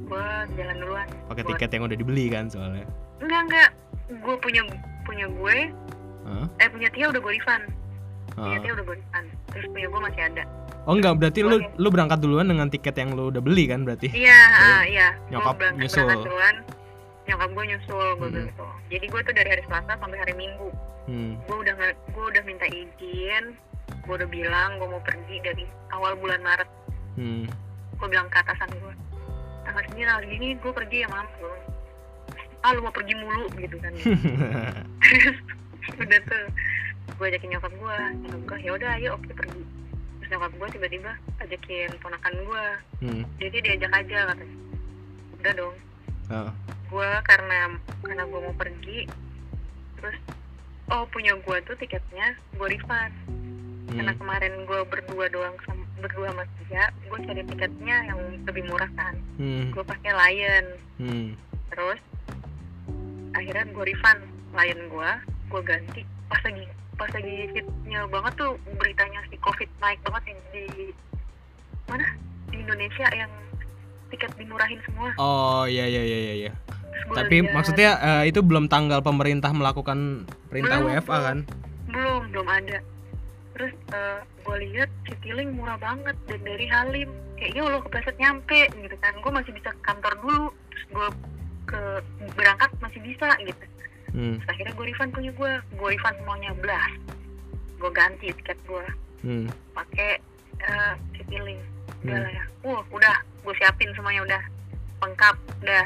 Gue 0.08 0.28
jalan 0.56 0.76
duluan. 0.80 1.08
Pakai 1.28 1.44
tiket 1.44 1.70
yang 1.76 1.84
udah 1.92 1.98
dibeli 2.00 2.26
kan 2.32 2.48
soalnya? 2.48 2.88
Enggak 3.20 3.42
enggak 3.52 3.70
gue 4.08 4.36
punya 4.40 4.62
punya 5.04 5.28
gue 5.28 5.58
Heeh. 6.28 6.48
eh 6.64 6.68
punya 6.72 6.90
Tia 6.96 7.12
udah 7.12 7.20
gue 7.20 7.34
refund 7.36 7.64
Tia 8.38 8.72
udah 8.72 8.86
gue 8.86 8.96
refund 8.96 9.28
terus 9.50 9.66
punya 9.68 9.88
gue 9.88 10.02
masih 10.04 10.22
ada. 10.24 10.44
Oh 10.88 10.94
enggak 10.94 11.14
berarti 11.18 11.40
lu 11.42 11.58
Boleh. 11.58 11.68
lu 11.76 11.88
berangkat 11.90 12.20
duluan 12.22 12.48
dengan 12.48 12.68
tiket 12.70 12.96
yang 12.96 13.12
lu 13.12 13.28
udah 13.28 13.42
beli 13.42 13.66
kan 13.66 13.82
berarti? 13.82 14.08
Iya 14.08 14.42
ah, 14.54 14.82
iya. 14.86 15.08
Nyokap 15.28 15.52
gue 15.52 15.60
berangkat, 15.60 15.82
nyusul. 15.84 16.06
berangkat 16.06 16.28
duluan. 16.30 16.56
Nyokap 17.28 17.50
gue 17.50 17.64
nyusul 17.66 18.08
gue 18.16 18.28
Hmm. 18.28 18.38
gitu. 18.46 18.66
Jadi 18.88 19.06
gue 19.10 19.22
tuh 19.22 19.34
dari 19.34 19.50
hari 19.50 19.64
Selasa 19.66 19.94
sampai 19.96 20.18
hari 20.18 20.34
Minggu. 20.34 20.70
Hmm. 21.08 21.40
gue 21.40 21.56
udah 21.58 21.74
gue 21.88 22.26
udah 22.28 22.44
minta 22.44 22.68
izin 22.68 23.56
gue 23.88 24.14
udah 24.14 24.28
bilang 24.28 24.76
gue 24.76 24.88
mau 24.88 25.00
pergi 25.00 25.40
dari 25.40 25.64
awal 25.90 26.16
bulan 26.16 26.40
Maret. 26.40 26.70
Hmm. 27.16 27.48
gue 27.96 28.08
bilang 28.08 28.28
ke 28.28 28.38
atasan 28.38 28.70
gue 28.70 28.94
tanggal 29.64 29.82
segini 29.84 30.04
tanggal 30.06 30.22
segini 30.22 30.48
gue 30.54 30.72
pergi 30.72 30.98
ya 31.02 31.10
mam 31.10 31.28
gue 31.34 31.56
ah 32.60 32.72
lu 32.72 32.82
mau 32.82 32.92
pergi 32.92 33.14
mulu 33.16 33.48
gitu 33.56 33.76
kan. 33.80 33.92
Terus 33.96 35.38
udah 36.04 36.20
tuh 36.22 36.44
gue 37.10 37.26
ajakin 37.28 37.50
nyokap 37.50 37.74
gue 37.74 37.98
nyokap 38.20 38.42
gue 38.44 38.58
ya 38.60 38.72
udah 38.74 38.90
ayo 38.96 39.10
oke 39.16 39.32
pergi 39.32 39.62
terus 40.20 40.30
nyokap 40.30 40.52
gue 40.54 40.68
tiba-tiba 40.70 41.12
ajakin 41.40 41.90
ponakan 41.98 42.34
gue 42.38 42.66
hmm. 43.02 43.24
jadi 43.38 43.58
diajak 43.62 43.92
aja 43.96 44.18
katanya 44.28 44.58
udah 45.38 45.54
dong 45.56 45.76
Heeh. 46.28 46.52
gue 46.88 47.10
karena 47.24 47.60
karena 48.02 48.24
gue 48.24 48.40
mau 48.42 48.56
pergi 48.56 49.00
terus 49.96 50.18
oh 50.88 51.04
punya 51.08 51.34
gue 51.36 51.58
tuh 51.64 51.76
tiketnya 51.76 52.28
gue 52.54 52.68
refund 52.70 53.14
karena 53.88 54.12
Hmm. 54.12 54.20
kemarin 54.20 54.54
gue 54.68 54.80
berdua 54.84 55.26
doang 55.28 55.56
sama 55.64 55.82
berdua 55.98 56.30
sama 56.30 56.44
dia 56.62 56.86
gue 57.02 57.20
cari 57.24 57.42
tiketnya 57.46 57.98
yang 58.06 58.20
lebih 58.44 58.68
murah 58.68 58.92
kan 58.94 59.16
Hmm. 59.36 59.72
gue 59.72 59.82
pakai 59.82 60.12
Lion 60.12 60.66
Hmm. 61.00 61.28
terus 61.72 62.00
akhirnya 63.32 63.66
gue 63.66 63.84
refund 63.86 64.22
Lion 64.52 64.82
gue 64.88 65.10
gue 65.48 65.62
ganti 65.64 66.02
pas 66.28 66.42
lagi 66.44 66.68
pas 66.98 67.10
lagi 67.14 67.36
fitnya 67.54 68.02
banget 68.10 68.34
tuh 68.36 68.52
beritanya 68.76 69.22
si 69.30 69.38
covid 69.38 69.70
naik 69.78 70.02
banget 70.02 70.34
yang 70.34 70.40
di 70.52 70.66
mana? 71.88 72.06
Di 72.50 72.58
Indonesia 72.58 73.08
yang 73.14 73.32
tiket 74.10 74.32
dimurahin 74.36 74.82
semua. 74.84 75.14
Oh 75.22 75.64
iya 75.64 75.86
iya 75.86 76.02
iya 76.02 76.18
iya, 76.18 76.34
iya. 76.48 76.52
Tapi 77.08 77.46
lihat- 77.46 77.54
maksudnya 77.54 77.90
eh, 78.02 78.24
itu 78.28 78.42
belum 78.42 78.68
tanggal 78.68 79.00
pemerintah 79.00 79.54
melakukan 79.54 80.26
perintah 80.50 80.82
Belum, 80.82 80.98
WFA 80.98 81.18
kan? 81.24 81.40
belum 81.88 82.22
belum 82.34 82.48
ada. 82.50 82.78
Terus 83.56 83.74
gue 84.44 84.58
lihat 84.70 84.90
Citylink 85.08 85.54
murah 85.56 85.78
banget 85.78 86.18
dan 86.28 86.42
dari 86.44 86.66
Halim. 86.68 87.10
Kayak 87.38 87.52
ya 87.54 87.62
Allah 87.64 87.82
kepleset 87.86 88.16
nyampe 88.18 88.60
gitu 88.74 88.96
kan. 88.98 89.14
Gue 89.22 89.32
masih 89.32 89.52
bisa 89.54 89.70
ke 89.72 89.82
kantor 89.86 90.14
dulu 90.20 90.46
terus 90.74 90.86
gue 90.90 91.08
ke 91.68 91.82
berangkat 92.34 92.72
masih 92.80 93.00
bisa 93.04 93.28
gitu 93.44 93.64
Hmm. 94.12 94.40
Terus 94.40 94.50
akhirnya 94.50 94.74
gue 94.74 94.86
refund 94.88 95.12
punya 95.12 95.32
gue 95.32 95.52
gue 95.74 95.88
refund 95.90 96.16
semuanya 96.20 96.52
belas. 96.58 96.92
Gue 97.78 97.92
ganti 97.92 98.28
tiket 98.32 98.60
gue 98.66 98.86
Hmm. 99.26 99.48
pakai 99.74 100.22
uh, 100.62 100.94
Citylink. 101.14 101.60
Udah 102.04 102.16
Hmm. 102.16 102.24
lah 102.24 102.32
ya. 102.32 102.44
Uh 102.64 102.82
udah. 102.92 103.18
Gue 103.44 103.54
siapin 103.58 103.92
semuanya 103.94 104.22
udah. 104.24 104.44
Lengkap 105.02 105.36
udah. 105.62 105.86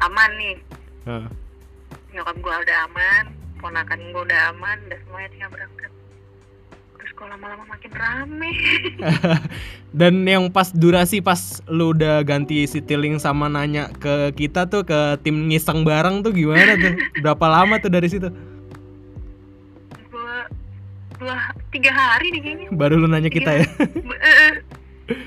Aman 0.00 0.30
nih. 0.36 0.56
Heeh. 1.06 1.26
nyokap 2.10 2.36
gue 2.36 2.54
udah 2.66 2.78
aman. 2.90 3.24
Ponakan 3.60 4.00
gue 4.10 4.22
udah 4.24 4.40
aman. 4.50 4.78
Udah 4.88 4.98
semuanya 5.06 5.28
tinggal 5.30 5.50
berangkat 5.52 5.89
kok 7.20 7.28
lama-lama 7.28 7.68
makin 7.68 7.92
rame. 7.92 8.50
Dan 10.00 10.24
yang 10.24 10.48
pas 10.48 10.72
durasi 10.72 11.20
pas 11.20 11.60
lu 11.68 11.92
udah 11.92 12.24
ganti 12.24 12.64
Citylink 12.64 13.20
sama 13.20 13.52
nanya 13.52 13.92
ke 13.92 14.32
kita 14.32 14.64
tuh 14.72 14.88
ke 14.88 15.20
tim 15.20 15.52
ngiseng 15.52 15.84
bareng 15.84 16.24
tuh 16.24 16.32
gimana 16.32 16.80
tuh? 16.80 16.96
Berapa 17.20 17.44
lama 17.44 17.76
tuh 17.76 17.92
dari 17.92 18.08
situ? 18.08 18.32
dua 21.20 21.36
tiga 21.68 21.92
hari 21.92 22.32
nih 22.32 22.40
kayaknya. 22.40 22.66
Baru 22.72 22.96
lu 22.96 23.04
nanya 23.04 23.28
kita 23.28 23.60
ya? 23.60 23.68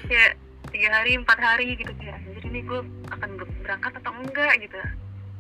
Ya 0.09 0.33
tiga 0.73 0.89
hari 0.89 1.21
empat 1.21 1.37
hari 1.37 1.77
gitu. 1.77 1.93
Kayak 2.01 2.17
jadi 2.25 2.49
ini 2.49 2.59
gue 2.65 2.81
akan 3.13 3.29
ber- 3.37 3.53
berangkat 3.61 3.93
atau 4.01 4.11
enggak 4.17 4.53
gitu. 4.65 4.81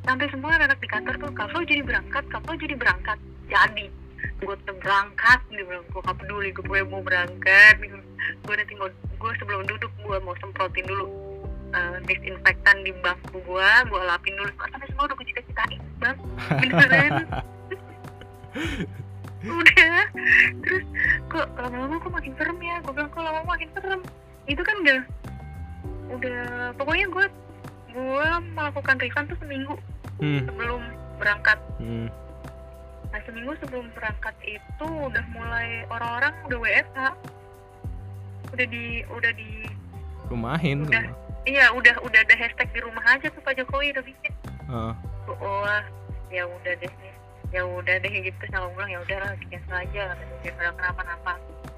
Sampai 0.05 0.29
semua 0.29 0.53
anak 0.53 0.77
di 0.77 0.85
kantor 0.85 1.17
tuh 1.17 1.33
kalau 1.33 1.65
jadi 1.65 1.81
berangkat 1.81 2.29
kalau 2.29 2.53
jadi 2.61 2.77
berangkat. 2.77 3.17
Jadi 3.49 3.89
gue 4.43 4.57
berangkat 4.83 5.39
dia 5.49 5.63
bilang 5.63 5.85
gue 5.87 6.01
gak 6.03 6.17
peduli 6.19 6.49
gue 6.51 6.63
pokoknya 6.63 6.87
mau 6.91 7.01
berangkat. 7.03 7.75
Gue 8.43 8.53
nanti 8.59 8.73
mau 8.75 8.89
gue 8.91 9.31
sebelum 9.39 9.61
duduk 9.67 9.91
gue 10.03 10.17
mau 10.21 10.35
semprotin 10.43 10.85
dulu 10.85 11.05
eh, 11.71 11.97
disinfektan 12.05 12.83
di 12.83 12.91
bangku 12.99 13.39
gue 13.39 13.69
gue 13.87 14.01
lapin 14.03 14.33
dulu. 14.35 14.51
Soalnya 14.59 14.87
semua 14.91 15.03
udah 15.07 15.15
gue 15.15 15.27
cita-citain 15.31 15.79
bang? 15.99 16.17
Beneran? 16.59 17.13
Udah. 19.43 20.07
Terus 20.63 20.85
kok 21.27 21.47
lama-lama 21.59 21.99
kok 21.99 22.13
makin 22.15 22.33
serem 22.39 22.59
ya? 22.63 22.79
Gue 22.79 22.93
bilang 22.95 23.11
kok 23.11 23.19
lama-lama 23.19 23.59
makin 23.59 23.69
serem? 23.75 24.01
Itu 24.47 24.61
kan 24.63 24.75
udah 24.83 24.99
udah 26.13 26.43
pokoknya 26.77 27.07
gue 27.09 27.25
gue 27.93 28.27
melakukan 28.55 28.95
refund 28.99 29.27
tuh 29.29 29.37
seminggu 29.43 29.75
hmm. 30.23 30.47
sebelum 30.47 30.81
berangkat. 31.19 31.59
Hmm. 31.77 32.07
Nah 33.13 33.21
seminggu 33.29 33.53
sebelum 33.61 33.85
berangkat 33.93 34.33
itu 34.41 34.87
udah 34.89 35.25
mulai 35.37 35.85
orang-orang 35.93 36.33
udah 36.49 36.59
WFH 36.59 36.99
udah 38.53 38.65
di 38.69 39.05
udah 39.09 39.31
di 39.37 39.65
rumahin 40.29 40.85
Udah. 40.85 41.05
iya 41.45 41.69
udah 41.73 41.93
udah 42.01 42.19
ada 42.25 42.35
hashtag 42.37 42.69
di 42.73 42.79
rumah 42.81 43.05
aja 43.05 43.29
tuh 43.29 43.41
Pak 43.45 43.53
Jokowi 43.57 43.93
udah 43.93 44.05
bikin. 44.05 44.33
Ah. 44.69 44.97
oh 45.29 45.77
ya 46.33 46.45
udah 46.49 46.73
deh 46.81 46.93
ya 47.53 47.61
udah 47.61 47.95
deh 48.01 48.13
gitu. 48.13 48.41
Sama 48.49 48.69
gue 48.69 48.75
bilang 48.77 48.91
ya 48.93 48.99
udahlah 49.05 49.31
cancel 49.49 49.77
aja 49.77 50.03
daripada 50.41 50.69
kenapa-napa. 50.73 51.33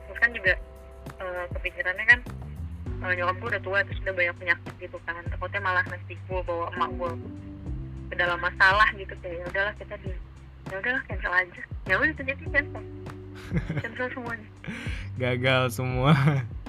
Terus 0.08 0.20
kan 0.24 0.32
juga 0.32 0.54
eh, 1.20 1.46
kepikirannya 1.58 2.06
kan 2.08 2.20
eh, 3.04 3.14
nyokap 3.20 3.36
gue 3.40 3.50
udah 3.56 3.64
tua 3.64 3.80
terus 3.84 4.00
udah 4.08 4.16
banyak 4.16 4.36
penyakit 4.40 4.74
gitu 4.80 4.98
kan. 5.04 5.24
Takutnya 5.28 5.60
malah 5.60 5.86
nanti 5.88 6.14
gue 6.16 6.40
bawa 6.44 6.72
emak 6.76 6.92
gue 6.96 7.12
ke 8.14 8.16
dalam 8.16 8.40
masalah 8.40 8.88
gitu 8.96 9.12
kayak 9.20 9.42
ya 9.42 9.46
udahlah 9.50 9.74
kita 9.82 9.96
di 10.00 10.14
ya 10.72 10.76
udahlah 10.82 11.04
cancel 11.06 11.34
aja. 11.34 11.62
Ya 11.86 11.94
udah 12.00 12.14
terjadi 12.18 12.44
cancel. 12.50 12.84
Cancel 13.84 14.08
semuanya. 14.16 14.48
Gagal 15.20 15.64
semua. 15.72 16.12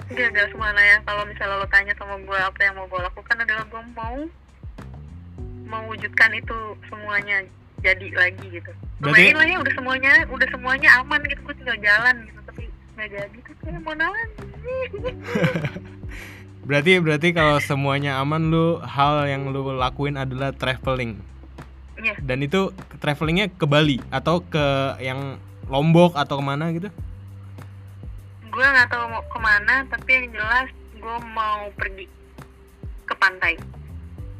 Gagal 0.07 0.45
semua 0.55 0.69
nah 0.71 0.83
ya 0.83 0.97
kalau 1.03 1.23
misalnya 1.27 1.59
lo 1.59 1.67
tanya 1.67 1.93
sama 1.99 2.15
gue 2.21 2.37
apa 2.39 2.59
yang 2.63 2.75
mau 2.79 2.87
gue 2.87 3.01
lakukan 3.01 3.37
adalah 3.43 3.65
gue 3.67 3.81
mau 3.91 4.17
mewujudkan 5.67 6.31
itu 6.31 6.57
semuanya 6.87 7.43
jadi 7.83 8.07
lagi 8.15 8.45
gitu. 8.51 8.71
Berarti- 9.03 9.35
lah 9.35 9.47
ya 9.47 9.57
udah 9.59 9.73
semuanya 9.75 10.13
udah 10.31 10.47
semuanya 10.47 10.89
aman 11.01 11.19
gitu. 11.27 11.39
Gue 11.43 11.55
tinggal 11.59 11.77
jalan 11.83 12.15
gitu 12.23 12.39
tapi 12.47 12.63
nggak 12.95 13.07
jadi. 13.11 13.37
Tuh 13.43 13.55
kayak 13.63 13.81
mau 13.83 13.95
nangis 13.95 14.29
berarti 16.67 16.99
berarti 16.99 17.31
kalau 17.31 17.63
semuanya 17.63 18.19
aman 18.19 18.51
lu 18.51 18.83
hal 18.83 19.23
yang 19.23 19.47
lu 19.55 19.71
lakuin 19.71 20.19
adalah 20.19 20.51
traveling 20.51 21.15
Iya. 21.97 22.13
dan 22.21 22.45
itu 22.45 22.69
travelingnya 23.01 23.49
ke 23.49 23.65
Bali 23.65 23.97
atau 24.13 24.45
ke 24.45 24.97
yang 25.01 25.41
Lombok 25.67 26.15
atau 26.15 26.39
ke 26.39 26.43
mana 26.45 26.69
gitu 26.71 26.93
gue 28.47 28.65
nggak 28.65 28.89
tahu 28.89 29.03
mau 29.11 29.21
ke 29.25 29.39
mana 29.41 29.85
tapi 29.89 30.09
yang 30.13 30.27
jelas 30.33 30.69
gue 30.97 31.17
mau 31.33 31.69
pergi 31.77 32.05
ke 33.05 33.13
pantai 33.17 33.53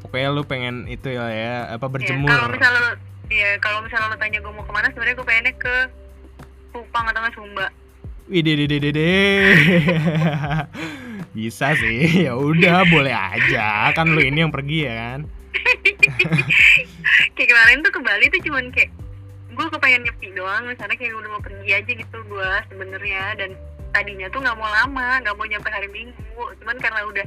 pokoknya 0.02 0.28
lu 0.34 0.42
pengen 0.42 0.86
itu 0.90 1.12
ya, 1.12 1.26
ya 1.30 1.56
apa 1.74 1.86
Ya, 1.86 1.92
berjemur 1.92 2.30
kalau 2.30 2.48
misalnya 2.50 2.80
lo 2.80 2.92
ya 3.28 3.50
kalau 3.60 3.78
misalnya 3.84 4.06
lo 4.10 4.16
tanya 4.16 4.38
gue 4.40 4.52
mau 4.54 4.64
ke 4.64 4.72
mana 4.72 4.86
sebenarnya 4.90 5.16
gue 5.18 5.26
pengennya 5.26 5.54
ke 5.58 5.76
Kupang 6.68 7.04
atau 7.08 7.20
nggak 7.24 7.34
Sumba 7.34 7.66
Wih, 8.28 8.44
dede 8.44 8.68
dede 8.68 8.92
dede. 8.92 9.12
Bisa 11.32 11.72
sih, 11.72 12.28
ya 12.28 12.36
udah 12.36 12.84
boleh 12.84 13.08
aja. 13.08 13.88
Kan 13.96 14.12
lu 14.12 14.20
ini 14.20 14.44
yang 14.44 14.52
pergi 14.52 14.84
ya 14.84 14.92
kan. 14.92 15.20
kayak 17.34 17.48
kemarin 17.48 17.82
tuh 17.82 17.92
ke 17.92 18.00
Bali 18.02 18.26
tuh 18.30 18.42
cuman 18.46 18.70
kayak 18.74 18.90
gue 19.48 19.66
kepengen 19.74 20.06
nyepi 20.06 20.28
doang 20.38 20.70
misalnya 20.70 20.94
kayak 20.94 21.18
udah 21.18 21.30
mau 21.34 21.42
pergi 21.42 21.70
aja 21.74 21.92
gitu 21.92 22.18
gue 22.26 22.50
sebenarnya. 22.70 23.24
Dan 23.38 23.50
tadinya 23.90 24.28
tuh 24.30 24.40
nggak 24.44 24.58
mau 24.58 24.70
lama 24.70 25.08
nggak 25.24 25.34
mau 25.34 25.46
nyampe 25.46 25.68
hari 25.70 25.88
minggu. 25.90 26.42
Cuman 26.62 26.76
karena 26.78 27.00
udah 27.08 27.26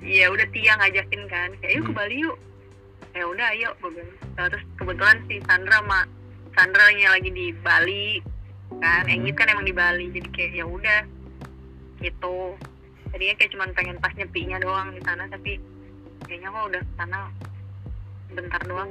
ya 0.00 0.26
udah 0.32 0.46
tiang 0.52 0.80
ngajakin 0.80 1.22
kan 1.28 1.48
kayak 1.60 1.72
yuk 1.76 1.84
ke 1.88 1.92
Hmm. 1.92 1.98
Bali 2.00 2.16
yuk. 2.24 2.38
Ya 3.10 3.24
udah 3.26 3.46
ayo 3.56 3.70
gue 3.82 4.06
Nah, 4.38 4.46
terus 4.48 4.64
kebetulan 4.78 5.18
si 5.28 5.36
Sandra 5.44 5.82
sama 5.82 6.00
Sandra 6.56 6.86
nya 6.94 7.12
lagi 7.12 7.30
di 7.32 7.52
Bali 7.60 8.20
kan 8.80 9.04
Hmm. 9.08 9.12
Enggit 9.12 9.34
kan 9.40 9.48
emang 9.48 9.66
di 9.66 9.74
Bali. 9.74 10.12
Jadi 10.12 10.28
kayak 10.32 10.52
ya 10.60 10.64
udah 10.68 11.00
gitu. 12.00 12.56
Tadinya 13.10 13.34
kayak 13.36 13.50
cuman 13.56 13.70
pengen 13.74 13.96
pas 13.98 14.14
nyepinya 14.14 14.56
doang 14.62 14.94
di 14.94 15.02
sana 15.02 15.26
tapi 15.26 15.58
kayaknya 16.22 16.48
kok 16.48 16.64
udah 16.66 16.82
sana 16.94 17.20
bentar 18.30 18.62
doang 18.62 18.90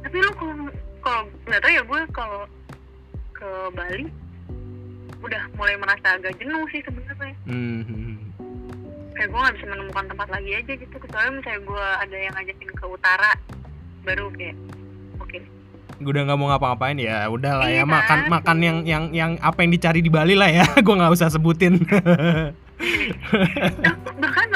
tapi 0.00 0.16
lu 0.16 0.30
kalau 0.32 0.54
kalau 0.98 1.20
nggak 1.44 1.60
tahu 1.60 1.72
ya 1.72 1.82
gue 1.82 2.00
kalau 2.10 2.40
ke 3.32 3.48
Bali 3.72 4.06
udah 5.18 5.42
mulai 5.52 5.74
merasa 5.74 6.14
agak 6.14 6.34
jenuh 6.36 6.62
sih 6.68 6.80
sebenarnya 6.80 7.34
Hmm. 7.44 8.14
kayak 9.12 9.28
gue 9.28 9.40
nggak 9.40 9.54
bisa 9.56 9.66
menemukan 9.66 10.04
tempat 10.06 10.28
lagi 10.28 10.50
aja 10.52 10.72
gitu 10.74 10.96
kecuali 10.96 11.28
misalnya 11.32 11.60
gue 11.60 11.84
ada 11.98 12.16
yang 12.16 12.32
ngajakin 12.32 12.70
ke 12.70 12.84
utara 12.84 13.30
baru 14.00 14.30
kayak 14.32 14.56
oke 15.18 15.38
Gue 15.98 16.14
udah 16.14 16.24
nggak 16.24 16.38
mau 16.38 16.46
ngapa-ngapain 16.48 16.94
ya, 16.94 17.26
udah 17.26 17.58
lah 17.58 17.66
ya 17.66 17.82
Iya. 17.82 17.84
makan 17.84 18.18
makan 18.30 18.58
yang 18.62 18.78
yang 18.86 19.04
yang 19.10 19.30
apa 19.40 19.66
yang 19.66 19.74
dicari 19.74 19.98
di 19.98 20.06
Bali 20.06 20.38
lah 20.38 20.46
ya. 20.46 20.62
Gue 20.86 20.94
nggak 20.94 21.10
usah 21.10 21.26
sebutin. 21.26 21.82
Nah, 23.82 23.94
bahkan 24.14 24.46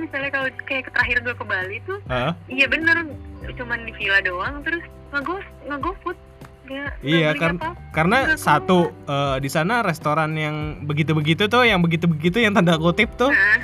misalnya 0.00 0.30
kalau 0.30 0.48
kayak 0.64 0.88
terakhir 0.88 1.16
gue 1.20 1.34
ke 1.34 1.44
Bali 1.44 1.76
tuh 1.84 1.98
Hah? 2.06 2.32
iya 2.46 2.64
bener 2.64 3.04
cuman 3.50 3.84
di 3.84 3.92
villa 3.92 4.20
doang 4.20 4.60
terus 4.60 4.80
ngego 5.10 5.36
ngego 5.66 5.92
food 6.00 6.16
Nggak- 6.64 7.02
nggak 7.02 7.18
Iya 7.18 7.30
kan 7.34 7.54
apa. 7.58 7.68
karena 7.90 8.18
satu 8.38 8.78
eh, 9.04 9.36
di 9.38 9.50
sana 9.50 9.82
restoran 9.82 10.32
yang 10.32 10.56
begitu-begitu 10.86 11.50
tuh, 11.50 11.66
yang 11.66 11.82
begitu-begitu 11.82 12.38
yang 12.38 12.54
tanda 12.54 12.78
kutip 12.78 13.10
tuh, 13.18 13.26
Nah, 13.26 13.58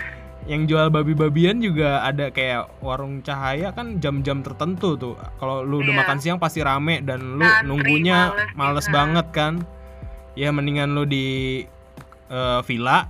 yang 0.51 0.67
jual 0.67 0.91
babi-babian 0.91 1.59
juga 1.59 2.03
ada 2.03 2.35
kayak 2.35 2.67
warung 2.79 3.23
cahaya 3.23 3.71
kan 3.71 4.03
jam-jam 4.03 4.43
tertentu 4.43 4.99
tuh. 4.99 5.15
Kalau 5.39 5.63
lu 5.63 5.87
udah 5.87 5.95
Iya. 5.95 6.01
makan 6.03 6.19
siang 6.19 6.39
pasti 6.39 6.67
rame 6.67 6.99
dan 6.99 7.39
lu 7.39 7.47
nunggunya 7.63 8.35
males, 8.35 8.51
males 8.59 8.87
iya. 8.91 8.95
banget 8.95 9.27
kan. 9.31 9.55
Ya 10.35 10.51
mendingan 10.51 10.91
lu 10.91 11.07
di 11.07 11.63
eh, 12.27 12.61
villa 12.67 13.07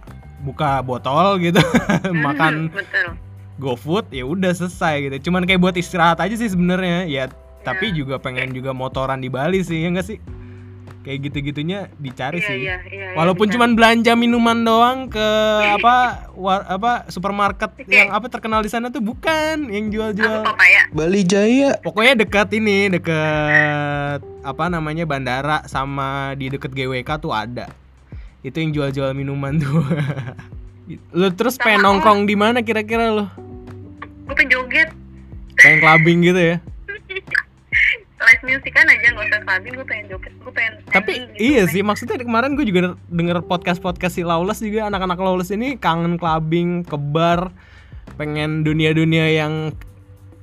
buka 0.47 0.79
botol 0.81 1.43
gitu, 1.43 1.59
makan 2.27 2.71
betul 2.71 3.19
GoFood 3.57 4.09
ya 4.11 4.23
udah 4.23 4.53
selesai 4.53 4.95
gitu. 5.03 5.29
Cuman 5.29 5.43
kayak 5.43 5.59
buat 5.59 5.75
istirahat 5.75 6.21
aja 6.21 6.33
sih 6.33 6.47
sebenarnya. 6.47 7.05
Ya 7.05 7.27
tapi 7.61 7.91
Iya. 7.91 7.97
juga 7.99 8.15
pengen 8.17 8.53
juga 8.53 8.71
motoran 8.71 9.19
di 9.19 9.27
Bali 9.27 9.59
sih 9.61 9.81
ya 9.81 9.91
enggak 9.91 10.07
sih? 10.07 10.19
Kayak 11.01 11.19
gitu-gitunya 11.25 11.87
dicari 11.97 12.39
iya 12.39 12.47
sih. 12.47 12.59
iya 12.61 12.77
iya 12.85 13.09
Walaupun 13.15 13.47
cuman 13.47 13.73
belanja 13.73 14.13
minuman 14.13 14.61
doang 14.61 15.07
ke 15.07 15.23
apa 15.79 16.27
war, 16.35 16.67
apa 16.67 17.07
supermarket 17.09 17.79
yang 17.87 18.11
apa 18.11 18.27
terkenal 18.27 18.59
di 18.59 18.69
sana 18.69 18.87
tuh 18.87 19.01
bukan 19.01 19.67
yang 19.67 19.87
jual-jual. 19.89 20.43
papaya 20.45 20.91
Bali 20.91 21.23
Jaya. 21.23 21.79
Pokoknya 21.81 22.19
dekat 22.19 22.51
ini, 22.53 22.91
dekat 22.91 24.21
apa 24.43 24.65
namanya 24.67 25.03
bandara 25.03 25.63
sama 25.65 26.35
di 26.35 26.51
deket 26.51 26.71
GWK 26.71 27.09
tuh 27.17 27.31
ada. 27.31 27.71
Itu 28.47 28.57
yang 28.57 28.71
jual-jual 28.71 29.11
minuman 29.13 29.59
tuh. 29.63 29.83
lu 31.11 31.29
terus 31.35 31.59
Sama 31.59 31.65
pengen 31.67 31.83
nongkrong 31.83 32.21
di 32.25 32.35
mana 32.35 32.63
kira-kira 32.63 33.11
lu? 33.11 33.27
gue 34.23 34.35
pengen 34.35 34.51
joget 34.53 34.89
Pengen 35.57 35.79
clubbing 35.81 36.19
gitu 36.23 36.39
ya? 36.39 36.57
live 38.19 38.43
music 38.45 38.73
kan 38.73 38.83
aja 38.85 39.07
nggak 39.09 39.23
usah 39.25 39.41
clubbing 39.41 39.73
gue 39.75 39.87
pengen 39.87 40.07
joget 40.09 40.33
gue 40.37 40.53
pengen 40.53 40.73
Tapi 40.89 41.11
nyanyi 41.13 41.27
gitu, 41.29 41.43
iya 41.45 41.61
pengen- 41.61 41.71
sih 41.71 41.83
maksudnya 41.83 42.17
kemarin 42.19 42.55
gue 42.55 42.65
juga 42.65 42.81
denger 43.09 43.39
podcast 43.45 43.79
podcast 43.79 44.15
si 44.15 44.23
Lawless 44.23 44.59
juga 44.59 44.87
anak-anak 44.87 45.15
Lawless 45.17 45.51
ini 45.51 45.75
kangen 45.75 46.15
clubbing 46.17 46.83
ke 46.83 46.95
bar 46.97 47.51
pengen 48.15 48.63
dunia-dunia 48.63 49.27
yang 49.29 49.75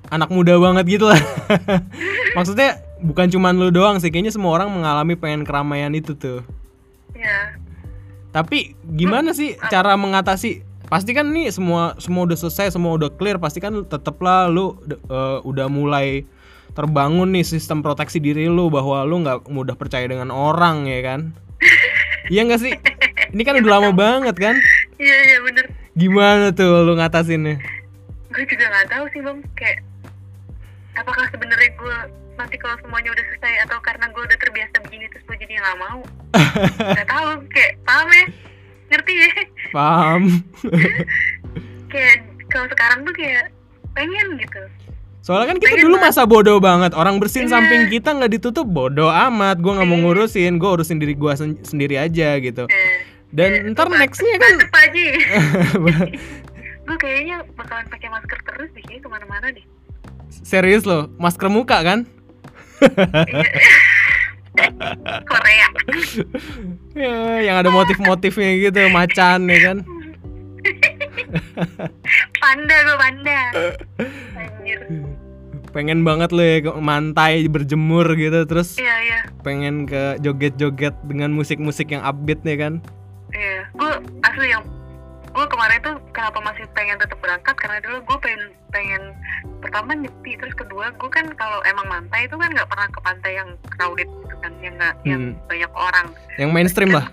anak 0.07 0.29
muda 0.29 0.59
banget 0.59 0.85
gitu 0.91 1.07
lah. 1.07 1.17
maksudnya 2.37 2.77
bukan 2.99 3.27
cuman 3.27 3.55
lu 3.57 3.69
doang 3.69 3.97
sih 3.97 4.07
kayaknya 4.07 4.29
semua 4.29 4.53
orang 4.53 4.69
mengalami 4.69 5.15
pengen 5.15 5.41
keramaian 5.41 5.89
itu 5.91 6.13
tuh. 6.13 6.43
ya 7.13 7.55
Tapi 8.33 8.73
gimana 8.97 9.31
sih 9.31 9.53
cara 9.69 9.93
mengatasi? 9.93 10.65
Pasti 10.89 11.13
kan 11.13 11.29
nih 11.29 11.53
semua 11.53 11.93
semua 12.01 12.25
udah 12.25 12.37
selesai, 12.37 12.73
semua 12.73 12.97
udah 12.97 13.13
clear, 13.13 13.37
pasti 13.37 13.61
kan 13.61 13.85
tetep 13.85 14.17
lah 14.19 14.49
lu 14.49 14.75
eh, 14.89 15.39
udah 15.45 15.69
mulai 15.69 16.25
terbangun 16.73 17.29
nih 17.29 17.45
sistem 17.45 17.85
proteksi 17.85 18.17
diri 18.17 18.49
lu 18.49 18.73
bahwa 18.73 19.05
lu 19.05 19.21
nggak 19.21 19.45
mudah 19.53 19.77
percaya 19.77 20.09
dengan 20.09 20.33
orang 20.33 20.89
ya 20.89 20.99
kan? 21.05 21.19
Iya 22.33 22.41
nggak 22.49 22.61
sih? 22.61 22.73
Ini 23.33 23.41
kan 23.45 23.61
udah 23.61 23.71
lama 23.79 23.91
banget 23.93 24.35
kan? 24.37 24.55
iya 25.01 25.17
iya 25.27 25.37
bener 25.43 25.65
Gimana 25.93 26.55
tuh 26.55 26.87
lu 26.87 26.95
ngatasinnya? 26.97 27.59
gue 28.33 28.45
juga 28.49 28.65
nggak 28.65 28.87
tahu 28.89 29.05
sih 29.13 29.21
bang 29.21 29.39
kayak 29.53 29.79
apakah 30.97 31.25
sebenarnya 31.29 31.69
gue 31.77 31.97
nanti 32.43 32.55
kalau 32.57 32.75
semuanya 32.77 33.09
udah 33.09 33.23
selesai 33.25 33.53
atau 33.63 33.77
karena 33.79 34.05
gue 34.05 34.21
udah 34.21 34.37
terbiasa 34.37 34.75
begini 34.81 35.05
terus 35.07 35.23
gue 35.23 35.37
jadi 35.37 35.53
nggak 35.55 35.77
mau 35.79 35.99
nggak 36.91 37.07
tahu 37.07 37.27
kayak 37.47 37.71
paham 37.81 38.07
ya 38.09 38.25
ngerti 38.85 39.13
ya 39.15 39.31
Paham? 39.71 40.21
kayak 41.91 42.17
kalau 42.47 42.67
sekarang 42.67 42.99
tuh 43.01 43.13
kayak 43.13 43.49
pengen 43.91 44.27
gitu 44.37 44.61
Soalnya 45.23 45.47
kan 45.47 45.57
kita 45.57 45.71
Pengen 45.71 45.85
dulu 45.87 45.95
banget. 45.95 46.11
masa 46.11 46.27
bodoh 46.27 46.59
banget. 46.59 46.91
Orang 46.91 47.15
bersin 47.15 47.47
Iya. 47.47 47.55
samping 47.55 47.87
kita 47.87 48.11
nggak 48.11 48.27
ditutup 48.29 48.67
bodoh 48.67 49.07
amat. 49.07 49.55
Gua 49.55 49.79
nggak 49.79 49.87
mau 49.87 49.95
Iya. 49.95 50.03
ngurusin. 50.03 50.59
Gue 50.59 50.69
urusin 50.69 50.99
diri 50.99 51.15
gua 51.15 51.31
sen- 51.33 51.63
sendiri 51.63 51.95
aja 51.95 52.35
gitu. 52.37 52.67
eh, 52.67 53.07
Dan 53.31 53.71
ntar 53.71 53.87
nextnya 53.87 54.35
kan 54.35 54.53
gue 56.83 56.97
kayaknya 56.99 57.39
bakalan 57.55 57.87
pakai 57.87 58.11
masker 58.11 58.35
terus 58.43 58.67
deh 58.69 58.83
kayaknya 58.83 58.99
ke 58.99 59.09
mana-mana 59.09 59.47
deh 59.49 59.63
serius 60.43 60.83
loh, 60.83 61.07
masker 61.15 61.47
muka 61.47 61.79
kan? 61.79 62.03
Korea. 65.29 65.67
Ya, 66.93 67.41
yang 67.41 67.55
ada 67.57 67.73
motif-motifnya 67.73 68.69
gitu, 68.69 68.79
macan 68.93 69.49
ya 69.49 69.59
kan? 69.65 69.77
panda 72.41 72.75
gue 72.85 72.97
panda. 73.01 73.41
Anjir. 74.37 74.79
Pengen 75.73 76.05
banget 76.05 76.29
lo 76.29 76.43
ya 76.45 76.61
ke 76.69 76.71
mantai 76.77 77.49
berjemur 77.49 78.05
gitu, 78.13 78.45
terus 78.45 78.77
iya 78.77 78.95
iya. 79.01 79.19
pengen 79.41 79.89
ke 79.89 80.21
joget-joget 80.21 80.93
dengan 81.09 81.33
musik-musik 81.33 81.89
yang 81.89 82.05
upbeat 82.05 82.45
ya 82.45 82.69
kan? 82.69 82.73
iya. 83.33 83.65
Gue 83.73 83.91
asli 84.21 84.53
yang 84.53 84.61
gue 85.33 85.45
kemarin 85.47 85.79
tuh 85.79 85.95
kenapa 86.11 86.37
masih 86.39 86.65
pengen 86.71 86.95
tetap 86.95 87.17
berangkat 87.17 87.55
karena 87.55 87.77
dulu 87.79 87.97
gue 88.03 88.17
pengen 88.19 88.41
pengen 88.69 89.03
pertama 89.59 89.91
nyepi 89.91 90.35
terus 90.35 90.53
kedua 90.53 90.89
gue 90.91 91.09
kan 91.09 91.25
kalau 91.33 91.57
emang 91.63 91.87
mantai 91.87 92.25
itu 92.25 92.35
kan 92.35 92.47
nggak 92.47 92.67
pernah 92.67 92.87
ke 92.87 92.99
pantai 93.01 93.31
yang 93.33 93.49
crowded 93.67 94.05
gitu 94.05 94.35
kan 94.37 94.53
yang 94.59 94.73
nggak 94.75 94.95
yang 95.03 95.21
Hmm. 95.31 95.47
banyak 95.47 95.71
orang 95.71 96.07
Yang 96.35 96.49
mainstream 96.51 96.91
lah. 96.91 97.05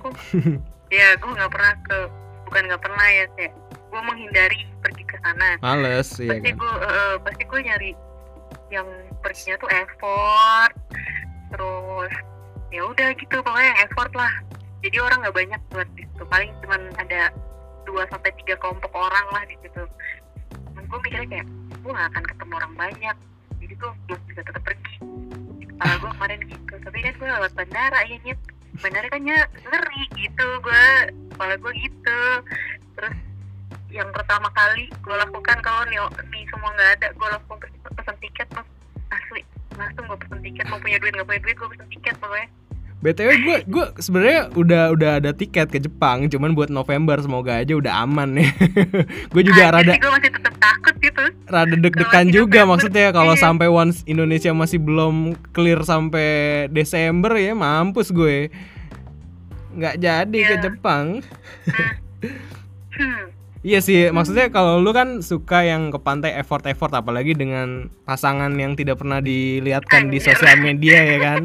ya 0.91 1.15
gue 1.15 1.31
nggak 1.31 1.49
pernah 1.49 1.73
ke 1.81 1.97
bukan 2.45 2.63
nggak 2.67 2.83
pernah 2.83 3.07
ya 3.09 3.25
kayak 3.35 3.53
gue 3.91 4.01
menghindari 4.03 4.61
pergi 4.81 5.03
ke 5.03 5.17
sana 5.19 5.49
Males, 5.59 6.09
iya 6.17 6.31
pasti 6.31 6.51
kan? 6.51 6.59
gue 6.59 6.73
eh, 6.81 7.15
pasti 7.21 7.43
gue 7.43 7.61
nyari 7.63 7.91
yang 8.69 8.87
perginya 9.19 9.57
tuh 9.57 9.71
effort 9.73 10.73
terus 11.49 12.13
ya 12.71 12.83
udah 12.85 13.09
gitu 13.13 13.35
pokoknya 13.37 13.67
yang 13.67 13.81
effort 13.83 14.13
lah 14.15 14.33
jadi 14.81 14.97
orang 15.01 15.19
nggak 15.21 15.37
banyak 15.37 15.61
buat 15.69 15.89
di 15.91 16.03
situ 16.03 16.23
paling 16.25 16.51
cuman 16.61 16.81
ada 16.97 17.35
dua 17.87 18.03
sampai 18.09 18.31
tiga 18.43 18.55
kelompok 18.61 18.93
orang 18.93 19.27
lah 19.33 19.43
di 19.49 19.57
situ. 19.63 19.83
Dan 20.77 20.83
gue 20.87 20.99
mikirnya 21.05 21.29
kayak 21.29 21.47
gue 21.81 21.93
gak 21.93 22.09
akan 22.15 22.25
ketemu 22.29 22.53
orang 22.57 22.75
banyak. 22.77 23.17
Jadi 23.61 23.75
gue 23.77 23.91
belum 24.09 24.21
bisa 24.29 24.41
tetap 24.45 24.63
pergi. 24.65 24.97
Kepala 25.69 25.95
gue 25.97 26.11
kemarin 26.17 26.41
gitu. 26.49 26.75
Tapi 26.81 26.99
kan 27.01 27.13
gue 27.17 27.29
lewat 27.29 27.53
bandara 27.57 28.01
ya 28.07 28.17
nyet. 28.25 28.41
Bandara 28.81 29.07
kan 29.11 29.21
ny- 29.21 29.51
ngeri 29.67 30.03
gitu 30.17 30.47
gue 30.63 30.85
kepala 31.35 31.55
gue 31.59 31.73
gitu. 31.79 32.21
Terus 32.97 33.17
yang 33.91 34.09
pertama 34.15 34.47
kali 34.55 34.87
gue 34.87 35.17
lakukan 35.19 35.59
kalau 35.67 35.83
nih, 35.91 35.99
nih 36.31 36.45
semua 36.55 36.71
nggak 36.79 36.91
ada 37.01 37.09
gue 37.11 37.29
langsung 37.29 37.59
pesen 37.97 38.17
tiket 38.23 38.49
mas. 38.55 38.69
Asli 39.11 39.43
langsung 39.75 40.05
gue 40.07 40.19
pesen 40.23 40.41
tiket 40.45 40.67
mau 40.71 40.79
punya 40.79 40.99
duit 41.03 41.13
nggak 41.17 41.27
punya 41.27 41.43
duit 41.43 41.57
gue 41.59 41.69
pesen 41.75 41.89
tiket 41.91 42.15
pokoknya 42.23 42.49
BTW 43.01 43.31
gue 43.41 43.59
gue 43.65 43.87
sebenarnya 43.97 44.53
udah 44.53 44.93
udah 44.93 45.11
ada 45.25 45.33
tiket 45.33 45.73
ke 45.73 45.81
Jepang, 45.81 46.29
cuman 46.29 46.53
buat 46.53 46.69
November 46.69 47.17
semoga 47.25 47.57
aja 47.57 47.73
udah 47.73 48.05
aman 48.05 48.37
ya. 48.37 48.53
gue 49.33 49.43
juga 49.43 49.73
rada 49.73 49.97
gue 49.97 50.11
masih 50.13 50.29
tetap 50.37 50.55
takut 50.61 50.95
gitu 51.01 51.25
rada 51.49 51.77
deg-degan 51.81 52.29
juga 52.29 52.69
November, 52.69 52.71
maksudnya 52.77 53.09
kalau 53.17 53.33
iya. 53.33 53.41
sampai 53.41 53.67
once 53.73 54.05
Indonesia 54.05 54.53
masih 54.53 54.85
belum 54.85 55.33
clear 55.57 55.81
sampai 55.81 56.69
Desember 56.69 57.33
ya 57.41 57.57
mampus 57.57 58.13
gue. 58.13 58.53
nggak 59.71 60.03
jadi 60.03 60.39
ke 60.45 60.55
Iya. 60.59 60.63
Jepang. 60.67 61.07
hmm. 63.01 63.40
Iya 63.61 63.79
sih, 63.79 64.09
maksudnya 64.09 64.49
kalau 64.49 64.81
lu 64.81 64.89
kan 64.91 65.21
suka 65.21 65.61
yang 65.61 65.93
ke 65.93 66.01
pantai 66.01 66.33
effort-effort 66.35 66.97
apalagi 66.97 67.37
dengan 67.37 67.93
pasangan 68.03 68.49
yang 68.57 68.73
tidak 68.73 68.97
pernah 68.97 69.21
dilihatkan 69.21 70.09
di 70.09 70.17
Anjir. 70.17 70.33
sosial 70.33 70.57
media 70.59 70.97
ya 70.97 71.19
kan. 71.21 71.43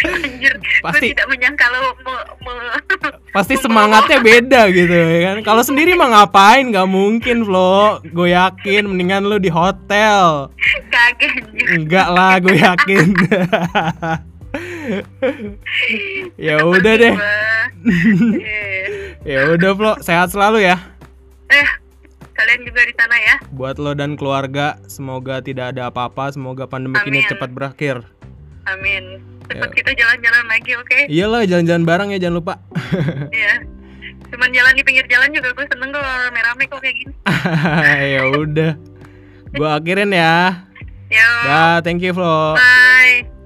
anjir 0.00 0.54
Pasti- 0.82 1.10
tidak 1.10 1.26
menyangka 1.26 1.66
lo 1.66 1.78
me- 1.96 2.26
me- 2.40 3.18
Pasti 3.30 3.54
semangatnya 3.54 4.18
beda 4.26 4.70
gitu 4.70 4.90
ya 4.90 5.30
kan. 5.30 5.36
Kalau 5.42 5.62
sendiri 5.62 5.94
mah 5.94 6.18
ngapain? 6.18 6.66
Gak 6.70 6.90
mungkin, 6.90 7.46
Flo. 7.46 8.02
Gue 8.04 8.34
yakin 8.34 8.90
mendingan 8.90 9.22
lu 9.22 9.38
di 9.38 9.50
hotel. 9.50 10.50
anjir 10.90 11.30
Enggak 11.70 12.10
lah, 12.10 12.42
gue 12.42 12.58
yakin. 12.58 13.06
ya 16.38 16.60
udah 16.60 16.94
deh. 16.96 17.14
Eh, 17.14 17.64
Ya 19.28 19.46
udah, 19.48 19.70
Flo. 19.74 19.92
Sehat 20.00 20.32
selalu 20.32 20.64
ya. 20.64 20.76
eh 21.50 21.68
kalian 22.32 22.62
juga 22.62 22.80
di 22.82 22.94
sana 22.94 23.12
ya 23.14 23.36
Buat 23.52 23.76
lo 23.76 23.92
dan 23.92 24.16
keluarga, 24.16 24.80
semoga 24.86 25.38
tidak 25.40 25.76
ada 25.76 25.90
apa-apa. 25.90 26.32
Semoga 26.32 26.64
pandemi 26.64 26.96
ini 27.04 27.20
Amin. 27.20 27.28
cepat 27.28 27.50
berakhir. 27.50 28.00
amin 28.62 29.18
cepat 29.44 29.66
Ya. 29.66 29.76
kita 29.76 29.90
jalan-jalan 29.92 30.44
lagi 30.46 30.72
oke 30.78 30.98
Iyalah, 31.10 31.42
jalan-jalan 31.42 31.82
bareng 31.82 32.08
ya, 32.14 32.18
jangan 32.18 32.36
lupa. 32.38 32.54
Iya. 33.34 33.66
Cuman 34.30 34.54
jalan 34.54 34.72
di 34.72 34.82
pinggir 34.86 35.06
jalan 35.10 35.26
juga 35.30 35.50
gue 35.50 35.66
seneng 35.66 35.90
kalau 35.90 36.06
rame-rame 36.06 36.64
kok 36.64 36.78
kayak 36.78 36.96
gini. 36.96 37.12
ya 38.14 38.22
udah. 38.30 38.72
Gue 39.50 39.68
akhirin 39.68 40.14
ya. 40.14 40.64
Dah, 41.42 41.82
thank 41.82 41.98
you, 41.98 42.14
Flo. 42.14 42.54
Bye. 42.54 43.39